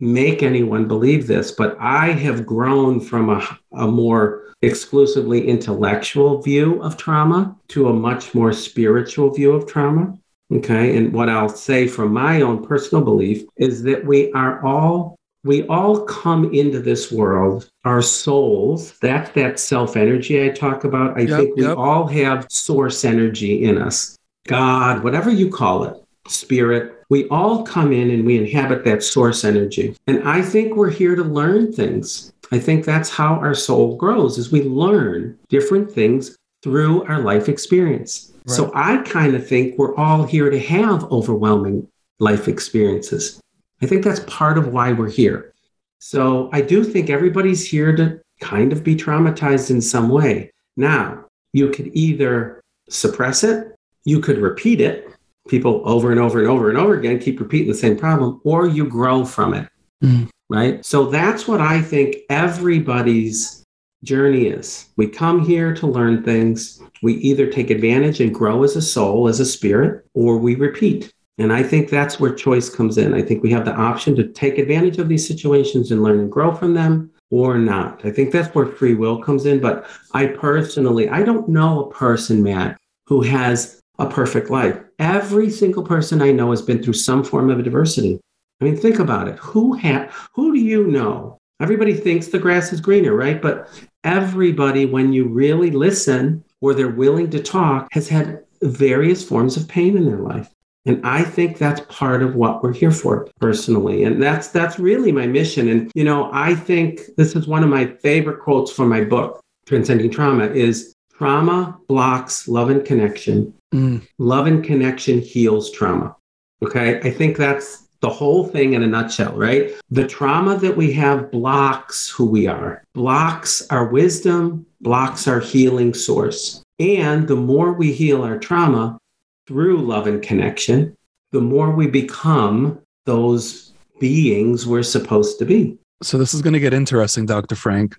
make 0.00 0.42
anyone 0.42 0.86
believe 0.88 1.26
this, 1.26 1.52
but 1.52 1.76
I 1.80 2.10
have 2.10 2.46
grown 2.46 3.00
from 3.00 3.30
a, 3.30 3.58
a 3.72 3.86
more 3.86 4.52
exclusively 4.62 5.46
intellectual 5.46 6.40
view 6.42 6.82
of 6.82 6.96
trauma 6.96 7.54
to 7.68 7.88
a 7.88 7.92
much 7.92 8.34
more 8.34 8.52
spiritual 8.52 9.30
view 9.32 9.52
of 9.52 9.66
trauma. 9.66 10.16
Okay. 10.52 10.96
And 10.96 11.12
what 11.12 11.28
I'll 11.28 11.48
say 11.48 11.88
from 11.88 12.12
my 12.12 12.40
own 12.42 12.64
personal 12.64 13.04
belief 13.04 13.44
is 13.56 13.82
that 13.84 14.04
we 14.04 14.32
are 14.32 14.64
all. 14.64 15.16
We 15.44 15.66
all 15.66 16.06
come 16.06 16.54
into 16.54 16.80
this 16.80 17.12
world, 17.12 17.68
our 17.84 18.00
souls, 18.00 18.94
that's 19.02 19.30
that 19.32 19.60
self 19.60 19.94
energy 19.94 20.42
I 20.42 20.48
talk 20.48 20.84
about. 20.84 21.18
I 21.18 21.22
Yep, 21.24 21.38
think 21.38 21.56
we 21.56 21.64
yep. 21.64 21.76
all 21.76 22.06
have 22.06 22.46
source 22.48 23.04
energy 23.04 23.64
in 23.64 23.76
us. 23.76 24.16
God, 24.46 25.04
whatever 25.04 25.30
you 25.30 25.50
call 25.50 25.84
it, 25.84 26.02
spirit, 26.28 26.93
we 27.08 27.28
all 27.28 27.64
come 27.64 27.92
in 27.92 28.10
and 28.10 28.24
we 28.24 28.38
inhabit 28.38 28.84
that 28.84 29.02
source 29.02 29.44
energy. 29.44 29.96
And 30.06 30.22
I 30.26 30.42
think 30.42 30.74
we're 30.74 30.90
here 30.90 31.14
to 31.16 31.24
learn 31.24 31.72
things. 31.72 32.32
I 32.52 32.58
think 32.58 32.84
that's 32.84 33.10
how 33.10 33.34
our 33.34 33.54
soul 33.54 33.96
grows 33.96 34.38
is 34.38 34.52
we 34.52 34.62
learn 34.62 35.38
different 35.48 35.90
things 35.90 36.36
through 36.62 37.04
our 37.04 37.20
life 37.20 37.48
experience. 37.48 38.32
So 38.46 38.70
I 38.74 38.98
kind 38.98 39.34
of 39.34 39.46
think 39.46 39.78
we're 39.78 39.96
all 39.96 40.24
here 40.24 40.50
to 40.50 40.58
have 40.58 41.10
overwhelming 41.10 41.88
life 42.18 42.46
experiences. 42.46 43.40
I 43.80 43.86
think 43.86 44.04
that's 44.04 44.20
part 44.20 44.58
of 44.58 44.68
why 44.68 44.92
we're 44.92 45.10
here. 45.10 45.54
So 45.98 46.50
I 46.52 46.60
do 46.60 46.84
think 46.84 47.08
everybody's 47.08 47.66
here 47.66 47.96
to 47.96 48.20
kind 48.40 48.72
of 48.72 48.84
be 48.84 48.96
traumatized 48.96 49.70
in 49.70 49.80
some 49.80 50.10
way. 50.10 50.52
Now, 50.76 51.24
you 51.54 51.70
could 51.70 51.90
either 51.94 52.60
suppress 52.90 53.44
it, 53.44 53.74
you 54.04 54.20
could 54.20 54.38
repeat 54.38 54.80
it, 54.80 55.08
people 55.48 55.82
over 55.84 56.10
and 56.10 56.20
over 56.20 56.38
and 56.40 56.48
over 56.48 56.68
and 56.68 56.78
over 56.78 56.94
again 56.94 57.18
keep 57.18 57.40
repeating 57.40 57.68
the 57.68 57.74
same 57.74 57.96
problem, 57.96 58.40
or 58.44 58.66
you 58.66 58.88
grow 58.88 59.24
from 59.24 59.54
it. 59.54 59.68
Mm. 60.02 60.28
Right. 60.50 60.84
So 60.84 61.06
that's 61.06 61.48
what 61.48 61.60
I 61.60 61.80
think 61.80 62.16
everybody's 62.28 63.64
journey 64.04 64.46
is. 64.46 64.90
We 64.96 65.08
come 65.08 65.44
here 65.44 65.74
to 65.74 65.86
learn 65.86 66.22
things. 66.22 66.80
We 67.02 67.14
either 67.14 67.50
take 67.50 67.70
advantage 67.70 68.20
and 68.20 68.34
grow 68.34 68.62
as 68.62 68.76
a 68.76 68.82
soul, 68.82 69.28
as 69.28 69.40
a 69.40 69.46
spirit, 69.46 70.06
or 70.12 70.36
we 70.36 70.54
repeat. 70.54 71.12
And 71.38 71.52
I 71.52 71.62
think 71.62 71.88
that's 71.88 72.20
where 72.20 72.32
choice 72.32 72.70
comes 72.70 72.98
in. 72.98 73.14
I 73.14 73.22
think 73.22 73.42
we 73.42 73.50
have 73.50 73.64
the 73.64 73.74
option 73.74 74.14
to 74.16 74.28
take 74.28 74.58
advantage 74.58 74.98
of 74.98 75.08
these 75.08 75.26
situations 75.26 75.90
and 75.90 76.02
learn 76.02 76.20
and 76.20 76.30
grow 76.30 76.54
from 76.54 76.74
them 76.74 77.10
or 77.30 77.58
not. 77.58 78.04
I 78.04 78.10
think 78.10 78.30
that's 78.30 78.54
where 78.54 78.66
free 78.66 78.94
will 78.94 79.20
comes 79.20 79.46
in. 79.46 79.60
But 79.60 79.86
I 80.12 80.26
personally, 80.26 81.08
I 81.08 81.22
don't 81.22 81.48
know 81.48 81.86
a 81.86 81.90
person, 81.90 82.42
Matt, 82.42 82.78
who 83.06 83.22
has 83.22 83.80
a 83.98 84.08
perfect 84.08 84.50
life. 84.50 84.78
Every 84.98 85.50
single 85.50 85.82
person 85.82 86.20
I 86.20 86.32
know 86.32 86.50
has 86.50 86.62
been 86.62 86.82
through 86.82 86.94
some 86.94 87.24
form 87.24 87.50
of 87.50 87.58
adversity. 87.58 88.20
I 88.60 88.64
mean, 88.64 88.76
think 88.76 88.98
about 88.98 89.28
it. 89.28 89.38
Who 89.38 89.76
ha- 89.76 90.08
who 90.32 90.52
do 90.52 90.58
you 90.58 90.86
know? 90.86 91.38
Everybody 91.60 91.94
thinks 91.94 92.28
the 92.28 92.38
grass 92.38 92.72
is 92.72 92.80
greener, 92.80 93.14
right? 93.14 93.40
But 93.40 93.68
everybody, 94.02 94.86
when 94.86 95.12
you 95.12 95.26
really 95.26 95.70
listen 95.70 96.44
or 96.60 96.74
they're 96.74 96.88
willing 96.88 97.30
to 97.30 97.42
talk, 97.42 97.88
has 97.92 98.08
had 98.08 98.44
various 98.62 99.26
forms 99.26 99.56
of 99.56 99.68
pain 99.68 99.96
in 99.96 100.06
their 100.06 100.18
life. 100.18 100.50
And 100.86 101.04
I 101.06 101.22
think 101.22 101.56
that's 101.56 101.80
part 101.88 102.22
of 102.22 102.34
what 102.34 102.62
we're 102.62 102.72
here 102.72 102.90
for 102.90 103.28
personally. 103.40 104.04
And 104.04 104.22
that's 104.22 104.48
that's 104.48 104.78
really 104.78 105.12
my 105.12 105.26
mission. 105.26 105.68
And 105.68 105.90
you 105.94 106.04
know, 106.04 106.30
I 106.32 106.54
think 106.54 107.00
this 107.16 107.34
is 107.34 107.46
one 107.46 107.64
of 107.64 107.70
my 107.70 107.86
favorite 107.86 108.40
quotes 108.40 108.70
from 108.70 108.88
my 108.88 109.02
book, 109.02 109.40
Transcending 109.66 110.10
Trauma, 110.10 110.46
is 110.46 110.94
trauma 111.16 111.78
blocks 111.88 112.48
love 112.48 112.70
and 112.70 112.84
connection. 112.84 113.54
Mm. 113.74 114.06
Love 114.18 114.46
and 114.46 114.62
connection 114.62 115.20
heals 115.20 115.70
trauma. 115.70 116.14
Okay. 116.62 117.00
I 117.00 117.10
think 117.10 117.36
that's 117.36 117.88
the 118.00 118.10
whole 118.10 118.46
thing 118.46 118.74
in 118.74 118.82
a 118.82 118.86
nutshell, 118.86 119.32
right? 119.32 119.72
The 119.90 120.06
trauma 120.06 120.56
that 120.58 120.76
we 120.76 120.92
have 120.92 121.30
blocks 121.30 122.08
who 122.08 122.26
we 122.26 122.46
are, 122.46 122.84
blocks 122.94 123.66
our 123.70 123.86
wisdom, 123.86 124.66
blocks 124.80 125.26
our 125.26 125.40
healing 125.40 125.94
source. 125.94 126.62
And 126.78 127.26
the 127.26 127.36
more 127.36 127.72
we 127.72 127.92
heal 127.92 128.22
our 128.22 128.38
trauma 128.38 128.98
through 129.46 129.78
love 129.78 130.06
and 130.06 130.22
connection, 130.22 130.94
the 131.32 131.40
more 131.40 131.70
we 131.70 131.86
become 131.86 132.80
those 133.06 133.72
beings 134.00 134.66
we're 134.66 134.82
supposed 134.82 135.38
to 135.38 135.44
be. 135.44 135.78
So 136.02 136.18
this 136.18 136.34
is 136.34 136.42
going 136.42 136.52
to 136.54 136.60
get 136.60 136.74
interesting, 136.74 137.26
Dr. 137.26 137.56
Frank. 137.56 137.96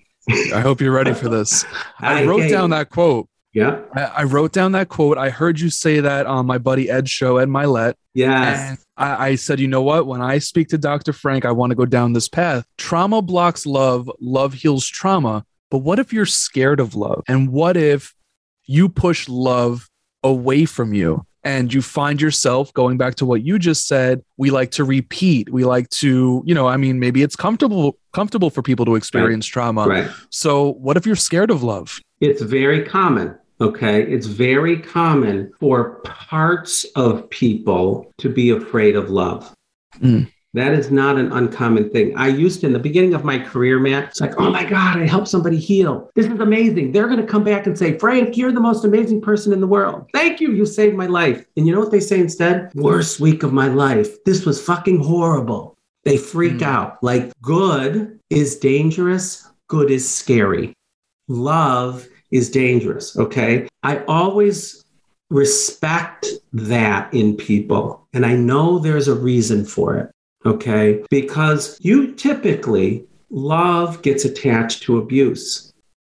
I 0.53 0.59
hope 0.59 0.81
you're 0.81 0.93
ready 0.93 1.13
for 1.13 1.29
this. 1.29 1.65
I 1.99 2.25
wrote 2.25 2.49
down 2.49 2.69
that 2.71 2.89
quote. 2.89 3.27
Yeah. 3.55 3.79
I, 3.95 4.01
I 4.03 4.23
wrote 4.23 4.51
down 4.51 4.73
that 4.73 4.89
quote. 4.89 5.17
I 5.17 5.29
heard 5.29 5.61
you 5.61 5.69
say 5.69 6.01
that 6.01 6.25
on 6.25 6.45
my 6.45 6.57
buddy 6.57 6.89
Ed's 6.89 7.09
show, 7.09 7.37
Ed 7.37 7.47
Mylett. 7.47 7.93
Yes. 8.13 8.69
And 8.69 8.77
I, 8.97 9.27
I 9.27 9.35
said, 9.35 9.61
you 9.61 9.67
know 9.67 9.81
what? 9.81 10.05
When 10.07 10.21
I 10.21 10.39
speak 10.39 10.67
to 10.69 10.77
Dr. 10.77 11.13
Frank, 11.13 11.45
I 11.45 11.53
want 11.53 11.71
to 11.71 11.75
go 11.75 11.85
down 11.85 12.11
this 12.11 12.27
path. 12.27 12.67
Trauma 12.77 13.21
blocks 13.21 13.65
love, 13.65 14.11
love 14.19 14.53
heals 14.53 14.85
trauma. 14.85 15.45
But 15.71 15.79
what 15.79 15.99
if 15.99 16.11
you're 16.11 16.25
scared 16.25 16.81
of 16.81 16.95
love? 16.95 17.23
And 17.29 17.49
what 17.49 17.77
if 17.77 18.13
you 18.65 18.89
push 18.89 19.29
love 19.29 19.89
away 20.21 20.65
from 20.65 20.93
you? 20.93 21.25
And 21.45 21.71
you 21.71 21.83
find 21.83 22.19
yourself 22.19 22.73
going 22.73 22.97
back 22.97 23.15
to 23.15 23.25
what 23.25 23.43
you 23.43 23.59
just 23.59 23.87
said. 23.87 24.23
We 24.35 24.49
like 24.49 24.71
to 24.71 24.83
repeat. 24.83 25.47
We 25.51 25.63
like 25.63 25.87
to, 25.91 26.41
you 26.43 26.55
know, 26.55 26.67
I 26.67 26.75
mean, 26.75 26.99
maybe 26.99 27.21
it's 27.21 27.35
comfortable, 27.35 27.99
comfortable 28.13 28.49
for 28.49 28.63
people 28.63 28.83
to 28.85 28.95
experience 28.95 29.45
trauma. 29.45 29.85
right. 29.85 30.09
So, 30.31 30.73
what 30.73 30.97
if 30.97 31.05
you're 31.05 31.15
scared 31.15 31.51
of 31.51 31.61
love? 31.61 31.99
It's 32.19 32.41
very 32.41 32.83
common. 32.83 33.37
Okay. 33.61 34.03
It's 34.03 34.25
very 34.27 34.77
common 34.79 35.51
for 35.59 36.01
parts 36.03 36.85
of 36.95 37.29
people 37.29 38.11
to 38.17 38.29
be 38.29 38.49
afraid 38.49 38.95
of 38.95 39.09
love. 39.09 39.53
Mm. 39.99 40.29
That 40.53 40.71
is 40.73 40.89
not 40.89 41.17
an 41.17 41.33
uncommon 41.33 41.89
thing. 41.89 42.15
I 42.17 42.29
used 42.29 42.61
to, 42.61 42.67
in 42.67 42.71
the 42.73 42.79
beginning 42.79 43.13
of 43.13 43.25
my 43.25 43.37
career, 43.37 43.77
Matt, 43.77 44.05
it's 44.05 44.21
like, 44.21 44.39
oh 44.39 44.49
my 44.51 44.63
God, 44.63 44.97
I 44.99 45.05
helped 45.05 45.27
somebody 45.27 45.57
heal. 45.57 46.09
This 46.15 46.27
is 46.27 46.39
amazing. 46.39 46.93
They're 46.93 47.07
going 47.09 47.19
to 47.19 47.27
come 47.27 47.43
back 47.43 47.65
and 47.65 47.77
say, 47.77 47.97
Frank, 47.99 48.37
you're 48.37 48.53
the 48.53 48.61
most 48.61 48.85
amazing 48.85 49.19
person 49.19 49.51
in 49.51 49.59
the 49.59 49.67
world. 49.67 50.09
Thank 50.13 50.39
you. 50.39 50.53
You 50.53 50.65
saved 50.65 50.95
my 50.95 51.07
life. 51.07 51.45
And 51.57 51.67
you 51.67 51.73
know 51.73 51.81
what 51.81 51.91
they 51.91 51.99
say 51.99 52.21
instead? 52.21 52.71
Worst 52.73 53.19
week 53.19 53.43
of 53.43 53.51
my 53.51 53.67
life. 53.67 54.23
This 54.23 54.45
was 54.45 54.61
fucking 54.61 55.03
horrible. 55.03 55.75
They 56.05 56.15
freak 56.17 56.59
Mm. 56.59 56.61
out. 56.61 57.03
Like, 57.03 57.33
good 57.41 58.17
is 58.29 58.55
dangerous, 58.57 59.45
good 59.67 59.91
is 59.91 60.07
scary 60.09 60.73
love 61.27 62.07
is 62.35 62.49
dangerous. 62.49 63.17
Okay. 63.17 63.67
I 63.83 64.03
always 64.07 64.83
respect 65.29 66.27
that 66.53 67.13
in 67.13 67.35
people. 67.35 68.07
And 68.13 68.25
I 68.25 68.35
know 68.35 68.79
there's 68.79 69.07
a 69.07 69.15
reason 69.15 69.65
for 69.65 69.97
it. 69.97 70.11
Okay. 70.45 71.03
Because 71.09 71.77
you 71.81 72.13
typically, 72.13 73.05
love 73.29 74.01
gets 74.01 74.25
attached 74.25 74.83
to 74.83 74.97
abuse. 74.97 75.73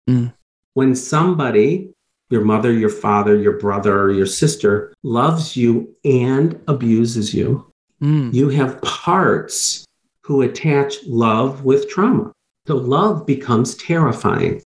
Mm. 0.10 0.34
When 0.74 0.96
somebody, 0.96 1.90
your 2.30 2.44
mother, 2.44 2.72
your 2.74 2.90
father, 2.90 3.36
your 3.36 3.58
brother, 3.58 4.00
or 4.00 4.12
your 4.12 4.26
sister 4.26 4.94
loves 5.04 5.56
you 5.56 5.96
and 6.04 6.60
abuses 6.68 7.34
you, 7.34 7.66
Mm. 8.02 8.32
you 8.32 8.50
have 8.50 8.80
parts 8.84 9.84
who 10.22 10.44
attach 10.44 10.98
love 11.08 11.64
with 11.64 11.90
trauma. 11.90 12.32
So 12.68 12.76
love 12.76 13.26
becomes 13.26 13.76
terrifying. 13.76 14.62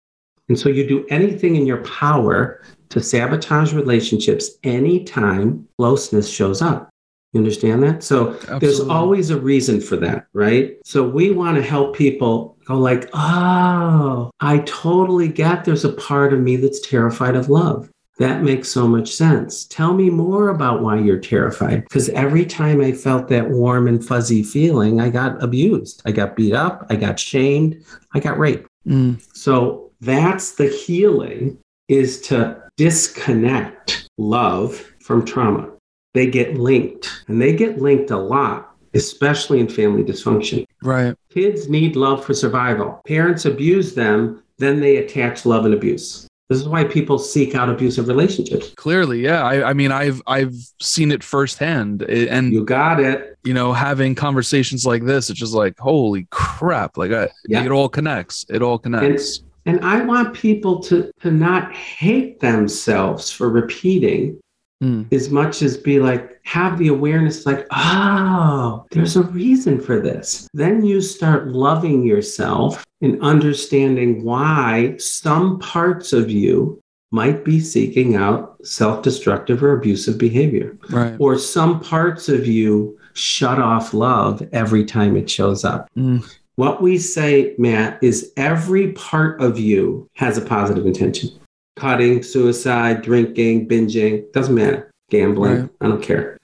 And 0.49 0.59
so 0.59 0.69
you 0.69 0.87
do 0.87 1.07
anything 1.09 1.57
in 1.57 1.67
your 1.67 1.83
power 1.85 2.63
to 2.91 3.01
sabotage 3.03 3.73
relationships 3.73 4.51
anytime 4.63 5.67
closeness 5.77 6.29
shows 6.29 6.63
up. 6.63 6.89
You 7.33 7.41
understand 7.41 7.83
that? 7.83 8.03
So 8.03 8.31
Absolutely. 8.35 8.59
there's 8.61 8.81
always 8.81 9.31
a 9.31 9.39
reason 9.39 9.81
for 9.81 9.97
that, 9.97 10.27
right? 10.33 10.77
So 10.85 11.07
we 11.07 11.33
want 11.33 11.57
to 11.57 11.63
help 11.63 11.97
people 11.97 12.57
go 12.65 12.79
like, 12.79 13.11
"Oh, 13.13 14.31
I 14.41 14.59
totally 14.61 15.29
get 15.29 15.65
there's 15.65 15.85
a 15.85 15.93
part 15.93 16.33
of 16.33 16.41
me 16.41 16.57
that's 16.57 16.81
terrified 16.81 17.37
of 17.37 17.51
love." 17.51 17.91
That 18.19 18.43
makes 18.43 18.71
so 18.71 18.89
much 18.89 19.13
sense. 19.13 19.67
Tell 19.67 19.93
me 19.93 20.09
more 20.09 20.49
about 20.49 20.83
why 20.83 20.99
you're 20.99 21.19
terrified. 21.19 21.83
Because 21.85 22.09
every 22.11 22.47
time 22.47 22.81
I 22.81 22.93
felt 22.93 23.29
that 23.29 23.51
warm 23.51 23.87
and 23.87 24.03
fuzzy 24.03 24.43
feeling, 24.43 25.03
I 25.03 25.11
got 25.11 25.43
abused. 25.43 26.01
I 26.07 26.13
got 26.13 26.37
beat 26.37 26.55
up. 26.55 26.87
I 26.89 26.97
got 26.97 27.21
shamed. 27.21 27.85
I 28.15 28.21
got 28.21 28.39
raped. 28.39 28.67
Mm. 28.87 29.21
So 29.37 29.86
that's 30.07 30.53
the 30.53 30.69
healing 30.69 31.59
is 31.89 32.21
to 32.23 32.63
disconnect 32.77 34.09
love 34.17 34.75
from 35.01 35.25
trauma. 35.25 35.71
They 36.15 36.31
get 36.31 36.55
linked 36.55 37.25
and 37.29 37.43
they 37.43 37.55
get 37.55 37.79
linked 37.83 38.11
a 38.11 38.17
lot, 38.17 38.75
especially 38.95 39.61
in 39.61 39.69
family 39.69 40.03
dysfunction. 40.03 40.65
Right. 40.83 41.15
Kids 41.31 41.69
need 41.69 41.97
love 41.97 42.25
for 42.25 42.33
survival. 42.33 43.03
Parents 43.07 43.45
abuse 43.45 43.95
them, 43.95 44.43
then 44.59 44.81
they 44.81 44.97
attach 44.97 45.45
love 45.45 45.67
and 45.67 45.75
abuse. 45.75 46.27
This 46.49 46.61
is 46.61 46.69
why 46.69 46.85
people 46.85 47.19
seek 47.19 47.57
out 47.57 47.69
abusive 47.69 48.07
relationships. 48.07 48.73
Clearly, 48.77 49.21
yeah. 49.21 49.43
I, 49.43 49.71
I 49.71 49.73
mean, 49.73 49.91
I've 49.91 50.23
I've 50.29 50.55
seen 50.81 51.11
it 51.11 51.25
firsthand, 51.25 52.03
and 52.03 52.53
you 52.53 52.65
got 52.65 53.01
it. 53.01 53.37
You 53.43 53.53
know, 53.53 53.73
having 53.73 54.15
conversations 54.15 54.87
like 54.87 55.05
this, 55.05 55.29
it's 55.29 55.41
just 55.41 55.55
like, 55.55 55.77
holy 55.77 56.29
crap! 56.31 56.97
Like, 56.97 57.11
I, 57.11 57.31
yeah. 57.49 57.65
it 57.65 57.73
all 57.73 57.89
connects. 57.89 58.47
It 58.49 58.63
all 58.63 58.79
connects. 58.79 59.39
And, 59.39 59.51
and 59.67 59.85
I 59.85 60.03
want 60.03 60.35
people 60.35 60.81
to 60.85 61.11
to 61.21 61.31
not 61.31 61.73
hate 61.73 62.41
themselves 62.41 63.31
for 63.31 63.51
repeating 63.51 64.41
Mm. 64.83 65.11
as 65.11 65.31
much 65.31 65.63
as 65.63 65.79
be 65.79 66.01
like 66.01 66.39
have 66.45 66.79
the 66.79 66.89
awareness 66.89 67.47
like 67.47 67.67
oh 67.71 68.85
there's 68.91 69.17
a 69.17 69.23
reason 69.23 69.81
for 69.81 70.01
this 70.01 70.47
then 70.53 70.85
you 70.85 71.01
start 71.01 71.49
loving 71.49 72.03
yourself 72.03 72.85
and 73.01 73.19
understanding 73.23 74.23
why 74.23 74.95
some 74.99 75.59
parts 75.61 76.13
of 76.13 76.31
you 76.31 76.79
might 77.11 77.43
be 77.43 77.59
seeking 77.59 78.17
out 78.17 78.59
self-destructive 78.67 79.63
or 79.63 79.79
abusive 79.79 80.19
behavior 80.19 80.77
right. 80.91 81.17
or 81.19 81.39
some 81.39 81.81
parts 81.81 82.29
of 82.29 82.47
you 82.47 82.99
shut 83.15 83.59
off 83.59 83.95
love 83.95 84.47
every 84.53 84.85
time 84.85 85.17
it 85.17 85.31
shows 85.31 85.65
up 85.65 85.89
mm. 85.97 86.23
What 86.57 86.83
we 86.83 86.99
say 86.99 87.55
matt 87.59 88.03
is 88.03 88.33
every 88.37 88.93
part 88.93 89.41
of 89.41 89.59
you 89.59 90.09
has 90.15 90.37
a 90.37 90.43
positive 90.43 90.87
intention 90.87 91.31
cutting, 91.77 92.23
suicide, 92.23 93.03
drinking, 93.03 93.69
binging, 93.69 94.31
doesn't 94.33 94.55
matter. 94.55 94.91
Gambling, 95.11 95.61
right. 95.61 95.71
I 95.81 95.89
don't 95.89 96.03
care. 96.03 96.37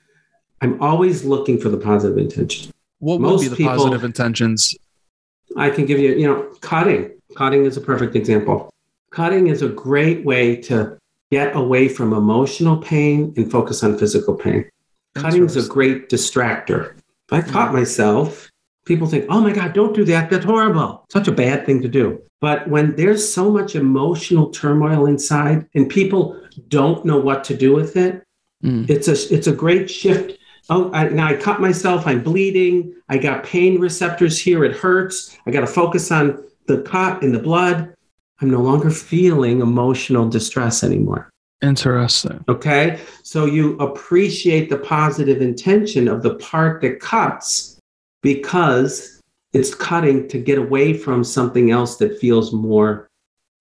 I'm 0.61 0.81
always 0.81 1.25
looking 1.25 1.59
for 1.59 1.69
the 1.69 1.77
positive 1.77 2.19
intention. 2.19 2.71
What 3.01 3.21
would 3.21 3.41
be 3.41 3.49
the 3.49 3.57
people, 3.57 3.75
positive 3.75 4.05
intentions? 4.05 4.77
I 5.57 5.71
can 5.71 5.87
give 5.87 5.99
you, 5.99 6.15
you 6.15 6.29
know, 6.29 6.55
cutting. 6.61 7.11
Cutting 7.37 7.65
is 7.65 7.77
a 7.77 7.81
perfect 7.81 8.15
example. 8.15 8.71
Cutting 9.11 9.49
is 9.49 9.63
a 9.63 9.69
great 9.69 10.25
way 10.25 10.55
to 10.57 10.97
get 11.33 11.57
away 11.57 11.89
from 11.89 12.13
emotional 12.13 12.77
pain 12.77 13.35
and 13.37 13.51
focus 13.51 13.83
on 13.83 13.99
physical 13.99 14.35
pain. 14.35 14.71
Cutting 15.17 15.45
is 15.45 15.57
a 15.57 15.69
great 15.69 16.09
distractor. 16.09 16.95
If 16.95 17.33
I 17.33 17.41
cut 17.41 17.67
mm-hmm. 17.67 17.77
myself, 17.77 18.52
people 18.85 19.07
think, 19.07 19.27
oh 19.29 19.41
my 19.41 19.53
God, 19.53 19.73
don't 19.73 19.95
do 19.95 20.05
that. 20.07 20.31
That's 20.31 20.45
horrible. 20.45 21.05
Such 21.11 21.29
a 21.29 21.33
bad 21.33 21.67
thing 21.67 21.83
to 21.83 21.89
do. 21.89 22.23
But 22.41 22.69
when 22.69 22.97
there's 22.97 23.33
so 23.33 23.51
much 23.51 23.77
emotional 23.77 24.51
turmoil 24.51 25.07
inside 25.07 25.67
and 25.75 25.89
people 25.89 26.41
don't 26.69 27.05
know 27.05 27.19
what 27.19 27.45
to 27.45 27.57
do 27.57 27.73
with 27.73 27.97
it, 27.97 28.25
mm. 28.65 28.89
it's 28.91 29.09
a 29.09 29.35
it's 29.35 29.47
a 29.47 29.53
great 29.53 29.89
shift. 29.89 30.39
Oh, 30.69 30.93
I, 30.93 31.09
now 31.09 31.29
I 31.29 31.35
cut 31.35 31.61
myself. 31.61 32.07
I'm 32.07 32.23
bleeding. 32.23 32.95
I 33.09 33.19
got 33.19 33.45
pain 33.45 33.81
receptors 33.81 34.41
here. 34.41 34.65
It 34.65 34.77
hurts. 34.77 35.37
I 35.47 35.51
got 35.51 35.61
to 35.61 35.67
focus 35.67 36.11
on 36.11 36.45
the 36.67 36.83
cut 36.83 37.23
and 37.23 37.35
the 37.35 37.39
blood. 37.39 37.95
I'm 38.41 38.51
no 38.51 38.61
longer 38.61 38.91
feeling 38.91 39.61
emotional 39.61 40.29
distress 40.29 40.83
anymore. 40.83 41.31
Interesting. 41.63 42.45
Okay. 42.49 42.99
So 43.23 43.45
you 43.47 43.77
appreciate 43.79 44.69
the 44.69 44.79
positive 44.79 45.41
intention 45.41 46.09
of 46.09 46.23
the 46.23 46.35
part 46.37 46.81
that 46.83 46.99
cuts 46.99 47.72
because 48.23 49.21
it's 49.53 49.75
cutting 49.75 50.29
to 50.29 50.39
get 50.39 50.59
away 50.59 50.95
from 50.95 51.23
something 51.23 51.71
else 51.71 51.97
that 51.97 52.19
feels 52.19 52.53
more 52.53 53.09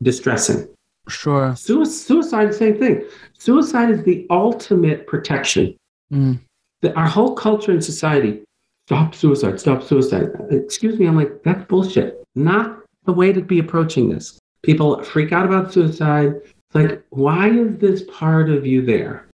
distressing. 0.02 0.68
Sure. 1.10 1.56
Suicide, 1.56 2.54
same 2.54 2.78
thing. 2.78 3.04
Suicide 3.38 3.90
is 3.90 4.04
the 4.04 4.26
ultimate 4.30 5.08
protection. 5.08 5.76
Mm. 6.14 6.40
The, 6.82 6.94
our 6.96 7.08
whole 7.08 7.36
culture 7.36 7.72
and 7.72 7.84
society, 7.84 8.44
stop 8.88 9.14
suicide, 9.14 9.60
stop 9.60 9.84
suicide. 9.84 10.30
Excuse 10.50 10.98
me, 10.98 11.08
I'm 11.08 11.18
like, 11.18 11.44
that's 11.44 11.66
bullshit. 11.66 12.24
Not 12.36 12.80
the 13.06 13.14
way 13.14 13.34
to 13.34 13.42
be 13.42 13.60
approaching 13.60 14.10
this. 14.10 14.40
People 14.64 15.04
freak 15.04 15.32
out 15.32 15.46
about 15.46 15.74
suicide. 15.74 16.36
It's 16.36 16.76
like, 16.76 17.04
why 17.10 17.50
is 17.50 17.78
this 17.78 18.04
part 18.04 18.50
of 18.50 18.66
you 18.66 18.86
there? 18.86 19.28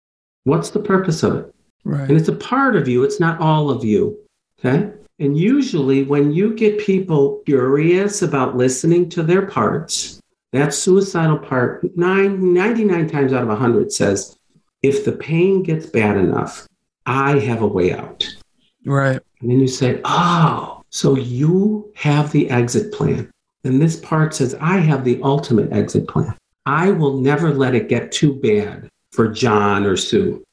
What's 0.44 0.70
the 0.70 0.80
purpose 0.80 1.24
of 1.24 1.36
it? 1.36 1.56
Right. 1.84 2.08
And 2.08 2.18
it's 2.18 2.30
a 2.30 2.36
part 2.36 2.76
of 2.76 2.88
you, 2.88 3.04
it's 3.04 3.20
not 3.20 3.40
all 3.42 3.70
of 3.70 3.84
you. 3.84 4.18
Okay. 4.60 4.92
And 5.20 5.38
usually, 5.38 6.04
when 6.04 6.32
you 6.34 6.54
get 6.56 6.80
people 6.80 7.42
curious 7.46 8.22
about 8.22 8.58
listening 8.58 9.08
to 9.10 9.24
their 9.24 9.46
parts, 9.46 10.20
that 10.52 10.74
suicidal 10.74 11.38
part, 11.38 11.96
nine, 11.96 12.54
99 12.54 13.08
times 13.08 13.32
out 13.32 13.44
of 13.44 13.48
100 13.48 13.92
says, 13.92 14.38
if 14.82 15.06
the 15.06 15.14
pain 15.14 15.64
gets 15.64 15.86
bad 15.86 16.18
enough, 16.18 16.68
I 17.06 17.40
have 17.40 17.62
a 17.62 17.68
way 17.68 17.94
out. 17.94 18.28
Right. 18.86 19.20
And 19.40 19.50
then 19.50 19.60
you 19.60 19.68
say, 19.68 20.02
oh, 20.04 20.84
so 20.90 21.16
you 21.16 21.92
have 21.96 22.32
the 22.32 22.50
exit 22.50 22.94
plan. 22.94 23.32
And 23.64 23.82
this 23.82 24.00
part 24.00 24.36
says, 24.36 24.56
I 24.60 24.78
have 24.78 25.04
the 25.06 25.22
ultimate 25.24 25.72
exit 25.72 26.08
plan. 26.08 26.36
I 26.66 26.92
will 26.92 27.20
never 27.20 27.54
let 27.54 27.74
it 27.74 27.90
get 27.90 28.12
too 28.12 28.34
bad 28.36 28.90
for 29.12 29.30
John 29.30 29.86
or 29.86 29.96
Sue. 29.96 30.44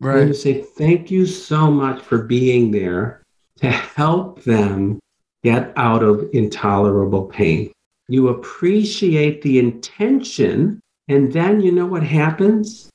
Right. 0.00 0.20
And 0.20 0.28
you 0.28 0.34
say, 0.34 0.62
thank 0.62 1.10
you 1.10 1.26
so 1.26 1.70
much 1.70 2.02
for 2.02 2.22
being 2.22 2.70
there 2.70 3.22
to 3.56 3.70
help 3.70 4.42
them 4.44 4.98
get 5.42 5.72
out 5.76 6.02
of 6.02 6.28
intolerable 6.32 7.26
pain. 7.26 7.72
You 8.08 8.28
appreciate 8.28 9.42
the 9.42 9.58
intention, 9.58 10.80
and 11.08 11.32
then 11.32 11.60
you 11.60 11.72
know 11.72 11.86
what 11.86 12.02
happens? 12.02 12.90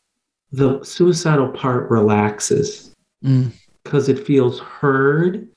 The 0.52 0.84
suicidal 0.84 1.50
part 1.50 1.90
relaxes 1.90 2.94
because 3.22 4.08
mm. 4.08 4.10
it 4.10 4.26
feels 4.26 4.60
heard 4.60 5.48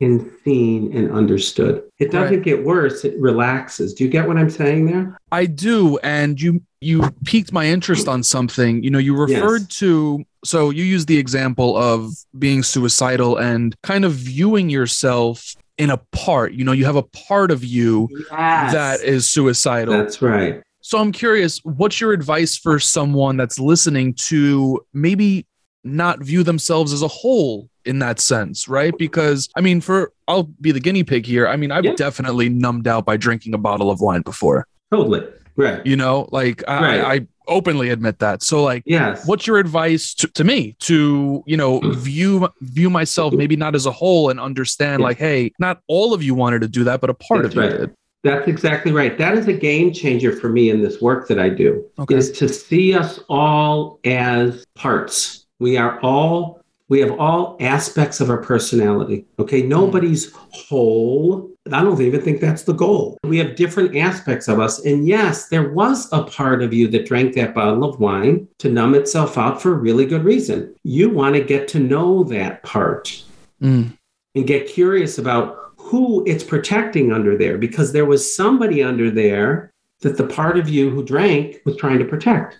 and 0.00 0.30
seen 0.44 0.94
and 0.96 1.10
understood. 1.10 1.82
It 1.98 2.10
doesn't 2.10 2.36
right. 2.36 2.44
get 2.44 2.64
worse, 2.64 3.04
it 3.04 3.18
relaxes. 3.18 3.94
Do 3.94 4.04
you 4.04 4.10
get 4.10 4.28
what 4.28 4.36
I'm 4.36 4.50
saying 4.50 4.86
there? 4.86 5.16
I 5.32 5.46
do. 5.46 5.98
And 5.98 6.40
you 6.40 6.62
you 6.80 7.10
piqued 7.24 7.52
my 7.52 7.66
interest 7.66 8.06
on 8.06 8.22
something. 8.22 8.82
You 8.82 8.90
know, 8.90 8.98
you 8.98 9.16
referred 9.16 9.62
yes. 9.62 9.78
to 9.78 10.24
so 10.44 10.70
you 10.70 10.84
use 10.84 11.06
the 11.06 11.18
example 11.18 11.76
of 11.76 12.12
being 12.38 12.62
suicidal 12.62 13.36
and 13.38 13.74
kind 13.82 14.04
of 14.04 14.12
viewing 14.12 14.70
yourself 14.70 15.54
in 15.78 15.90
a 15.90 15.96
part. 16.12 16.52
You 16.52 16.64
know, 16.64 16.72
you 16.72 16.84
have 16.84 16.96
a 16.96 17.02
part 17.02 17.50
of 17.50 17.64
you 17.64 18.08
yes. 18.30 18.72
that 18.72 19.02
is 19.02 19.28
suicidal. 19.28 19.94
That's 19.94 20.22
right. 20.22 20.62
So 20.82 20.98
I'm 20.98 21.10
curious, 21.10 21.58
what's 21.64 22.00
your 22.00 22.12
advice 22.12 22.56
for 22.56 22.78
someone 22.78 23.36
that's 23.36 23.58
listening 23.58 24.14
to 24.28 24.80
maybe 24.92 25.44
not 25.86 26.20
view 26.20 26.42
themselves 26.42 26.92
as 26.92 27.02
a 27.02 27.08
whole 27.08 27.68
in 27.84 28.00
that 28.00 28.20
sense, 28.20 28.68
right? 28.68 28.96
Because 28.98 29.48
I 29.56 29.60
mean, 29.60 29.80
for 29.80 30.12
I'll 30.28 30.44
be 30.44 30.72
the 30.72 30.80
guinea 30.80 31.04
pig 31.04 31.24
here. 31.26 31.46
I 31.46 31.56
mean, 31.56 31.70
I've 31.70 31.84
yeah. 31.84 31.94
definitely 31.94 32.48
numbed 32.48 32.88
out 32.88 33.04
by 33.04 33.16
drinking 33.16 33.54
a 33.54 33.58
bottle 33.58 33.90
of 33.90 34.00
wine 34.00 34.22
before. 34.22 34.66
Totally. 34.90 35.26
Right. 35.56 35.84
You 35.86 35.96
know, 35.96 36.28
like 36.32 36.62
right. 36.68 37.00
I, 37.00 37.14
I 37.14 37.26
openly 37.48 37.90
admit 37.90 38.18
that. 38.18 38.42
So 38.42 38.62
like, 38.62 38.82
yes. 38.84 39.26
what's 39.26 39.46
your 39.46 39.58
advice 39.58 40.12
to, 40.14 40.28
to 40.28 40.44
me 40.44 40.76
to, 40.80 41.42
you 41.46 41.56
know, 41.56 41.80
view, 41.94 42.48
view 42.60 42.90
myself 42.90 43.32
maybe 43.32 43.56
not 43.56 43.74
as 43.74 43.86
a 43.86 43.92
whole 43.92 44.30
and 44.30 44.38
understand 44.38 45.02
like, 45.02 45.18
Hey, 45.18 45.52
not 45.58 45.80
all 45.88 46.12
of 46.12 46.22
you 46.22 46.34
wanted 46.34 46.60
to 46.60 46.68
do 46.68 46.84
that, 46.84 47.00
but 47.00 47.08
a 47.08 47.14
part 47.14 47.42
That's 47.42 47.54
of 47.54 47.60
right. 47.60 47.72
you 47.72 47.78
did. 47.78 47.94
That's 48.22 48.48
exactly 48.48 48.90
right. 48.90 49.16
That 49.16 49.38
is 49.38 49.46
a 49.46 49.52
game 49.52 49.92
changer 49.92 50.32
for 50.32 50.48
me 50.48 50.68
in 50.68 50.82
this 50.82 51.00
work 51.00 51.28
that 51.28 51.38
I 51.38 51.48
do 51.48 51.84
okay. 52.00 52.16
is 52.16 52.32
to 52.32 52.48
see 52.48 52.92
us 52.92 53.20
all 53.28 54.00
as 54.04 54.64
parts. 54.74 55.45
We 55.58 55.76
are 55.76 56.00
all 56.00 56.62
we 56.88 57.00
have 57.00 57.18
all 57.18 57.56
aspects 57.58 58.20
of 58.20 58.30
our 58.30 58.40
personality. 58.40 59.26
Okay. 59.40 59.62
Nobody's 59.62 60.32
whole. 60.32 61.50
I 61.72 61.82
don't 61.82 62.00
even 62.00 62.22
think 62.22 62.40
that's 62.40 62.62
the 62.62 62.74
goal. 62.74 63.18
We 63.24 63.38
have 63.38 63.56
different 63.56 63.96
aspects 63.96 64.46
of 64.46 64.60
us. 64.60 64.84
And 64.84 65.06
yes, 65.06 65.48
there 65.48 65.70
was 65.70 66.08
a 66.12 66.22
part 66.22 66.62
of 66.62 66.72
you 66.72 66.86
that 66.88 67.06
drank 67.06 67.34
that 67.34 67.54
bottle 67.54 67.82
of 67.82 67.98
wine 67.98 68.46
to 68.58 68.68
numb 68.68 68.94
itself 68.94 69.36
out 69.36 69.60
for 69.60 69.72
a 69.72 69.76
really 69.76 70.06
good 70.06 70.22
reason. 70.22 70.72
You 70.84 71.10
want 71.10 71.34
to 71.34 71.42
get 71.42 71.66
to 71.68 71.80
know 71.80 72.22
that 72.24 72.62
part 72.62 73.24
mm. 73.60 73.92
and 74.36 74.46
get 74.46 74.68
curious 74.68 75.18
about 75.18 75.72
who 75.76 76.24
it's 76.24 76.44
protecting 76.44 77.12
under 77.12 77.36
there 77.36 77.58
because 77.58 77.92
there 77.92 78.06
was 78.06 78.34
somebody 78.34 78.82
under 78.82 79.10
there 79.10 79.72
that 80.02 80.16
the 80.16 80.26
part 80.26 80.56
of 80.56 80.68
you 80.68 80.90
who 80.90 81.04
drank 81.04 81.56
was 81.64 81.76
trying 81.76 81.98
to 81.98 82.04
protect. 82.04 82.58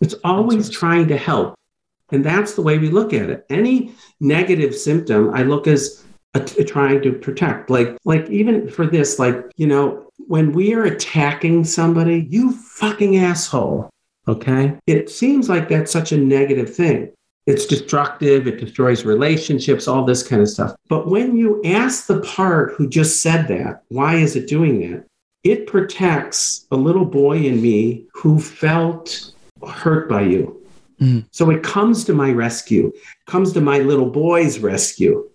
It's 0.00 0.14
always 0.24 0.70
trying 0.70 1.06
to 1.08 1.16
help. 1.16 1.54
And 2.12 2.24
that's 2.24 2.54
the 2.54 2.62
way 2.62 2.78
we 2.78 2.90
look 2.90 3.12
at 3.12 3.30
it. 3.30 3.46
Any 3.50 3.94
negative 4.20 4.74
symptom, 4.74 5.30
I 5.34 5.42
look 5.42 5.66
as 5.66 6.04
a, 6.34 6.40
a 6.58 6.64
trying 6.64 7.02
to 7.02 7.12
protect. 7.12 7.70
Like, 7.70 7.96
like 8.04 8.28
even 8.30 8.68
for 8.68 8.86
this, 8.86 9.18
like, 9.18 9.36
you 9.56 9.66
know, 9.66 10.06
when 10.28 10.52
we 10.52 10.74
are 10.74 10.84
attacking 10.84 11.64
somebody, 11.64 12.26
you 12.30 12.52
fucking 12.52 13.16
asshole. 13.16 13.90
Okay. 14.28 14.76
It 14.86 15.10
seems 15.10 15.48
like 15.48 15.68
that's 15.68 15.90
such 15.90 16.12
a 16.12 16.16
negative 16.16 16.74
thing. 16.74 17.10
It's 17.46 17.66
destructive, 17.66 18.46
it 18.46 18.60
destroys 18.60 19.04
relationships, 19.04 19.88
all 19.88 20.04
this 20.04 20.22
kind 20.22 20.42
of 20.42 20.48
stuff. 20.48 20.76
But 20.88 21.08
when 21.08 21.36
you 21.36 21.60
ask 21.64 22.06
the 22.06 22.20
part 22.20 22.74
who 22.74 22.88
just 22.88 23.22
said 23.22 23.48
that, 23.48 23.82
why 23.88 24.16
is 24.16 24.36
it 24.36 24.46
doing 24.46 24.80
that? 24.80 25.06
It 25.42 25.66
protects 25.66 26.66
a 26.70 26.76
little 26.76 27.06
boy 27.06 27.38
in 27.38 27.62
me 27.62 28.04
who 28.12 28.38
felt 28.38 29.32
hurt 29.66 30.08
by 30.08 30.22
you. 30.22 30.59
Mm. 31.00 31.26
So 31.30 31.50
it 31.50 31.62
comes 31.62 32.04
to 32.04 32.12
my 32.12 32.30
rescue, 32.30 32.92
comes 33.26 33.52
to 33.54 33.60
my 33.60 33.78
little 33.78 34.10
boy's 34.10 34.58
rescue. 34.58 35.28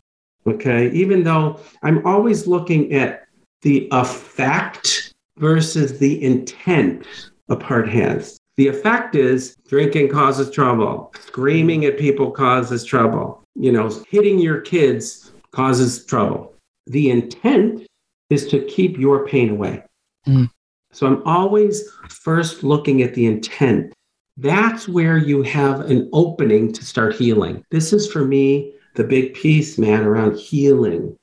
Okay. 0.47 0.91
Even 0.91 1.23
though 1.23 1.59
I'm 1.81 2.05
always 2.05 2.45
looking 2.45 2.93
at 2.93 3.25
the 3.61 3.87
effect 3.91 5.13
versus 5.37 5.97
the 5.97 6.23
intent 6.23 7.07
a 7.49 7.55
part 7.55 7.89
has. 7.89 8.37
The 8.57 8.67
effect 8.67 9.15
is 9.15 9.57
drinking 9.67 10.09
causes 10.09 10.49
trouble, 10.49 11.13
screaming 11.19 11.85
at 11.85 11.97
people 11.97 12.31
causes 12.31 12.85
trouble, 12.85 13.43
you 13.55 13.71
know, 13.71 13.89
hitting 14.09 14.39
your 14.39 14.61
kids 14.61 15.33
causes 15.51 16.05
trouble. 16.05 16.53
The 16.87 17.09
intent 17.09 17.87
is 18.29 18.47
to 18.49 18.63
keep 18.65 18.97
your 18.97 19.27
pain 19.27 19.49
away. 19.49 19.83
Mm. 20.27 20.49
So 20.91 21.07
I'm 21.07 21.23
always 21.25 21.89
first 22.09 22.63
looking 22.63 23.01
at 23.01 23.13
the 23.13 23.25
intent. 23.25 23.93
That's 24.37 24.87
where 24.87 25.17
you 25.17 25.43
have 25.43 25.89
an 25.89 26.09
opening 26.11 26.73
to 26.73 26.83
start 26.83 27.15
healing. 27.15 27.63
This 27.71 27.93
is 27.93 28.11
for 28.11 28.25
me 28.25 28.73
the 28.95 29.03
big 29.03 29.33
piece, 29.33 29.77
man, 29.77 30.03
around 30.03 30.37
healing. 30.37 31.15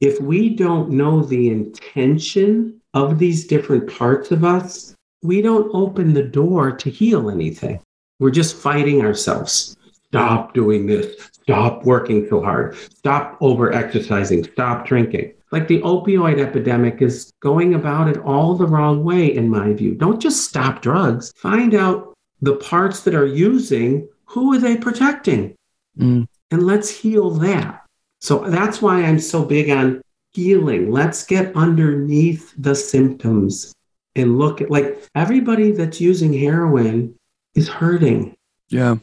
If 0.00 0.20
we 0.20 0.50
don't 0.50 0.90
know 0.90 1.22
the 1.22 1.48
intention 1.48 2.80
of 2.94 3.18
these 3.18 3.46
different 3.46 3.92
parts 3.92 4.30
of 4.30 4.44
us, 4.44 4.94
we 5.22 5.42
don't 5.42 5.70
open 5.74 6.14
the 6.14 6.22
door 6.22 6.72
to 6.72 6.90
heal 6.90 7.28
anything. 7.28 7.80
We're 8.20 8.30
just 8.30 8.56
fighting 8.56 9.02
ourselves. 9.02 9.76
Stop 10.06 10.54
doing 10.54 10.86
this. 10.86 11.30
Stop 11.42 11.84
working 11.84 12.26
so 12.28 12.42
hard. 12.42 12.76
Stop 12.76 13.36
over 13.40 13.72
exercising. 13.72 14.44
Stop 14.44 14.86
drinking. 14.86 15.32
Like 15.52 15.66
the 15.66 15.80
opioid 15.82 16.38
epidemic 16.38 17.02
is 17.02 17.32
going 17.40 17.74
about 17.74 18.08
it 18.08 18.18
all 18.18 18.54
the 18.54 18.66
wrong 18.66 19.02
way, 19.02 19.34
in 19.34 19.48
my 19.48 19.72
view. 19.72 19.94
Don't 19.94 20.20
just 20.20 20.44
stop 20.44 20.80
drugs. 20.80 21.32
Find 21.36 21.74
out 21.74 22.09
the 22.40 22.56
parts 22.56 23.00
that 23.00 23.14
are 23.14 23.26
using, 23.26 24.08
who 24.24 24.54
are 24.54 24.58
they 24.58 24.76
protecting? 24.76 25.54
Mm. 25.98 26.26
And 26.50 26.66
let's 26.66 26.88
heal 26.88 27.30
that. 27.30 27.84
So 28.20 28.38
that's 28.50 28.82
why 28.82 29.02
I'm 29.02 29.18
so 29.18 29.44
big 29.44 29.70
on 29.70 30.02
healing. 30.32 30.90
Let's 30.90 31.24
get 31.24 31.54
underneath 31.56 32.52
the 32.58 32.74
symptoms 32.74 33.72
and 34.16 34.38
look 34.38 34.60
at 34.60 34.70
like 34.70 35.02
everybody 35.14 35.72
that's 35.72 36.00
using 36.00 36.32
heroin 36.32 37.14
is 37.54 37.68
hurting. 37.68 38.34
Yeah. 38.68 38.96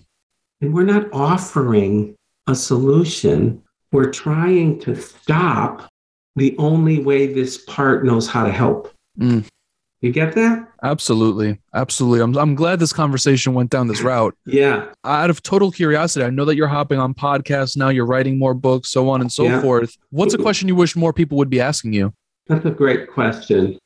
And 0.62 0.74
we're 0.74 0.86
not 0.86 1.12
offering 1.14 2.16
a 2.48 2.56
solution. 2.56 3.62
We're 3.92 4.12
trying 4.12 4.80
to 4.82 4.96
stop 4.96 5.90
the 6.36 6.56
only 6.58 7.02
way 7.02 7.28
this 7.34 7.64
part 7.66 8.06
knows 8.06 8.28
how 8.28 8.46
to 8.46 8.52
help. 8.52 8.94
Mm. 9.20 9.46
You 10.02 10.12
get 10.12 10.36
that? 10.36 10.68
Absolutely. 10.84 11.60
Absolutely. 11.74 12.22
I'm, 12.22 12.38
I'm 12.38 12.54
glad 12.54 12.80
this 12.80 12.94
conversation 12.94 13.54
went 13.56 13.72
down 13.72 13.88
this 13.88 14.02
route. 14.02 14.38
Yeah. 14.46 14.92
Out 15.04 15.30
of 15.32 15.42
total 15.42 15.72
curiosity, 15.72 16.24
I 16.24 16.30
know 16.30 16.46
that 16.46 16.56
you're 16.56 16.68
hopping 16.68 17.00
on 17.00 17.16
podcasts 17.16 17.76
now, 17.76 17.90
you're 17.90 18.06
writing 18.06 18.38
more 18.38 18.54
books, 18.54 18.90
so 18.90 19.10
on 19.10 19.22
and 19.22 19.32
so 19.32 19.44
Yeah. 19.46 19.62
forth. 19.62 19.98
What's 20.12 20.36
a 20.36 20.38
question 20.38 20.68
you 20.68 20.76
wish 20.76 20.96
more 20.96 21.14
people 21.14 21.38
would 21.40 21.50
be 21.50 21.60
asking 21.60 21.94
you? 21.94 22.14
That's 22.48 22.66
a 22.66 22.70
great 22.72 23.10
question. 23.12 23.80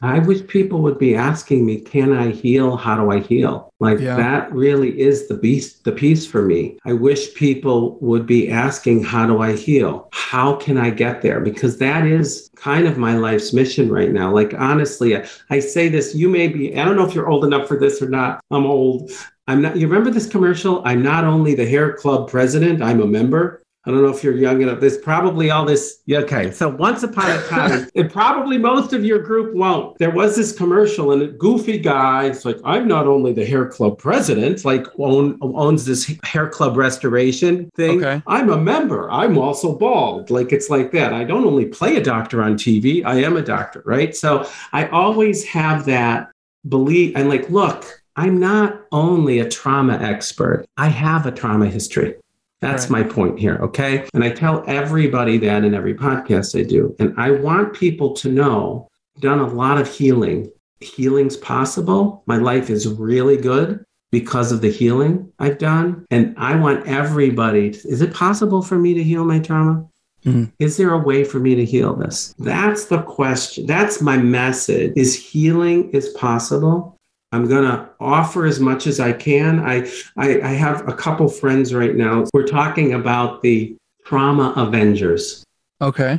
I 0.00 0.20
wish 0.20 0.46
people 0.46 0.80
would 0.82 0.98
be 0.98 1.16
asking 1.16 1.66
me, 1.66 1.80
can 1.80 2.12
I 2.12 2.30
heal? 2.30 2.76
How 2.76 2.96
do 2.96 3.10
I 3.10 3.18
heal? 3.18 3.72
Like 3.80 3.98
Yeah. 3.98 4.16
that 4.16 4.52
really 4.52 4.98
is 5.00 5.26
the 5.26 5.34
beast, 5.34 5.84
the 5.84 5.92
piece 5.92 6.24
for 6.24 6.42
me. 6.42 6.78
I 6.84 6.92
wish 6.92 7.34
people 7.34 7.98
would 8.00 8.24
be 8.24 8.48
asking, 8.48 9.02
how 9.02 9.26
do 9.26 9.40
I 9.42 9.56
heal? 9.56 10.08
How 10.12 10.54
can 10.54 10.78
I 10.78 10.90
get 10.90 11.20
there? 11.22 11.40
Because 11.40 11.78
that 11.78 12.06
is 12.06 12.48
kind 12.54 12.86
of 12.86 12.96
my 12.96 13.16
life's 13.16 13.52
mission 13.52 13.90
right 13.90 14.12
now. 14.12 14.32
Like 14.32 14.54
honestly, 14.54 15.16
I, 15.16 15.26
I 15.50 15.58
say 15.58 15.88
this, 15.88 16.14
you 16.14 16.28
may 16.28 16.46
be, 16.46 16.76
I 16.78 16.84
don't 16.84 16.96
know 16.96 17.06
if 17.06 17.14
you're 17.14 17.28
old 17.28 17.44
enough 17.44 17.66
for 17.66 17.76
this 17.76 18.00
or 18.00 18.08
not. 18.08 18.40
I'm 18.52 18.66
old. 18.66 19.10
I'm 19.48 19.62
not, 19.62 19.76
you 19.76 19.88
remember 19.88 20.10
this 20.10 20.28
commercial? 20.28 20.82
I'm 20.84 21.02
not 21.02 21.24
only 21.24 21.54
the 21.54 21.66
hair 21.66 21.94
club 21.94 22.30
president, 22.30 22.82
I'm 22.82 23.00
a 23.00 23.06
member. 23.06 23.62
I 23.88 23.90
don't 23.90 24.02
know 24.02 24.14
if 24.14 24.22
you're 24.22 24.36
young 24.36 24.60
enough. 24.60 24.80
There's 24.80 24.98
probably 24.98 25.50
all 25.50 25.64
this. 25.64 26.02
Yeah, 26.04 26.18
okay. 26.18 26.50
So 26.50 26.68
once 26.68 27.02
upon 27.04 27.30
a 27.30 27.42
time, 27.44 27.88
and 27.94 28.12
probably 28.12 28.58
most 28.58 28.92
of 28.92 29.02
your 29.02 29.18
group 29.18 29.54
won't. 29.54 29.96
There 29.96 30.10
was 30.10 30.36
this 30.36 30.52
commercial, 30.52 31.12
and 31.12 31.22
a 31.22 31.28
goofy 31.28 31.78
guy. 31.78 32.26
It's 32.26 32.44
like, 32.44 32.58
I'm 32.64 32.86
not 32.86 33.06
only 33.06 33.32
the 33.32 33.46
hair 33.46 33.66
club 33.66 33.96
president, 33.96 34.62
like 34.62 34.86
own, 34.98 35.38
owns 35.40 35.86
this 35.86 36.12
hair 36.22 36.50
club 36.50 36.76
restoration 36.76 37.70
thing. 37.76 38.04
Okay. 38.04 38.22
I'm 38.26 38.50
a 38.50 38.58
member. 38.58 39.10
I'm 39.10 39.38
also 39.38 39.74
bald. 39.74 40.28
Like 40.28 40.52
it's 40.52 40.68
like 40.68 40.92
that. 40.92 41.14
I 41.14 41.24
don't 41.24 41.46
only 41.46 41.64
play 41.64 41.96
a 41.96 42.02
doctor 42.02 42.42
on 42.42 42.56
TV. 42.56 43.02
I 43.06 43.22
am 43.22 43.38
a 43.38 43.42
doctor, 43.42 43.82
right? 43.86 44.14
So 44.14 44.46
I 44.74 44.88
always 44.88 45.46
have 45.46 45.86
that 45.86 46.30
belief. 46.68 47.16
And 47.16 47.30
like, 47.30 47.48
look, 47.48 48.02
I'm 48.16 48.38
not 48.38 48.82
only 48.92 49.38
a 49.38 49.48
trauma 49.48 49.94
expert. 49.94 50.66
I 50.76 50.88
have 50.88 51.24
a 51.24 51.32
trauma 51.32 51.68
history. 51.68 52.16
That's 52.60 52.90
my 52.90 53.02
point 53.02 53.38
here. 53.38 53.56
Okay. 53.62 54.08
And 54.14 54.24
I 54.24 54.30
tell 54.30 54.64
everybody 54.66 55.38
that 55.38 55.64
in 55.64 55.74
every 55.74 55.94
podcast 55.94 56.58
I 56.58 56.64
do. 56.64 56.94
And 56.98 57.14
I 57.16 57.30
want 57.30 57.74
people 57.74 58.14
to 58.14 58.28
know 58.28 58.88
done 59.20 59.38
a 59.38 59.46
lot 59.46 59.78
of 59.78 59.88
healing. 59.88 60.50
Healing's 60.80 61.36
possible. 61.36 62.22
My 62.26 62.36
life 62.36 62.68
is 62.70 62.86
really 62.88 63.36
good 63.36 63.84
because 64.10 64.52
of 64.52 64.60
the 64.60 64.70
healing 64.70 65.30
I've 65.38 65.58
done. 65.58 66.04
And 66.10 66.34
I 66.36 66.56
want 66.56 66.86
everybody 66.86 67.70
to, 67.70 67.88
is 67.88 68.00
it 68.00 68.12
possible 68.14 68.62
for 68.62 68.78
me 68.78 68.94
to 68.94 69.02
heal 69.02 69.24
my 69.24 69.38
trauma? 69.38 69.84
Mhm. 70.24 70.50
Is 70.58 70.76
there 70.76 70.92
a 70.92 70.98
way 70.98 71.22
for 71.22 71.38
me 71.38 71.54
to 71.54 71.64
heal 71.64 71.94
this? 71.94 72.34
That's 72.38 72.86
the 72.86 73.02
question. 73.02 73.66
That's 73.66 74.00
my 74.00 74.16
message. 74.16 74.92
Is 74.96 75.14
healing 75.14 75.90
is 75.90 76.08
possible? 76.10 76.97
I'm 77.32 77.46
going 77.46 77.64
to 77.64 77.88
offer 78.00 78.46
as 78.46 78.58
much 78.58 78.86
as 78.86 79.00
I 79.00 79.12
can. 79.12 79.60
I, 79.60 79.90
I, 80.16 80.40
I 80.40 80.52
have 80.52 80.88
a 80.88 80.92
couple 80.94 81.28
friends 81.28 81.74
right 81.74 81.94
now. 81.94 82.24
We're 82.32 82.46
talking 82.46 82.94
about 82.94 83.42
the 83.42 83.76
trauma 84.04 84.54
avengers. 84.56 85.44
Okay. 85.80 86.18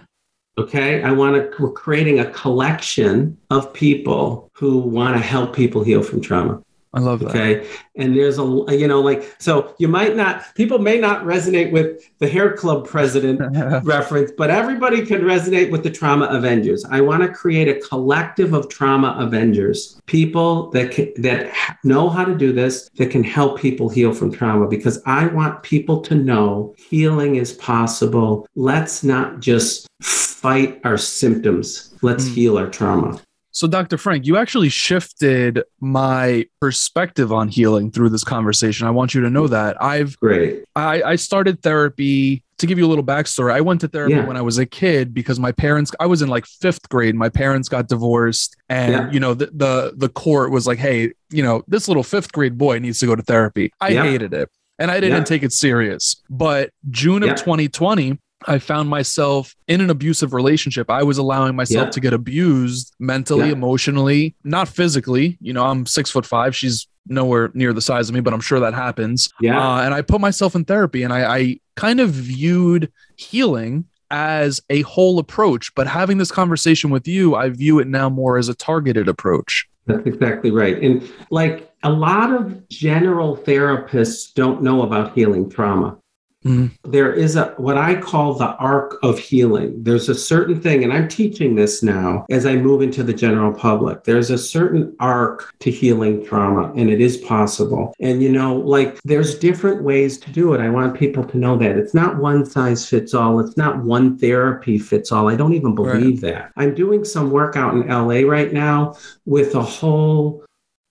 Okay. 0.57 1.01
I 1.01 1.11
want 1.11 1.35
to, 1.35 1.63
we're 1.63 1.71
creating 1.71 2.19
a 2.19 2.29
collection 2.31 3.37
of 3.49 3.73
people 3.73 4.49
who 4.53 4.77
want 4.77 5.15
to 5.15 5.21
help 5.21 5.55
people 5.55 5.83
heal 5.83 6.03
from 6.03 6.21
trauma. 6.21 6.61
I 6.91 6.99
love 6.99 7.19
that. 7.19 7.29
Okay. 7.29 7.67
And 7.97 8.15
there's 8.15 8.39
a, 8.39 8.65
you 8.69 8.87
know, 8.87 8.99
like, 8.99 9.35
so 9.37 9.75
you 9.77 9.87
might 9.87 10.15
not, 10.15 10.43
people 10.55 10.79
may 10.79 10.99
not 10.99 11.23
resonate 11.23 11.71
with 11.71 12.09
the 12.17 12.27
hair 12.27 12.53
club 12.57 12.87
president 12.87 13.39
reference, 13.85 14.31
but 14.35 14.49
everybody 14.49 15.05
can 15.05 15.21
resonate 15.21 15.69
with 15.69 15.83
the 15.83 15.91
trauma 15.91 16.25
avengers. 16.25 16.83
I 16.89 17.01
want 17.01 17.21
to 17.21 17.29
create 17.29 17.67
a 17.67 17.79
collective 17.87 18.53
of 18.53 18.69
trauma 18.69 19.15
avengers, 19.19 20.01
people 20.07 20.71
that 20.71 20.91
can, 20.91 21.13
that 21.21 21.53
know 21.83 22.09
how 22.09 22.25
to 22.25 22.35
do 22.35 22.51
this, 22.51 22.89
that 22.95 23.11
can 23.11 23.23
help 23.23 23.59
people 23.59 23.87
heal 23.89 24.11
from 24.11 24.31
trauma 24.31 24.67
because 24.67 24.99
I 25.05 25.27
want 25.27 25.61
people 25.61 26.01
to 26.01 26.15
know 26.15 26.73
healing 26.77 27.35
is 27.35 27.53
possible. 27.53 28.47
Let's 28.55 29.03
not 29.03 29.41
just 29.41 29.87
fight 30.01 30.81
our 30.83 30.97
symptoms. 30.97 31.93
Let's 32.01 32.25
Mm. 32.29 32.33
heal 32.33 32.57
our 32.57 32.67
trauma. 32.67 33.19
So, 33.51 33.67
Dr. 33.67 33.97
Frank, 33.97 34.25
you 34.25 34.37
actually 34.37 34.69
shifted 34.69 35.63
my 35.79 36.45
perspective 36.61 37.33
on 37.33 37.47
healing 37.47 37.91
through 37.91 38.09
this 38.09 38.23
conversation. 38.23 38.85
I 38.87 38.91
want 38.91 39.13
you 39.15 39.21
to 39.21 39.29
know 39.29 39.47
that 39.47 39.81
I've 39.81 40.17
Great. 40.19 40.63
I, 40.75 41.01
I 41.01 41.15
started 41.15 41.61
therapy 41.63 42.43
to 42.59 42.67
give 42.67 42.77
you 42.77 42.85
a 42.85 42.87
little 42.89 43.03
backstory. 43.03 43.51
I 43.53 43.61
went 43.61 43.81
to 43.81 43.87
therapy 43.87 44.13
Yeah. 44.15 44.25
when 44.27 44.37
I 44.37 44.41
was 44.41 44.57
a 44.59 44.65
kid 44.65 45.13
because 45.13 45.39
my 45.39 45.51
parents. 45.51 45.91
I 45.99 46.05
was 46.05 46.21
in 46.21 46.29
like 46.29 46.45
fifth 46.45 46.87
grade. 46.89 47.15
My 47.15 47.29
parents 47.29 47.69
got 47.69 47.87
divorced, 47.87 48.55
and 48.69 48.91
Yeah. 48.93 49.11
you 49.11 49.19
know 49.19 49.33
the, 49.33 49.47
the 49.47 49.93
the 49.95 50.09
court 50.09 50.51
was 50.51 50.67
like, 50.67 50.77
"Hey, 50.77 51.13
you 51.31 51.41
know 51.41 51.63
this 51.67 51.87
little 51.87 52.03
fifth 52.03 52.31
grade 52.31 52.57
boy 52.57 52.79
needs 52.79 52.99
to 52.99 53.05
go 53.07 53.15
to 53.15 53.23
therapy." 53.23 53.71
I 53.81 53.89
Yeah. 53.89 54.03
hated 54.03 54.33
it, 54.33 54.49
and 54.77 54.91
I 54.91 54.99
didn't 54.99 55.19
Yeah. 55.19 55.23
take 55.23 55.43
it 55.43 55.53
serious. 55.53 56.21
But 56.29 56.69
June 56.89 57.23
of 57.23 57.29
Yeah. 57.29 57.35
2020. 57.35 58.19
I 58.47 58.57
found 58.59 58.89
myself 58.89 59.55
in 59.67 59.81
an 59.81 59.89
abusive 59.89 60.33
relationship. 60.33 60.89
I 60.89 61.03
was 61.03 61.17
allowing 61.17 61.55
myself 61.55 61.87
Yeah. 61.87 61.91
to 61.91 61.99
get 61.99 62.13
abused 62.13 62.93
mentally, 62.99 63.47
Yeah. 63.47 63.53
emotionally, 63.53 64.35
not 64.43 64.67
physically. 64.69 65.37
You 65.41 65.53
know, 65.53 65.65
I'm 65.65 65.85
six 65.85 66.09
foot 66.09 66.25
five. 66.25 66.55
She's 66.55 66.87
nowhere 67.07 67.51
near 67.53 67.73
the 67.73 67.81
size 67.81 68.07
of 68.07 68.15
me, 68.15 68.21
but 68.21 68.33
I'm 68.33 68.39
sure 68.39 68.59
that 68.59 68.73
happens. 68.73 69.29
Yeah. 69.41 69.59
Uh, 69.59 69.81
and 69.81 69.93
I 69.93 70.01
put 70.01 70.21
myself 70.21 70.55
in 70.55 70.63
therapy 70.63 71.03
and 71.03 71.11
I, 71.11 71.37
I 71.37 71.59
kind 71.75 71.99
of 71.99 72.11
viewed 72.11 72.91
healing 73.17 73.85
as 74.11 74.61
a 74.69 74.81
whole 74.81 75.19
approach. 75.19 75.73
But 75.75 75.87
having 75.87 76.17
this 76.17 76.31
conversation 76.31 76.89
with 76.91 77.07
you, 77.07 77.35
I 77.35 77.49
view 77.49 77.79
it 77.79 77.87
now 77.87 78.09
more 78.09 78.37
as 78.37 78.47
a 78.47 78.53
targeted 78.55 79.07
approach. 79.07 79.67
That's 79.87 80.05
exactly 80.05 80.51
right. 80.51 80.81
And 80.81 81.07
like 81.31 81.71
a 81.83 81.89
lot 81.91 82.31
of 82.33 82.69
general 82.69 83.35
therapists 83.37 84.33
don't 84.33 84.61
know 84.61 84.83
about 84.83 85.13
healing 85.13 85.49
trauma. 85.49 85.97
Mhm. 86.45 86.71
There 86.85 87.11
is 87.11 87.35
a 87.35 87.53
what 87.57 87.77
I 87.77 87.95
call 87.95 88.33
the 88.33 88.55
arc 88.55 88.97
of 89.03 89.19
healing. 89.19 89.73
There's 89.83 90.07
a 90.07 90.15
certain 90.15 90.61
thing, 90.61 90.83
and 90.85 90.93
I'm 90.93 91.09
teaching 91.09 91.55
this 91.55 91.83
now 91.83 92.25
as 92.29 92.45
I 92.45 92.55
move 92.55 92.81
into 92.81 93.03
the 93.03 93.13
general 93.13 93.51
public. 93.51 94.05
There's 94.05 94.29
a 94.29 94.37
certain 94.37 94.95
arc 95.01 95.53
to 95.59 95.69
healing 95.69 96.25
trauma, 96.25 96.71
and 96.77 96.89
it 96.89 97.01
is 97.01 97.17
possible. 97.17 97.93
And 97.99 98.23
you 98.23 98.31
know, 98.31 98.55
like 98.55 98.99
there's 99.03 99.37
different 99.37 99.83
ways 99.83 100.17
to 100.19 100.31
do 100.31 100.53
it. 100.53 100.61
I 100.61 100.69
want 100.69 100.97
people 100.97 101.25
to 101.25 101.37
know 101.37 101.57
that 101.57 101.77
it's 101.77 101.93
not 101.93 102.17
one 102.17 102.45
size 102.45 102.87
fits 102.87 103.13
all. 103.13 103.41
It's 103.41 103.57
not 103.57 103.83
one 103.83 104.17
therapy 104.17 104.77
fits 104.77 105.11
all. 105.11 105.27
I 105.27 105.35
don't 105.35 105.53
even 105.53 105.75
believe 105.75 106.21
that. 106.21 106.51
I'm 106.55 106.73
doing 106.73 107.03
some 107.03 107.31
work 107.31 107.57
out 107.57 107.73
in 107.73 107.89
LA 107.89 108.21
right 108.21 108.53
now 108.53 108.95
with 109.25 109.55
a 109.55 109.61
whole 109.61 110.45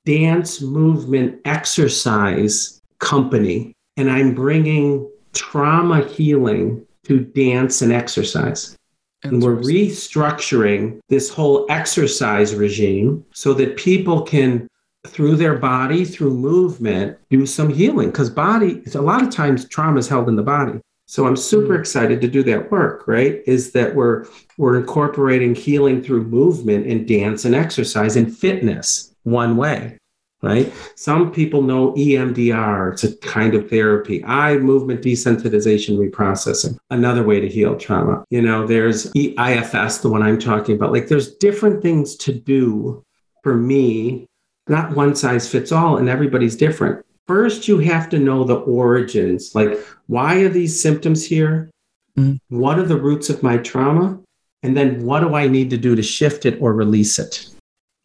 dance 0.05 0.61
movement 0.61 1.39
exercise 1.45 2.81
company 2.99 3.75
and 3.99 4.11
I'm 4.11 4.35
bringing 4.35 5.07
trauma 5.39 6.05
healing 6.05 6.85
to 7.05 7.21
dance 7.21 7.81
and 7.81 7.93
exercise. 7.93 8.77
And 9.23 9.43
we're 9.43 9.57
restructuring 9.57 11.01
this 11.09 11.29
whole 11.29 11.67
exercise 11.71 12.55
regime 12.55 13.25
so 13.33 13.55
that 13.55 13.77
people 13.77 14.23
can, 14.23 14.69
through 15.07 15.37
their 15.37 15.57
body, 15.57 16.05
through 16.05 16.35
movement, 16.35 17.17
do 17.31 17.47
some 17.47 17.71
healing. 17.73 18.11
Because 18.11 18.31
body, 18.31 18.83
a 18.95 19.01
lot 19.01 19.23
of 19.23 19.31
times 19.31 19.69
trauma 19.69 19.99
is 19.99 20.09
held 20.09 20.29
in 20.29 20.37
the 20.37 20.43
body. 20.43 20.81
So 21.07 21.27
I'm 21.27 21.37
super 21.37 21.75
Mm. 21.75 21.81
excited 21.81 22.21
to 22.21 22.29
do 22.29 22.43
that 22.45 22.71
work, 22.71 23.09
right? 23.09 23.43
Is 23.47 23.73
that 23.73 23.95
we're 23.95 24.27
we're 24.59 24.77
incorporating 24.79 25.55
healing 25.55 26.03
through 26.03 26.25
movement 26.25 26.87
and 26.87 27.09
dance 27.09 27.45
and 27.47 27.55
exercise 27.55 28.15
and 28.17 28.37
fitness 28.37 29.15
one 29.23 29.57
way, 29.57 29.97
right? 30.43 30.73
Some 30.95 31.33
people 31.33 31.63
know 31.63 31.93
EMDR, 31.95 32.93
it's 32.93 33.05
a 33.05 33.17
kind 33.19 33.55
of 33.55 33.69
therapy. 33.69 34.25
Eye 34.25 34.57
movement 34.57 35.03
desensitization 35.03 35.99
reprocessing, 35.99 36.79
another 36.91 37.25
way 37.25 37.41
to 37.41 37.49
heal 37.49 37.77
trauma. 37.77 38.25
You 38.31 38.43
know, 38.43 38.67
there's 38.67 39.13
EIFS, 39.13 40.03
the 40.03 40.09
one 40.09 40.23
I'm 40.23 40.39
talking 40.39 40.77
about. 40.77 40.93
Like 40.93 41.09
there's 41.09 41.35
different 41.37 41.83
things 41.83 42.17
to 42.17 42.33
do 42.33 43.03
for 43.43 43.57
me, 43.57 44.27
not 44.69 44.95
one 44.95 45.15
size 45.15 45.51
fits 45.51 45.73
all, 45.73 45.97
and 45.97 46.09
everybody's 46.09 46.57
different. 46.57 47.05
First, 47.27 47.69
you 47.69 47.79
have 47.79 48.09
to 48.11 48.19
know 48.19 48.45
the 48.45 48.57
origins. 48.57 49.55
Like, 49.55 49.79
why 50.07 50.37
are 50.37 50.49
these 50.49 50.81
symptoms 50.81 51.25
here? 51.25 51.71
Mhm. 52.17 52.39
What 52.49 52.79
are 52.79 52.87
the 52.87 52.97
roots 52.97 53.29
of 53.29 53.43
my 53.43 53.59
trauma? 53.59 54.19
And 54.63 54.77
then 54.77 55.05
what 55.05 55.21
do 55.21 55.35
I 55.35 55.47
need 55.47 55.71
to 55.71 55.77
do 55.77 55.95
to 55.95 56.03
shift 56.03 56.47
it 56.47 56.59
or 56.61 56.73
release 56.73 57.19
it? 57.19 57.49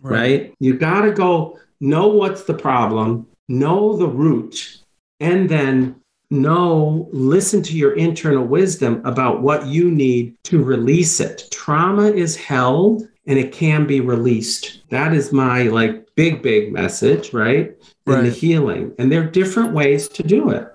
right? 0.03 0.53
You 0.59 0.73
got 0.77 1.01
to 1.01 1.11
go 1.11 1.57
know 1.83 2.07
what's 2.07 2.43
the 2.43 2.53
problem, 2.53 3.27
know 3.49 3.97
the 3.97 4.07
root, 4.07 4.79
and 5.19 5.49
then 5.49 5.95
know, 6.31 7.09
listen 7.11 7.61
to 7.61 7.77
your 7.77 7.93
internal 7.93 8.45
wisdom 8.45 9.01
about 9.05 9.41
what 9.41 9.67
you 9.67 9.91
need 9.91 10.35
to 10.45 10.63
release 10.63 11.19
it. 11.19 11.43
Trauma 11.51 12.07
is 12.07 12.35
held 12.35 13.03
and 13.27 13.37
it 13.37 13.51
can 13.51 13.85
be 13.85 13.99
released. 13.99 14.81
That 14.89 15.13
is 15.13 15.31
my 15.31 15.63
like 15.63 16.07
big, 16.15 16.41
big 16.41 16.71
message, 16.71 17.33
right? 17.33 17.75
In 18.07 18.23
the 18.23 18.29
healing. 18.29 18.93
And 18.97 19.11
there 19.11 19.21
are 19.21 19.29
different 19.29 19.73
ways 19.73 20.07
to 20.09 20.23
do 20.23 20.49
it. 20.49 20.67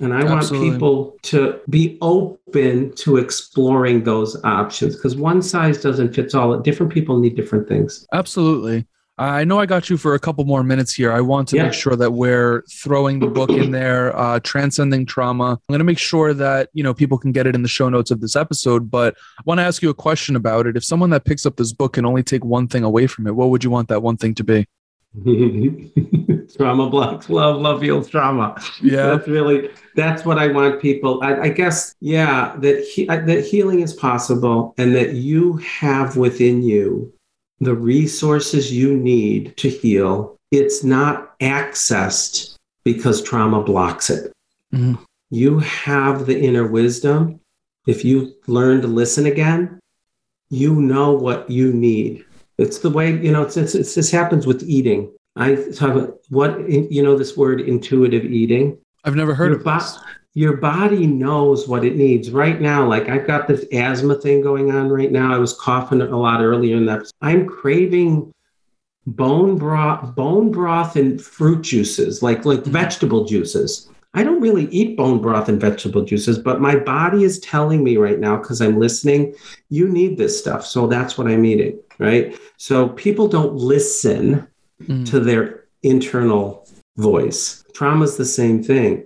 And 0.00 0.12
I 0.12 0.22
Absolutely. 0.22 0.68
want 0.68 0.72
people 0.72 1.16
to 1.22 1.60
be 1.68 1.98
open 2.00 2.94
to 2.96 3.16
exploring 3.16 4.04
those 4.04 4.42
options 4.44 4.96
because 4.96 5.14
one 5.14 5.42
size 5.42 5.82
doesn't 5.82 6.14
fit 6.14 6.34
all. 6.34 6.58
Different 6.58 6.92
people 6.92 7.18
need 7.18 7.36
different 7.36 7.68
things. 7.68 8.06
Absolutely. 8.12 8.86
I 9.16 9.44
know 9.44 9.60
I 9.60 9.66
got 9.66 9.88
you 9.88 9.96
for 9.96 10.14
a 10.14 10.18
couple 10.18 10.44
more 10.44 10.64
minutes 10.64 10.92
here. 10.92 11.12
I 11.12 11.20
want 11.20 11.46
to 11.48 11.56
Yeah. 11.56 11.64
make 11.64 11.72
sure 11.72 11.94
that 11.94 12.12
we're 12.14 12.64
throwing 12.68 13.20
the 13.20 13.28
book 13.28 13.50
in 13.50 13.70
there, 13.70 14.16
uh, 14.18 14.40
transcending 14.42 15.06
trauma. 15.06 15.52
I'm 15.52 15.58
going 15.68 15.78
to 15.78 15.84
make 15.84 15.98
sure 15.98 16.34
that 16.34 16.70
you 16.72 16.82
know 16.82 16.92
people 16.92 17.16
can 17.16 17.30
get 17.30 17.46
it 17.46 17.54
in 17.54 17.62
the 17.62 17.68
show 17.68 17.88
notes 17.88 18.10
of 18.10 18.20
this 18.20 18.34
episode. 18.34 18.90
But 18.90 19.14
I 19.38 19.42
want 19.46 19.58
to 19.58 19.62
ask 19.62 19.82
you 19.82 19.90
a 19.90 19.94
question 19.94 20.34
about 20.34 20.66
it. 20.66 20.76
If 20.76 20.84
someone 20.84 21.10
that 21.10 21.24
picks 21.24 21.46
up 21.46 21.56
this 21.56 21.72
book 21.72 21.92
can 21.92 22.04
only 22.04 22.24
take 22.24 22.44
one 22.44 22.66
thing 22.66 22.82
away 22.82 23.06
from 23.06 23.28
it, 23.28 23.36
what 23.36 23.50
would 23.50 23.62
you 23.62 23.70
want 23.70 23.88
that 23.88 24.02
one 24.02 24.16
thing 24.16 24.34
to 24.34 24.42
be? 24.44 24.66
trauma 26.56 26.90
blocks 26.90 27.30
love 27.30 27.60
love 27.60 27.80
heals 27.80 28.08
trauma 28.08 28.60
Yeah. 28.82 29.06
that's 29.06 29.28
really 29.28 29.70
that's 29.94 30.24
what 30.24 30.38
i 30.40 30.48
want 30.48 30.82
people 30.82 31.20
i, 31.22 31.42
I 31.42 31.48
guess 31.50 31.94
yeah 32.00 32.54
that 32.58 32.80
he, 32.82 33.04
that 33.06 33.44
healing 33.44 33.78
is 33.80 33.92
possible 33.92 34.74
and 34.76 34.92
that 34.96 35.12
you 35.14 35.58
have 35.58 36.16
within 36.16 36.62
you 36.64 37.12
the 37.60 37.74
resources 37.74 38.72
you 38.72 38.96
need 38.96 39.56
to 39.56 39.68
heal 39.68 40.36
it's 40.50 40.84
not 40.84 41.38
accessed 41.40 42.56
because 42.84 43.22
trauma 43.22 43.62
blocks 43.62 44.10
it. 44.10 44.32
Mhm. 44.72 44.98
you 45.30 45.58
have 45.60 46.26
the 46.26 46.38
inner 46.38 46.66
wisdom. 46.66 47.40
If 47.86 48.04
you 48.04 48.34
learn 48.46 48.80
to 48.82 48.86
listen 48.88 49.26
again 49.26 49.80
you 50.50 50.74
know 50.80 51.12
what 51.12 51.50
you 51.50 51.72
need. 51.72 52.24
It's 52.58 52.78
the 52.78 52.90
way 52.90 53.10
you 53.18 53.32
know 53.32 53.42
it's, 53.42 53.56
it's, 53.56 53.74
it's 53.74 53.94
this 53.94 54.10
happens 54.10 54.46
with 54.46 54.62
eating. 54.62 55.12
I 55.36 55.56
talk 55.74 55.90
about 55.96 56.18
what 56.28 56.68
you 56.70 57.02
know 57.02 57.16
this 57.18 57.36
word 57.36 57.60
intuitive 57.60 58.24
eating? 58.24 58.78
I've 59.04 59.16
never 59.16 59.34
heard 59.34 59.50
your, 59.50 59.58
of 59.58 59.64
bo- 59.64 59.74
this. 59.78 59.98
Your 60.34 60.56
body 60.56 61.06
knows 61.06 61.68
what 61.68 61.84
it 61.84 61.96
needs 61.96 62.30
right 62.30 62.60
now 62.60 62.86
like 62.86 63.08
i've 63.08 63.26
got 63.26 63.46
this 63.46 63.64
asthma 63.72 64.14
thing 64.16 64.42
going 64.42 64.70
on 64.72 64.88
right 64.88 65.12
now 65.12 65.32
i 65.34 65.38
was 65.38 65.54
coughing 65.54 66.00
a 66.00 66.16
lot 66.18 66.40
earlier 66.42 66.76
in 66.76 66.86
that 66.86 67.02
i'm 67.22 67.46
craving 67.46 68.32
bone 69.06 69.56
broth 69.58 70.14
bone 70.14 70.50
broth 70.50 70.96
and 70.96 71.20
fruit 71.20 71.62
juices 71.62 72.22
like 72.22 72.44
like 72.44 72.60
Mhm. 72.64 72.72
vegetable 72.72 73.24
juices 73.24 73.88
i 74.14 74.24
don't 74.24 74.40
really 74.40 74.66
eat 74.70 74.96
bone 74.96 75.20
broth 75.20 75.48
and 75.48 75.60
vegetable 75.60 76.04
juices 76.04 76.38
but 76.38 76.60
my 76.60 76.74
body 76.76 77.22
is 77.22 77.38
telling 77.40 77.84
me 77.84 77.96
right 77.96 78.18
now 78.18 78.36
because 78.36 78.60
i'm 78.60 78.78
listening 78.78 79.34
you 79.70 79.88
need 79.88 80.16
this 80.18 80.38
stuff 80.38 80.64
so 80.66 80.86
that's 80.86 81.16
what 81.18 81.26
i'm 81.28 81.44
eating 81.44 81.78
right 81.98 82.36
so 82.56 82.88
people 82.90 83.28
don't 83.28 83.54
listen 83.54 84.46
Mm. 84.88 85.08
to 85.10 85.20
their 85.20 85.64
internal 85.84 86.66
voice. 86.96 87.62
Trauma 87.74 88.04
is 88.04 88.16
the 88.16 88.24
same 88.24 88.60
thing. 88.62 89.04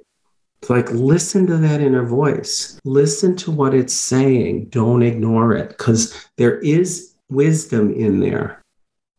Like 0.68 0.90
listen 0.90 1.46
to 1.46 1.56
that 1.56 1.80
inner 1.80 2.04
voice. 2.04 2.78
Listen 2.84 3.36
to 3.36 3.50
what 3.50 3.74
it's 3.74 3.94
saying. 3.94 4.66
Don't 4.66 5.02
ignore 5.02 5.54
it 5.54 5.70
because 5.70 6.26
there 6.36 6.58
is 6.58 7.14
wisdom 7.28 7.92
in 7.94 8.20
there. 8.20 8.62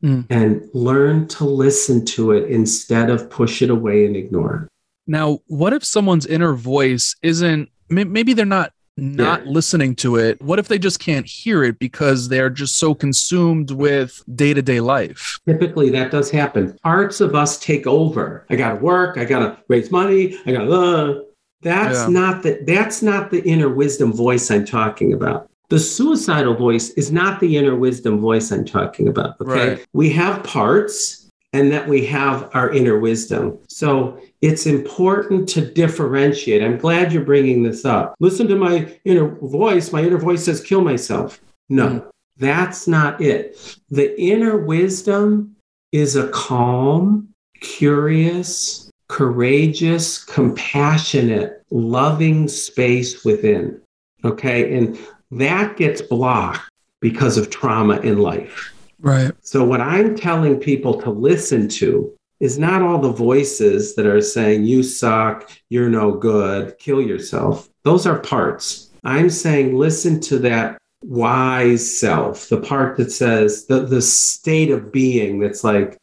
Mm. 0.03 0.25
And 0.29 0.69
learn 0.73 1.27
to 1.29 1.43
listen 1.43 2.05
to 2.05 2.31
it 2.31 2.49
instead 2.49 3.09
of 3.09 3.29
push 3.29 3.61
it 3.61 3.69
away 3.69 4.05
and 4.05 4.15
ignore 4.15 4.63
it. 4.63 4.69
Now, 5.07 5.39
what 5.47 5.73
if 5.73 5.83
someone's 5.83 6.25
inner 6.25 6.53
voice 6.53 7.15
isn't? 7.21 7.69
Maybe 7.89 8.33
they're 8.33 8.45
not 8.45 8.71
not 8.99 9.45
listening 9.45 9.95
to 9.95 10.17
it. 10.17 10.41
What 10.41 10.59
if 10.59 10.67
they 10.67 10.77
just 10.77 10.99
can't 10.99 11.25
hear 11.25 11.63
it 11.63 11.79
because 11.79 12.29
they're 12.29 12.49
just 12.49 12.77
so 12.77 12.93
consumed 12.93 13.71
with 13.71 14.23
day 14.35 14.53
to 14.53 14.61
day 14.61 14.79
life? 14.79 15.39
Typically, 15.47 15.89
that 15.91 16.11
does 16.11 16.29
happen. 16.29 16.77
Parts 16.83 17.21
of 17.21 17.35
us 17.35 17.59
take 17.59 17.87
over. 17.87 18.45
I 18.49 18.55
got 18.55 18.69
to 18.69 18.75
work. 18.75 19.17
I 19.17 19.25
got 19.25 19.39
to 19.39 19.57
raise 19.67 19.91
money. 19.91 20.37
I 20.45 20.51
got 20.51 20.65
to. 20.65 20.71
Uh, 20.71 21.21
that's 21.61 21.99
Yeah. 21.99 22.07
not 22.07 22.43
the. 22.43 22.59
That's 22.65 23.01
not 23.01 23.31
the 23.31 23.41
inner 23.41 23.69
wisdom 23.69 24.13
voice 24.13 24.49
I'm 24.51 24.65
talking 24.65 25.13
about. 25.13 25.49
The 25.69 25.79
suicidal 25.79 26.55
voice 26.55 26.89
is 26.91 27.11
not 27.11 27.39
the 27.39 27.57
inner 27.57 27.75
wisdom 27.75 28.19
voice 28.19 28.51
I'm 28.51 28.65
talking 28.65 29.07
about. 29.07 29.35
Okay, 29.41 29.69
Right. 29.69 29.85
we 29.93 30.09
have 30.11 30.43
parts, 30.43 31.29
and 31.53 31.71
that 31.71 31.87
we 31.87 32.05
have 32.05 32.49
our 32.53 32.71
inner 32.71 32.99
wisdom. 32.99 33.57
So 33.67 34.17
it's 34.41 34.65
important 34.65 35.49
to 35.49 35.61
differentiate. 35.61 36.63
I'm 36.63 36.77
glad 36.77 37.11
you're 37.11 37.23
bringing 37.23 37.63
this 37.63 37.85
up. 37.85 38.15
Listen 38.19 38.47
to 38.47 38.55
my 38.55 38.87
inner 39.05 39.35
voice. 39.41 39.91
My 39.91 40.01
inner 40.03 40.17
voice 40.17 40.43
says, 40.43 40.61
"Kill 40.61 40.81
myself." 40.81 41.39
No, 41.69 41.87
mm-hmm. 41.87 42.07
that's 42.37 42.87
not 42.87 43.21
it. 43.21 43.77
The 43.89 44.19
inner 44.19 44.57
wisdom 44.57 45.55
is 45.91 46.15
a 46.15 46.27
calm, 46.29 47.29
curious, 47.61 48.88
courageous, 49.09 50.23
compassionate, 50.23 51.63
loving 51.71 52.47
space 52.47 53.25
within. 53.25 53.81
Okay. 54.23 54.77
And 54.77 54.97
that 55.31 55.75
gets 55.75 56.01
blocked 56.01 56.71
because 57.01 57.37
of 57.37 57.49
trauma 57.49 57.97
in 57.99 58.19
life. 58.19 58.73
Right. 59.01 59.31
So, 59.41 59.63
what 59.63 59.81
I'm 59.81 60.15
telling 60.15 60.59
people 60.59 61.01
to 61.01 61.09
listen 61.09 61.67
to 61.69 62.13
is 62.39 62.57
not 62.59 62.81
all 62.81 62.99
the 62.99 63.11
voices 63.11 63.95
that 63.95 64.05
are 64.05 64.21
saying, 64.21 64.63
you 64.63 64.83
suck, 64.83 65.49
you're 65.69 65.89
no 65.89 66.11
good, 66.11 66.77
kill 66.79 67.01
yourself. 67.01 67.69
Those 67.83 68.05
are 68.05 68.19
parts. 68.19 68.89
I'm 69.03 69.29
saying, 69.29 69.77
listen 69.77 70.19
to 70.21 70.39
that 70.39 70.77
wise 71.03 71.99
self, 71.99 72.49
the 72.49 72.59
part 72.59 72.97
that 72.97 73.11
says, 73.11 73.65
the, 73.65 73.81
the 73.81 74.01
state 74.01 74.71
of 74.71 74.91
being 74.91 75.39
that's 75.39 75.63
like, 75.63 75.97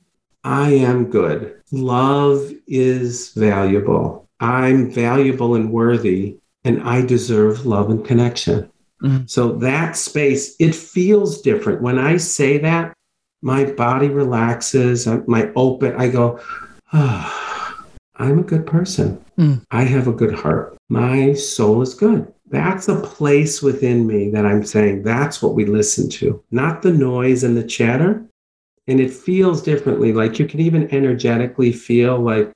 I 0.44 0.70
am 0.70 1.10
good. 1.10 1.55
Love 1.72 2.52
is 2.66 3.30
valuable. 3.30 4.28
I'm 4.40 4.90
valuable 4.90 5.54
and 5.54 5.70
worthy, 5.70 6.38
and 6.64 6.82
I 6.82 7.02
deserve 7.04 7.66
love 7.66 7.90
and 7.90 8.04
connection. 8.04 8.68
Mhm. 9.02 9.28
So 9.28 9.52
that 9.54 9.96
space, 9.96 10.54
it 10.58 10.74
feels 10.74 11.40
different. 11.40 11.82
When 11.82 11.98
I 11.98 12.16
say 12.16 12.58
that, 12.58 12.92
my 13.42 13.64
body 13.64 14.08
relaxes, 14.08 15.06
my 15.26 15.50
open, 15.54 15.94
I 15.96 16.08
go, 16.08 16.38
oh, 16.92 17.74
I'm 18.16 18.38
a 18.38 18.42
good 18.42 18.66
person. 18.66 19.18
Mm. 19.38 19.62
I 19.70 19.82
have 19.82 20.08
a 20.08 20.12
good 20.12 20.34
heart. 20.34 20.76
My 20.88 21.34
soul 21.34 21.82
is 21.82 21.94
good. 21.94 22.32
That's 22.48 22.88
a 22.88 23.00
place 23.00 23.60
within 23.60 24.06
me 24.06 24.30
that 24.30 24.46
I'm 24.46 24.64
saying 24.64 25.02
that's 25.02 25.42
what 25.42 25.54
we 25.54 25.66
listen 25.66 26.08
to, 26.10 26.42
not 26.50 26.82
the 26.82 26.92
noise 26.92 27.44
and 27.44 27.56
the 27.56 27.64
chatter. 27.64 28.24
And 28.88 29.00
it 29.00 29.12
feels 29.12 29.62
differently. 29.62 30.12
Like 30.12 30.38
you 30.38 30.46
can 30.46 30.60
even 30.60 30.92
energetically 30.94 31.72
feel 31.72 32.18
like, 32.18 32.52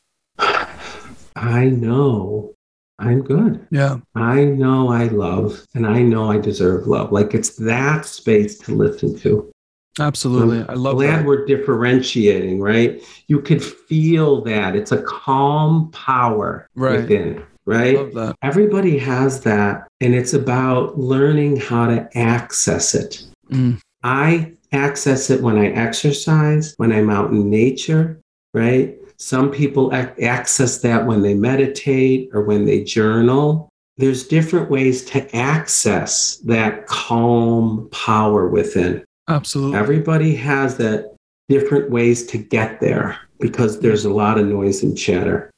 I 1.37 1.66
know 1.66 2.55
I'm 2.99 3.22
good. 3.22 3.66
Yeah. 3.70 3.99
I 4.14 4.45
know 4.45 4.91
I 4.91 5.05
love 5.07 5.66
and 5.74 5.87
I 5.87 6.03
know 6.03 6.31
I 6.31 6.39
deserve 6.39 6.87
love. 6.87 7.12
Like 7.12 7.35
it's 7.35 7.57
that 7.57 8.05
space 8.05 8.59
to 8.59 8.74
listen 8.74 9.18
to. 9.20 9.51
Absolutely. 9.99 10.61
I'm 10.61 10.70
I 10.70 10.74
love 10.74 10.97
glad 10.97 11.20
that. 11.20 11.26
we're 11.26 11.47
differentiating, 11.47 12.61
right? 12.61 13.03
You 13.26 13.41
could 13.41 13.62
feel 13.62 14.43
that. 14.43 14.76
It's 14.76 14.93
a 14.93 15.03
calm 15.03 15.91
power 15.93 16.68
right. 16.74 17.01
within, 17.01 17.43
right? 17.64 18.12
Everybody 18.43 18.99
has 18.99 19.41
that. 19.43 19.89
And 20.01 20.14
it's 20.14 20.35
about 20.35 20.99
learning 20.99 21.57
how 21.57 21.87
to 21.87 22.09
access 22.16 22.95
it. 22.95 23.24
Mm. 23.51 23.81
I 24.03 24.53
access 24.73 25.31
it 25.31 25.43
when 25.43 25.59
I 25.59 25.66
exercise, 25.68 26.75
when 26.77 26.93
I'm 26.93 27.11
out 27.11 27.31
in 27.31 27.51
nature, 27.51 28.21
right? 28.55 28.97
Some 29.16 29.51
people 29.51 29.93
access 29.95 30.79
that 30.79 31.07
when 31.07 31.23
they 31.23 31.35
meditate 31.35 32.31
or 32.33 32.43
when 32.43 32.64
they 32.64 32.85
journal. 32.85 33.68
There's 33.99 34.27
different 34.27 34.71
ways 34.71 35.05
to 35.07 35.37
access 35.37 36.37
that 36.47 36.87
calm 36.87 37.89
power 37.93 38.49
within. 38.49 39.05
Absolutely. 39.29 39.79
Everybody 39.79 40.35
has 40.37 40.79
that 40.79 41.14
different 41.51 41.91
ways 41.91 42.27
to 42.29 42.39
get 42.39 42.81
there 42.81 43.18
because 43.41 43.81
there's 43.81 44.07
a 44.07 44.12
lot 44.12 44.39
of 44.39 44.47
noise 44.47 44.83
and 44.83 44.97
chatter. 44.97 45.51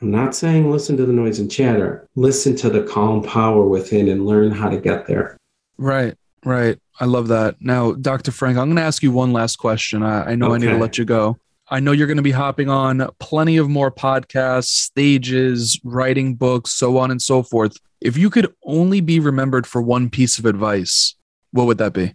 I'm 0.00 0.12
not 0.12 0.34
saying 0.34 0.70
listen 0.70 0.96
to 0.98 1.06
the 1.06 1.12
noise 1.12 1.40
and 1.40 1.50
chatter. 1.50 2.06
Listen 2.14 2.54
to 2.56 2.70
the 2.70 2.84
calm 2.84 3.20
power 3.22 3.66
within 3.66 4.08
and 4.08 4.26
learn 4.26 4.52
how 4.52 4.68
to 4.68 4.76
get 4.76 5.08
there. 5.08 5.36
Right, 5.76 6.14
right. 6.44 6.78
I 7.00 7.04
love 7.04 7.28
that. 7.28 7.56
Now, 7.60 7.92
Dr. 7.92 8.32
Frank, 8.32 8.58
I'm 8.58 8.66
going 8.66 8.76
to 8.76 8.82
ask 8.82 9.02
you 9.02 9.12
one 9.12 9.32
last 9.32 9.56
question. 9.56 10.02
I, 10.02 10.32
I 10.32 10.34
know 10.34 10.46
okay. 10.46 10.54
I 10.54 10.58
need 10.58 10.72
to 10.72 10.78
let 10.78 10.98
you 10.98 11.04
go. 11.04 11.38
I 11.70 11.80
know 11.80 11.92
you're 11.92 12.06
going 12.06 12.16
to 12.16 12.22
be 12.22 12.30
hopping 12.30 12.68
on 12.70 13.08
plenty 13.20 13.58
of 13.58 13.68
more 13.68 13.90
podcasts, 13.90 14.68
stages, 14.68 15.78
writing 15.84 16.34
books, 16.34 16.72
so 16.72 16.96
on 16.96 17.10
and 17.10 17.20
so 17.20 17.42
forth. 17.42 17.76
If 18.00 18.16
you 18.16 18.30
could 18.30 18.52
only 18.64 19.00
be 19.00 19.20
remembered 19.20 19.66
for 19.66 19.82
one 19.82 20.08
piece 20.08 20.38
of 20.38 20.46
advice, 20.46 21.14
what 21.52 21.66
would 21.66 21.78
that 21.78 21.92
be? 21.92 22.14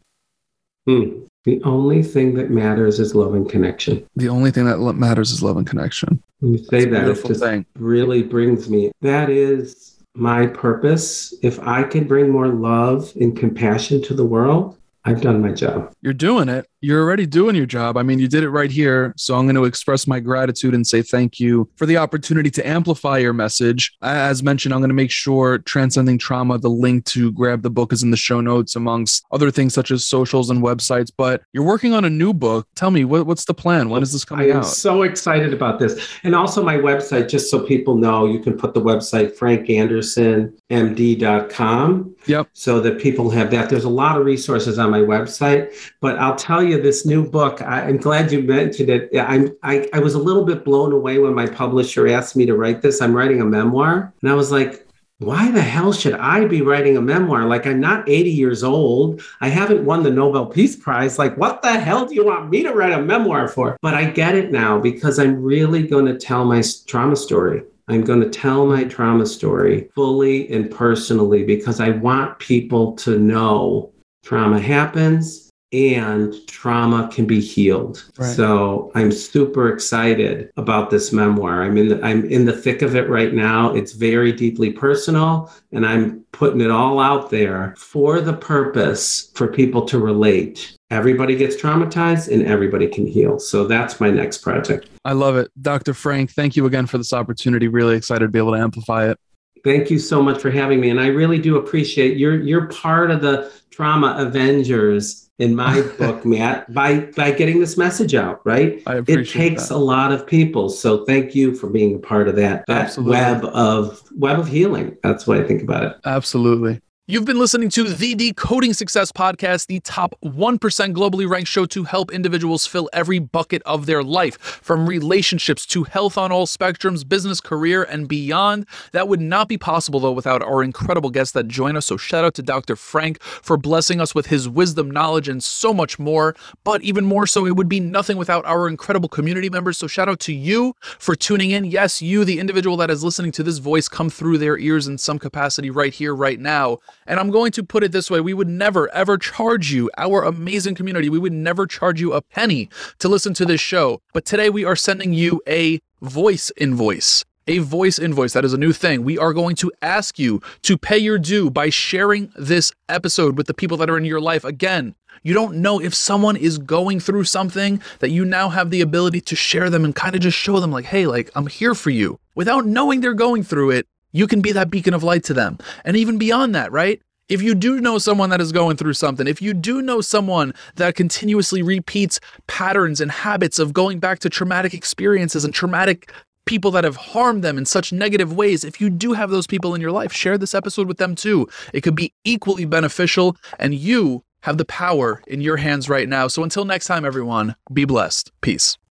Hmm. 0.85 1.23
The 1.45 1.61
only 1.63 2.03
thing 2.03 2.35
that 2.35 2.49
matters 2.49 2.99
is 2.99 3.13
love 3.13 3.33
and 3.35 3.49
connection. 3.49 4.07
The 4.15 4.29
only 4.29 4.49
thing 4.49 4.65
that 4.65 4.77
matters 4.79 5.31
is 5.31 5.43
love 5.43 5.57
and 5.57 5.67
connection. 5.67 6.23
When 6.39 6.53
you 6.53 6.57
say 6.57 6.85
That's 6.85 7.21
that, 7.21 7.25
it 7.25 7.27
just 7.27 7.41
thing. 7.41 7.65
really 7.77 8.23
brings 8.23 8.69
me. 8.69 8.91
That 9.01 9.29
is 9.29 9.92
my 10.15 10.47
purpose. 10.47 11.33
If 11.41 11.59
I 11.59 11.83
can 11.83 12.07
bring 12.07 12.29
more 12.29 12.47
love 12.47 13.11
and 13.19 13.37
compassion 13.37 14.01
to 14.03 14.13
the 14.13 14.25
world, 14.25 14.77
I've 15.05 15.21
done 15.21 15.41
my 15.41 15.51
job. 15.51 15.93
You're 16.01 16.13
doing 16.13 16.49
it. 16.49 16.67
You're 16.83 17.01
already 17.01 17.25
doing 17.25 17.55
your 17.55 17.65
job. 17.65 17.95
I 17.95 18.03
mean, 18.03 18.19
you 18.19 18.27
did 18.27 18.43
it 18.43 18.49
right 18.49 18.69
here. 18.69 19.13
So 19.15 19.35
I'm 19.35 19.45
going 19.45 19.55
to 19.55 19.63
express 19.63 20.05
my 20.05 20.19
gratitude 20.19 20.75
and 20.75 20.85
say 20.85 21.01
thank 21.01 21.39
you 21.39 21.69
for 21.77 21.85
the 21.85 21.95
opportunity 21.95 22.51
to 22.51 22.67
amplify 22.67 23.19
your 23.19 23.31
message. 23.31 23.95
As 24.01 24.43
mentioned, 24.43 24.73
I'm 24.73 24.81
going 24.81 24.89
to 24.89 24.93
make 24.93 25.09
sure 25.09 25.59
Transcending 25.59 26.17
Trauma, 26.17 26.57
the 26.57 26.67
link 26.67 27.05
to 27.05 27.31
grab 27.31 27.61
the 27.61 27.69
book 27.69 27.93
is 27.93 28.03
in 28.03 28.11
the 28.11 28.17
show 28.17 28.41
notes, 28.41 28.75
amongst 28.75 29.25
other 29.31 29.49
things 29.49 29.73
such 29.73 29.91
as 29.91 30.05
socials 30.05 30.49
and 30.49 30.61
websites. 30.61 31.09
But 31.15 31.43
you're 31.53 31.63
working 31.63 31.93
on 31.93 32.03
a 32.03 32.09
new 32.09 32.33
book. 32.33 32.67
Tell 32.75 32.91
me, 32.91 33.05
what, 33.05 33.27
what's 33.27 33.45
the 33.45 33.53
plan? 33.53 33.89
When 33.89 34.03
is 34.03 34.11
this 34.11 34.25
coming 34.25 34.49
out? 34.49 34.53
I 34.53 34.57
am 34.57 34.59
out? 34.63 34.65
so 34.65 35.03
excited 35.03 35.53
about 35.53 35.79
this. 35.79 36.05
And 36.23 36.35
also, 36.35 36.61
my 36.61 36.75
website, 36.75 37.29
just 37.29 37.49
so 37.49 37.65
people 37.65 37.95
know, 37.95 38.25
you 38.25 38.39
can 38.39 38.57
put 38.57 38.73
the 38.73 38.81
website 38.81 39.37
frankandersonmd.com. 39.37 42.15
Yep. 42.25 42.49
So 42.53 42.79
that 42.81 42.99
people 42.99 43.29
have 43.29 43.51
that. 43.51 43.69
There's 43.69 43.85
a 43.85 43.89
lot 43.89 44.17
of 44.17 44.25
resources 44.25 44.79
on 44.79 44.91
my 44.91 44.99
website, 44.99 45.73
but 46.01 46.19
I'll 46.19 46.35
tell 46.35 46.61
you 46.63 46.72
this 46.81 47.05
new 47.05 47.29
book. 47.29 47.61
I, 47.61 47.89
am 47.89 47.97
glad 47.97 48.31
you 48.31 48.41
mentioned 48.41 48.89
it. 48.89 49.09
I'm, 49.17 49.55
I, 49.63 49.89
I 49.93 49.99
was 49.99 50.15
a 50.15 50.19
little 50.19 50.45
bit 50.45 50.65
blown 50.65 50.93
away 50.93 51.19
when 51.19 51.33
my 51.33 51.47
publisher 51.47 52.07
asked 52.07 52.35
me 52.35 52.45
to 52.45 52.55
write 52.55 52.81
this. 52.81 53.01
I'm 53.01 53.15
writing 53.15 53.41
a 53.41 53.45
memoir, 53.45 54.13
and 54.21 54.31
I 54.31 54.33
was 54.33 54.51
like, 54.51 54.87
why 55.19 55.51
the 55.51 55.61
hell 55.61 55.93
should 55.93 56.15
I 56.15 56.45
be 56.45 56.61
writing 56.61 56.97
a 56.97 57.01
memoir? 57.01 57.45
Like, 57.45 57.65
I'm 57.65 57.79
not 57.79 58.09
80 58.09 58.29
years 58.29 58.63
old. 58.63 59.21
I 59.41 59.47
haven't 59.47 59.85
won 59.85 60.03
the 60.03 60.11
Nobel 60.11 60.45
Peace 60.45 60.75
Prize. 60.75 61.17
Like, 61.17 61.37
what 61.37 61.61
the 61.61 61.79
hell 61.79 62.05
do 62.05 62.15
you 62.15 62.25
want 62.25 62.49
me 62.49 62.63
to 62.63 62.73
write 62.73 62.93
a 62.93 63.01
memoir 63.01 63.47
for? 63.47 63.77
But 63.81 63.93
I 63.93 64.05
get 64.09 64.35
it 64.35 64.51
now 64.51 64.79
because 64.79 65.19
I'm 65.19 65.41
really 65.41 65.87
going 65.87 66.05
to 66.05 66.17
tell 66.17 66.45
my 66.45 66.63
trauma 66.87 67.15
story. 67.15 67.63
I'm 67.87 68.03
going 68.03 68.21
to 68.21 68.29
tell 68.29 68.65
my 68.65 68.85
trauma 68.85 69.25
story 69.25 69.89
fully 69.93 70.51
and 70.51 70.71
personally 70.71 71.43
because 71.43 71.79
I 71.79 71.89
want 71.89 72.39
people 72.39 72.93
to 72.97 73.19
know 73.19 73.91
trauma 74.23 74.59
happens 74.59 75.42
and 75.73 76.35
trauma 76.47 77.09
can 77.11 77.25
be 77.25 77.41
healed. 77.41 78.05
Right. 78.17 78.27
So 78.27 78.91
I'm 78.93 79.11
super 79.11 79.73
excited 79.73 80.51
about 80.55 80.91
this 80.91 81.11
memoir. 81.11 81.63
I'm 81.63 81.77
in 81.77 81.89
the 81.89 82.03
I'm 82.05 82.25
in 82.25 82.45
the 82.45 82.53
thick 82.53 82.83
of 82.83 82.95
it 82.95 83.09
right 83.09 83.33
now. 83.33 83.73
It's 83.73 83.93
very 83.93 84.31
deeply 84.31 84.71
personal 84.71 85.51
and 85.71 85.85
I'm 85.85 86.21
putting 86.31 86.61
it 86.61 86.69
all 86.69 86.99
out 86.99 87.31
there 87.31 87.73
for 87.75 88.21
the 88.21 88.33
purpose 88.33 89.31
for 89.33 89.47
people 89.47 89.85
to 89.85 89.97
relate. 89.97 90.77
Everybody 90.91 91.35
gets 91.35 91.55
traumatized 91.55 92.31
and 92.31 92.45
everybody 92.45 92.87
can 92.87 93.07
heal. 93.07 93.39
So 93.39 93.65
that's 93.65 93.99
my 93.99 94.11
next 94.11 94.39
project. 94.39 94.87
I 95.03 95.13
love 95.13 95.35
it. 95.37 95.49
Dr. 95.59 95.95
Frank, 95.95 96.31
thank 96.31 96.55
you 96.55 96.67
again 96.67 96.85
for 96.85 96.99
this 96.99 97.13
opportunity. 97.13 97.67
Really 97.67 97.95
excited 97.97 98.25
to 98.25 98.31
be 98.31 98.37
able 98.37 98.53
to 98.53 98.59
amplify 98.59 99.09
it. 99.09 99.17
Thank 99.63 99.89
you 99.89 99.97
so 99.97 100.21
much 100.21 100.39
for 100.39 100.51
having 100.51 100.79
me. 100.79 100.91
And 100.91 100.99
I 100.99 101.07
really 101.07 101.39
do 101.39 101.57
appreciate 101.57 102.17
you're 102.17 102.39
you're 102.39 102.67
part 102.67 103.09
of 103.09 103.21
the 103.21 103.51
trauma 103.71 104.15
avengers 104.19 105.22
in 105.39 105.55
my 105.55 105.81
book, 105.97 106.25
Matt, 106.25 106.71
by 106.73 106.99
by 107.17 107.31
getting 107.31 107.59
this 107.59 107.77
message 107.77 108.13
out, 108.15 108.41
right? 108.45 108.81
it 108.87 109.29
takes 109.29 109.69
that. 109.69 109.75
a 109.75 109.77
lot 109.77 110.11
of 110.11 110.27
people. 110.27 110.69
So 110.69 111.05
thank 111.05 111.35
you 111.35 111.55
for 111.55 111.69
being 111.69 111.95
a 111.95 111.99
part 111.99 112.27
of 112.27 112.35
that, 112.35 112.65
that 112.67 112.97
web 112.97 113.43
of 113.45 114.01
web 114.15 114.39
of 114.39 114.47
healing. 114.47 114.97
That's 115.03 115.25
what 115.25 115.39
I 115.39 115.43
think 115.43 115.63
about 115.63 115.83
it. 115.83 115.97
Absolutely. 116.05 116.81
You've 117.05 117.25
been 117.25 117.37
listening 117.37 117.67
to 117.71 117.83
the 117.83 118.15
Decoding 118.15 118.71
Success 118.71 119.11
Podcast, 119.11 119.67
the 119.67 119.81
top 119.81 120.15
1% 120.23 120.57
globally 120.93 121.29
ranked 121.29 121.49
show 121.49 121.65
to 121.65 121.83
help 121.83 122.13
individuals 122.13 122.65
fill 122.65 122.89
every 122.93 123.19
bucket 123.19 123.61
of 123.63 123.87
their 123.87 124.01
life, 124.01 124.39
from 124.39 124.87
relationships 124.87 125.65
to 125.65 125.83
health 125.83 126.17
on 126.17 126.31
all 126.31 126.47
spectrums, 126.47 127.05
business, 127.05 127.41
career, 127.41 127.83
and 127.83 128.07
beyond. 128.07 128.65
That 128.93 129.09
would 129.09 129.19
not 129.19 129.49
be 129.49 129.57
possible, 129.57 129.99
though, 129.99 130.13
without 130.13 130.41
our 130.43 130.63
incredible 130.63 131.09
guests 131.09 131.33
that 131.33 131.49
join 131.49 131.75
us. 131.75 131.87
So, 131.87 131.97
shout 131.97 132.23
out 132.23 132.35
to 132.35 132.41
Dr. 132.41 132.77
Frank 132.77 133.21
for 133.21 133.57
blessing 133.57 133.99
us 133.99 134.15
with 134.15 134.27
his 134.27 134.47
wisdom, 134.47 134.89
knowledge, 134.89 135.27
and 135.27 135.43
so 135.43 135.73
much 135.73 135.99
more. 135.99 136.37
But 136.63 136.83
even 136.83 137.03
more 137.03 137.27
so, 137.27 137.45
it 137.45 137.57
would 137.57 137.67
be 137.67 137.81
nothing 137.81 138.15
without 138.15 138.45
our 138.45 138.65
incredible 138.65 139.09
community 139.09 139.49
members. 139.49 139.77
So, 139.77 139.87
shout 139.87 140.07
out 140.07 140.21
to 140.21 140.33
you 140.33 140.73
for 140.99 141.15
tuning 141.15 141.51
in. 141.51 141.65
Yes, 141.65 142.01
you, 142.01 142.23
the 142.23 142.39
individual 142.39 142.77
that 142.77 142.89
is 142.89 143.03
listening 143.03 143.33
to 143.33 143.43
this 143.43 143.57
voice 143.57 143.89
come 143.89 144.09
through 144.09 144.37
their 144.37 144.57
ears 144.57 144.87
in 144.87 144.97
some 144.97 145.19
capacity 145.19 145.69
right 145.69 145.93
here, 145.93 146.15
right 146.15 146.39
now. 146.39 146.79
And 147.05 147.19
I'm 147.19 147.31
going 147.31 147.51
to 147.53 147.63
put 147.63 147.83
it 147.83 147.91
this 147.91 148.09
way 148.09 148.21
we 148.21 148.33
would 148.33 148.47
never, 148.47 148.93
ever 148.93 149.17
charge 149.17 149.71
you, 149.71 149.89
our 149.97 150.23
amazing 150.23 150.75
community, 150.75 151.09
we 151.09 151.19
would 151.19 151.33
never 151.33 151.67
charge 151.67 151.99
you 151.99 152.13
a 152.13 152.21
penny 152.21 152.69
to 152.99 153.07
listen 153.07 153.33
to 153.35 153.45
this 153.45 153.61
show. 153.61 154.01
But 154.13 154.25
today 154.25 154.49
we 154.49 154.65
are 154.65 154.75
sending 154.75 155.13
you 155.13 155.41
a 155.47 155.79
voice 156.01 156.51
invoice. 156.57 157.25
A 157.45 157.57
voice 157.57 157.99
invoice. 157.99 158.31
That 158.31 158.45
is 158.45 158.53
a 158.53 158.57
new 158.57 158.71
thing. 158.71 159.03
We 159.03 159.17
are 159.17 159.33
going 159.33 159.57
to 159.57 159.71
ask 159.81 160.17
you 160.17 160.41
to 160.61 160.77
pay 160.77 160.97
your 160.97 161.19
due 161.19 161.49
by 161.49 161.69
sharing 161.69 162.31
this 162.37 162.71
episode 162.87 163.37
with 163.37 163.47
the 163.47 163.53
people 163.53 163.75
that 163.77 163.89
are 163.89 163.97
in 163.97 164.05
your 164.05 164.21
life. 164.21 164.45
Again, 164.45 164.95
you 165.23 165.33
don't 165.33 165.57
know 165.57 165.79
if 165.81 165.93
someone 165.93 166.37
is 166.37 166.57
going 166.57 167.01
through 167.01 167.25
something 167.25 167.81
that 167.99 168.11
you 168.11 168.23
now 168.23 168.49
have 168.49 168.69
the 168.69 168.81
ability 168.81 169.19
to 169.21 169.35
share 169.35 169.69
them 169.69 169.83
and 169.83 169.93
kind 169.93 170.15
of 170.15 170.21
just 170.21 170.37
show 170.37 170.59
them, 170.59 170.71
like, 170.71 170.85
hey, 170.85 171.05
like, 171.05 171.31
I'm 171.35 171.47
here 171.47 171.75
for 171.75 171.89
you 171.89 172.19
without 172.33 172.65
knowing 172.65 173.01
they're 173.01 173.13
going 173.13 173.43
through 173.43 173.71
it 173.71 173.87
you 174.13 174.27
can 174.27 174.41
be 174.41 174.53
that 174.53 174.69
beacon 174.69 174.93
of 174.93 175.03
light 175.03 175.25
to 175.25 175.33
them. 175.33 175.57
And 175.83 175.97
even 175.97 176.17
beyond 176.17 176.55
that, 176.55 176.71
right? 176.71 177.01
If 177.29 177.41
you 177.41 177.55
do 177.55 177.81
know 177.81 177.97
someone 177.97 178.29
that 178.29 178.41
is 178.41 178.51
going 178.51 178.77
through 178.77 178.93
something, 178.93 179.27
if 179.27 179.41
you 179.41 179.53
do 179.53 179.81
know 179.81 180.01
someone 180.01 180.53
that 180.75 180.95
continuously 180.95 181.61
repeats 181.61 182.19
patterns 182.47 183.01
and 183.01 183.11
habits 183.11 183.59
of 183.59 183.73
going 183.73 183.99
back 183.99 184.19
to 184.19 184.29
traumatic 184.29 184.73
experiences 184.73 185.43
and 185.43 185.53
traumatic 185.53 186.11
people 186.45 186.71
that 186.71 186.83
have 186.83 186.97
harmed 186.97 187.43
them 187.43 187.57
in 187.57 187.65
such 187.65 187.93
negative 187.93 188.33
ways, 188.33 188.63
if 188.63 188.81
you 188.81 188.89
do 188.89 189.13
have 189.13 189.29
those 189.29 189.47
people 189.47 189.73
in 189.73 189.81
your 189.81 189.91
life, 189.91 190.11
share 190.11 190.37
this 190.37 190.53
episode 190.53 190.87
with 190.87 190.97
them 190.97 191.15
too. 191.15 191.47
It 191.73 191.81
could 191.81 191.95
be 191.95 192.13
equally 192.25 192.65
beneficial, 192.65 193.37
and 193.57 193.73
you 193.73 194.23
have 194.41 194.57
the 194.57 194.65
power 194.65 195.21
in 195.25 195.39
your 195.39 195.57
hands 195.57 195.87
right 195.87 196.09
now. 196.09 196.27
So 196.27 196.43
until 196.43 196.65
next 196.65 196.85
time, 196.87 197.05
everyone, 197.05 197.55
be 197.71 197.85
blessed. 197.85 198.31
Peace. 198.41 198.77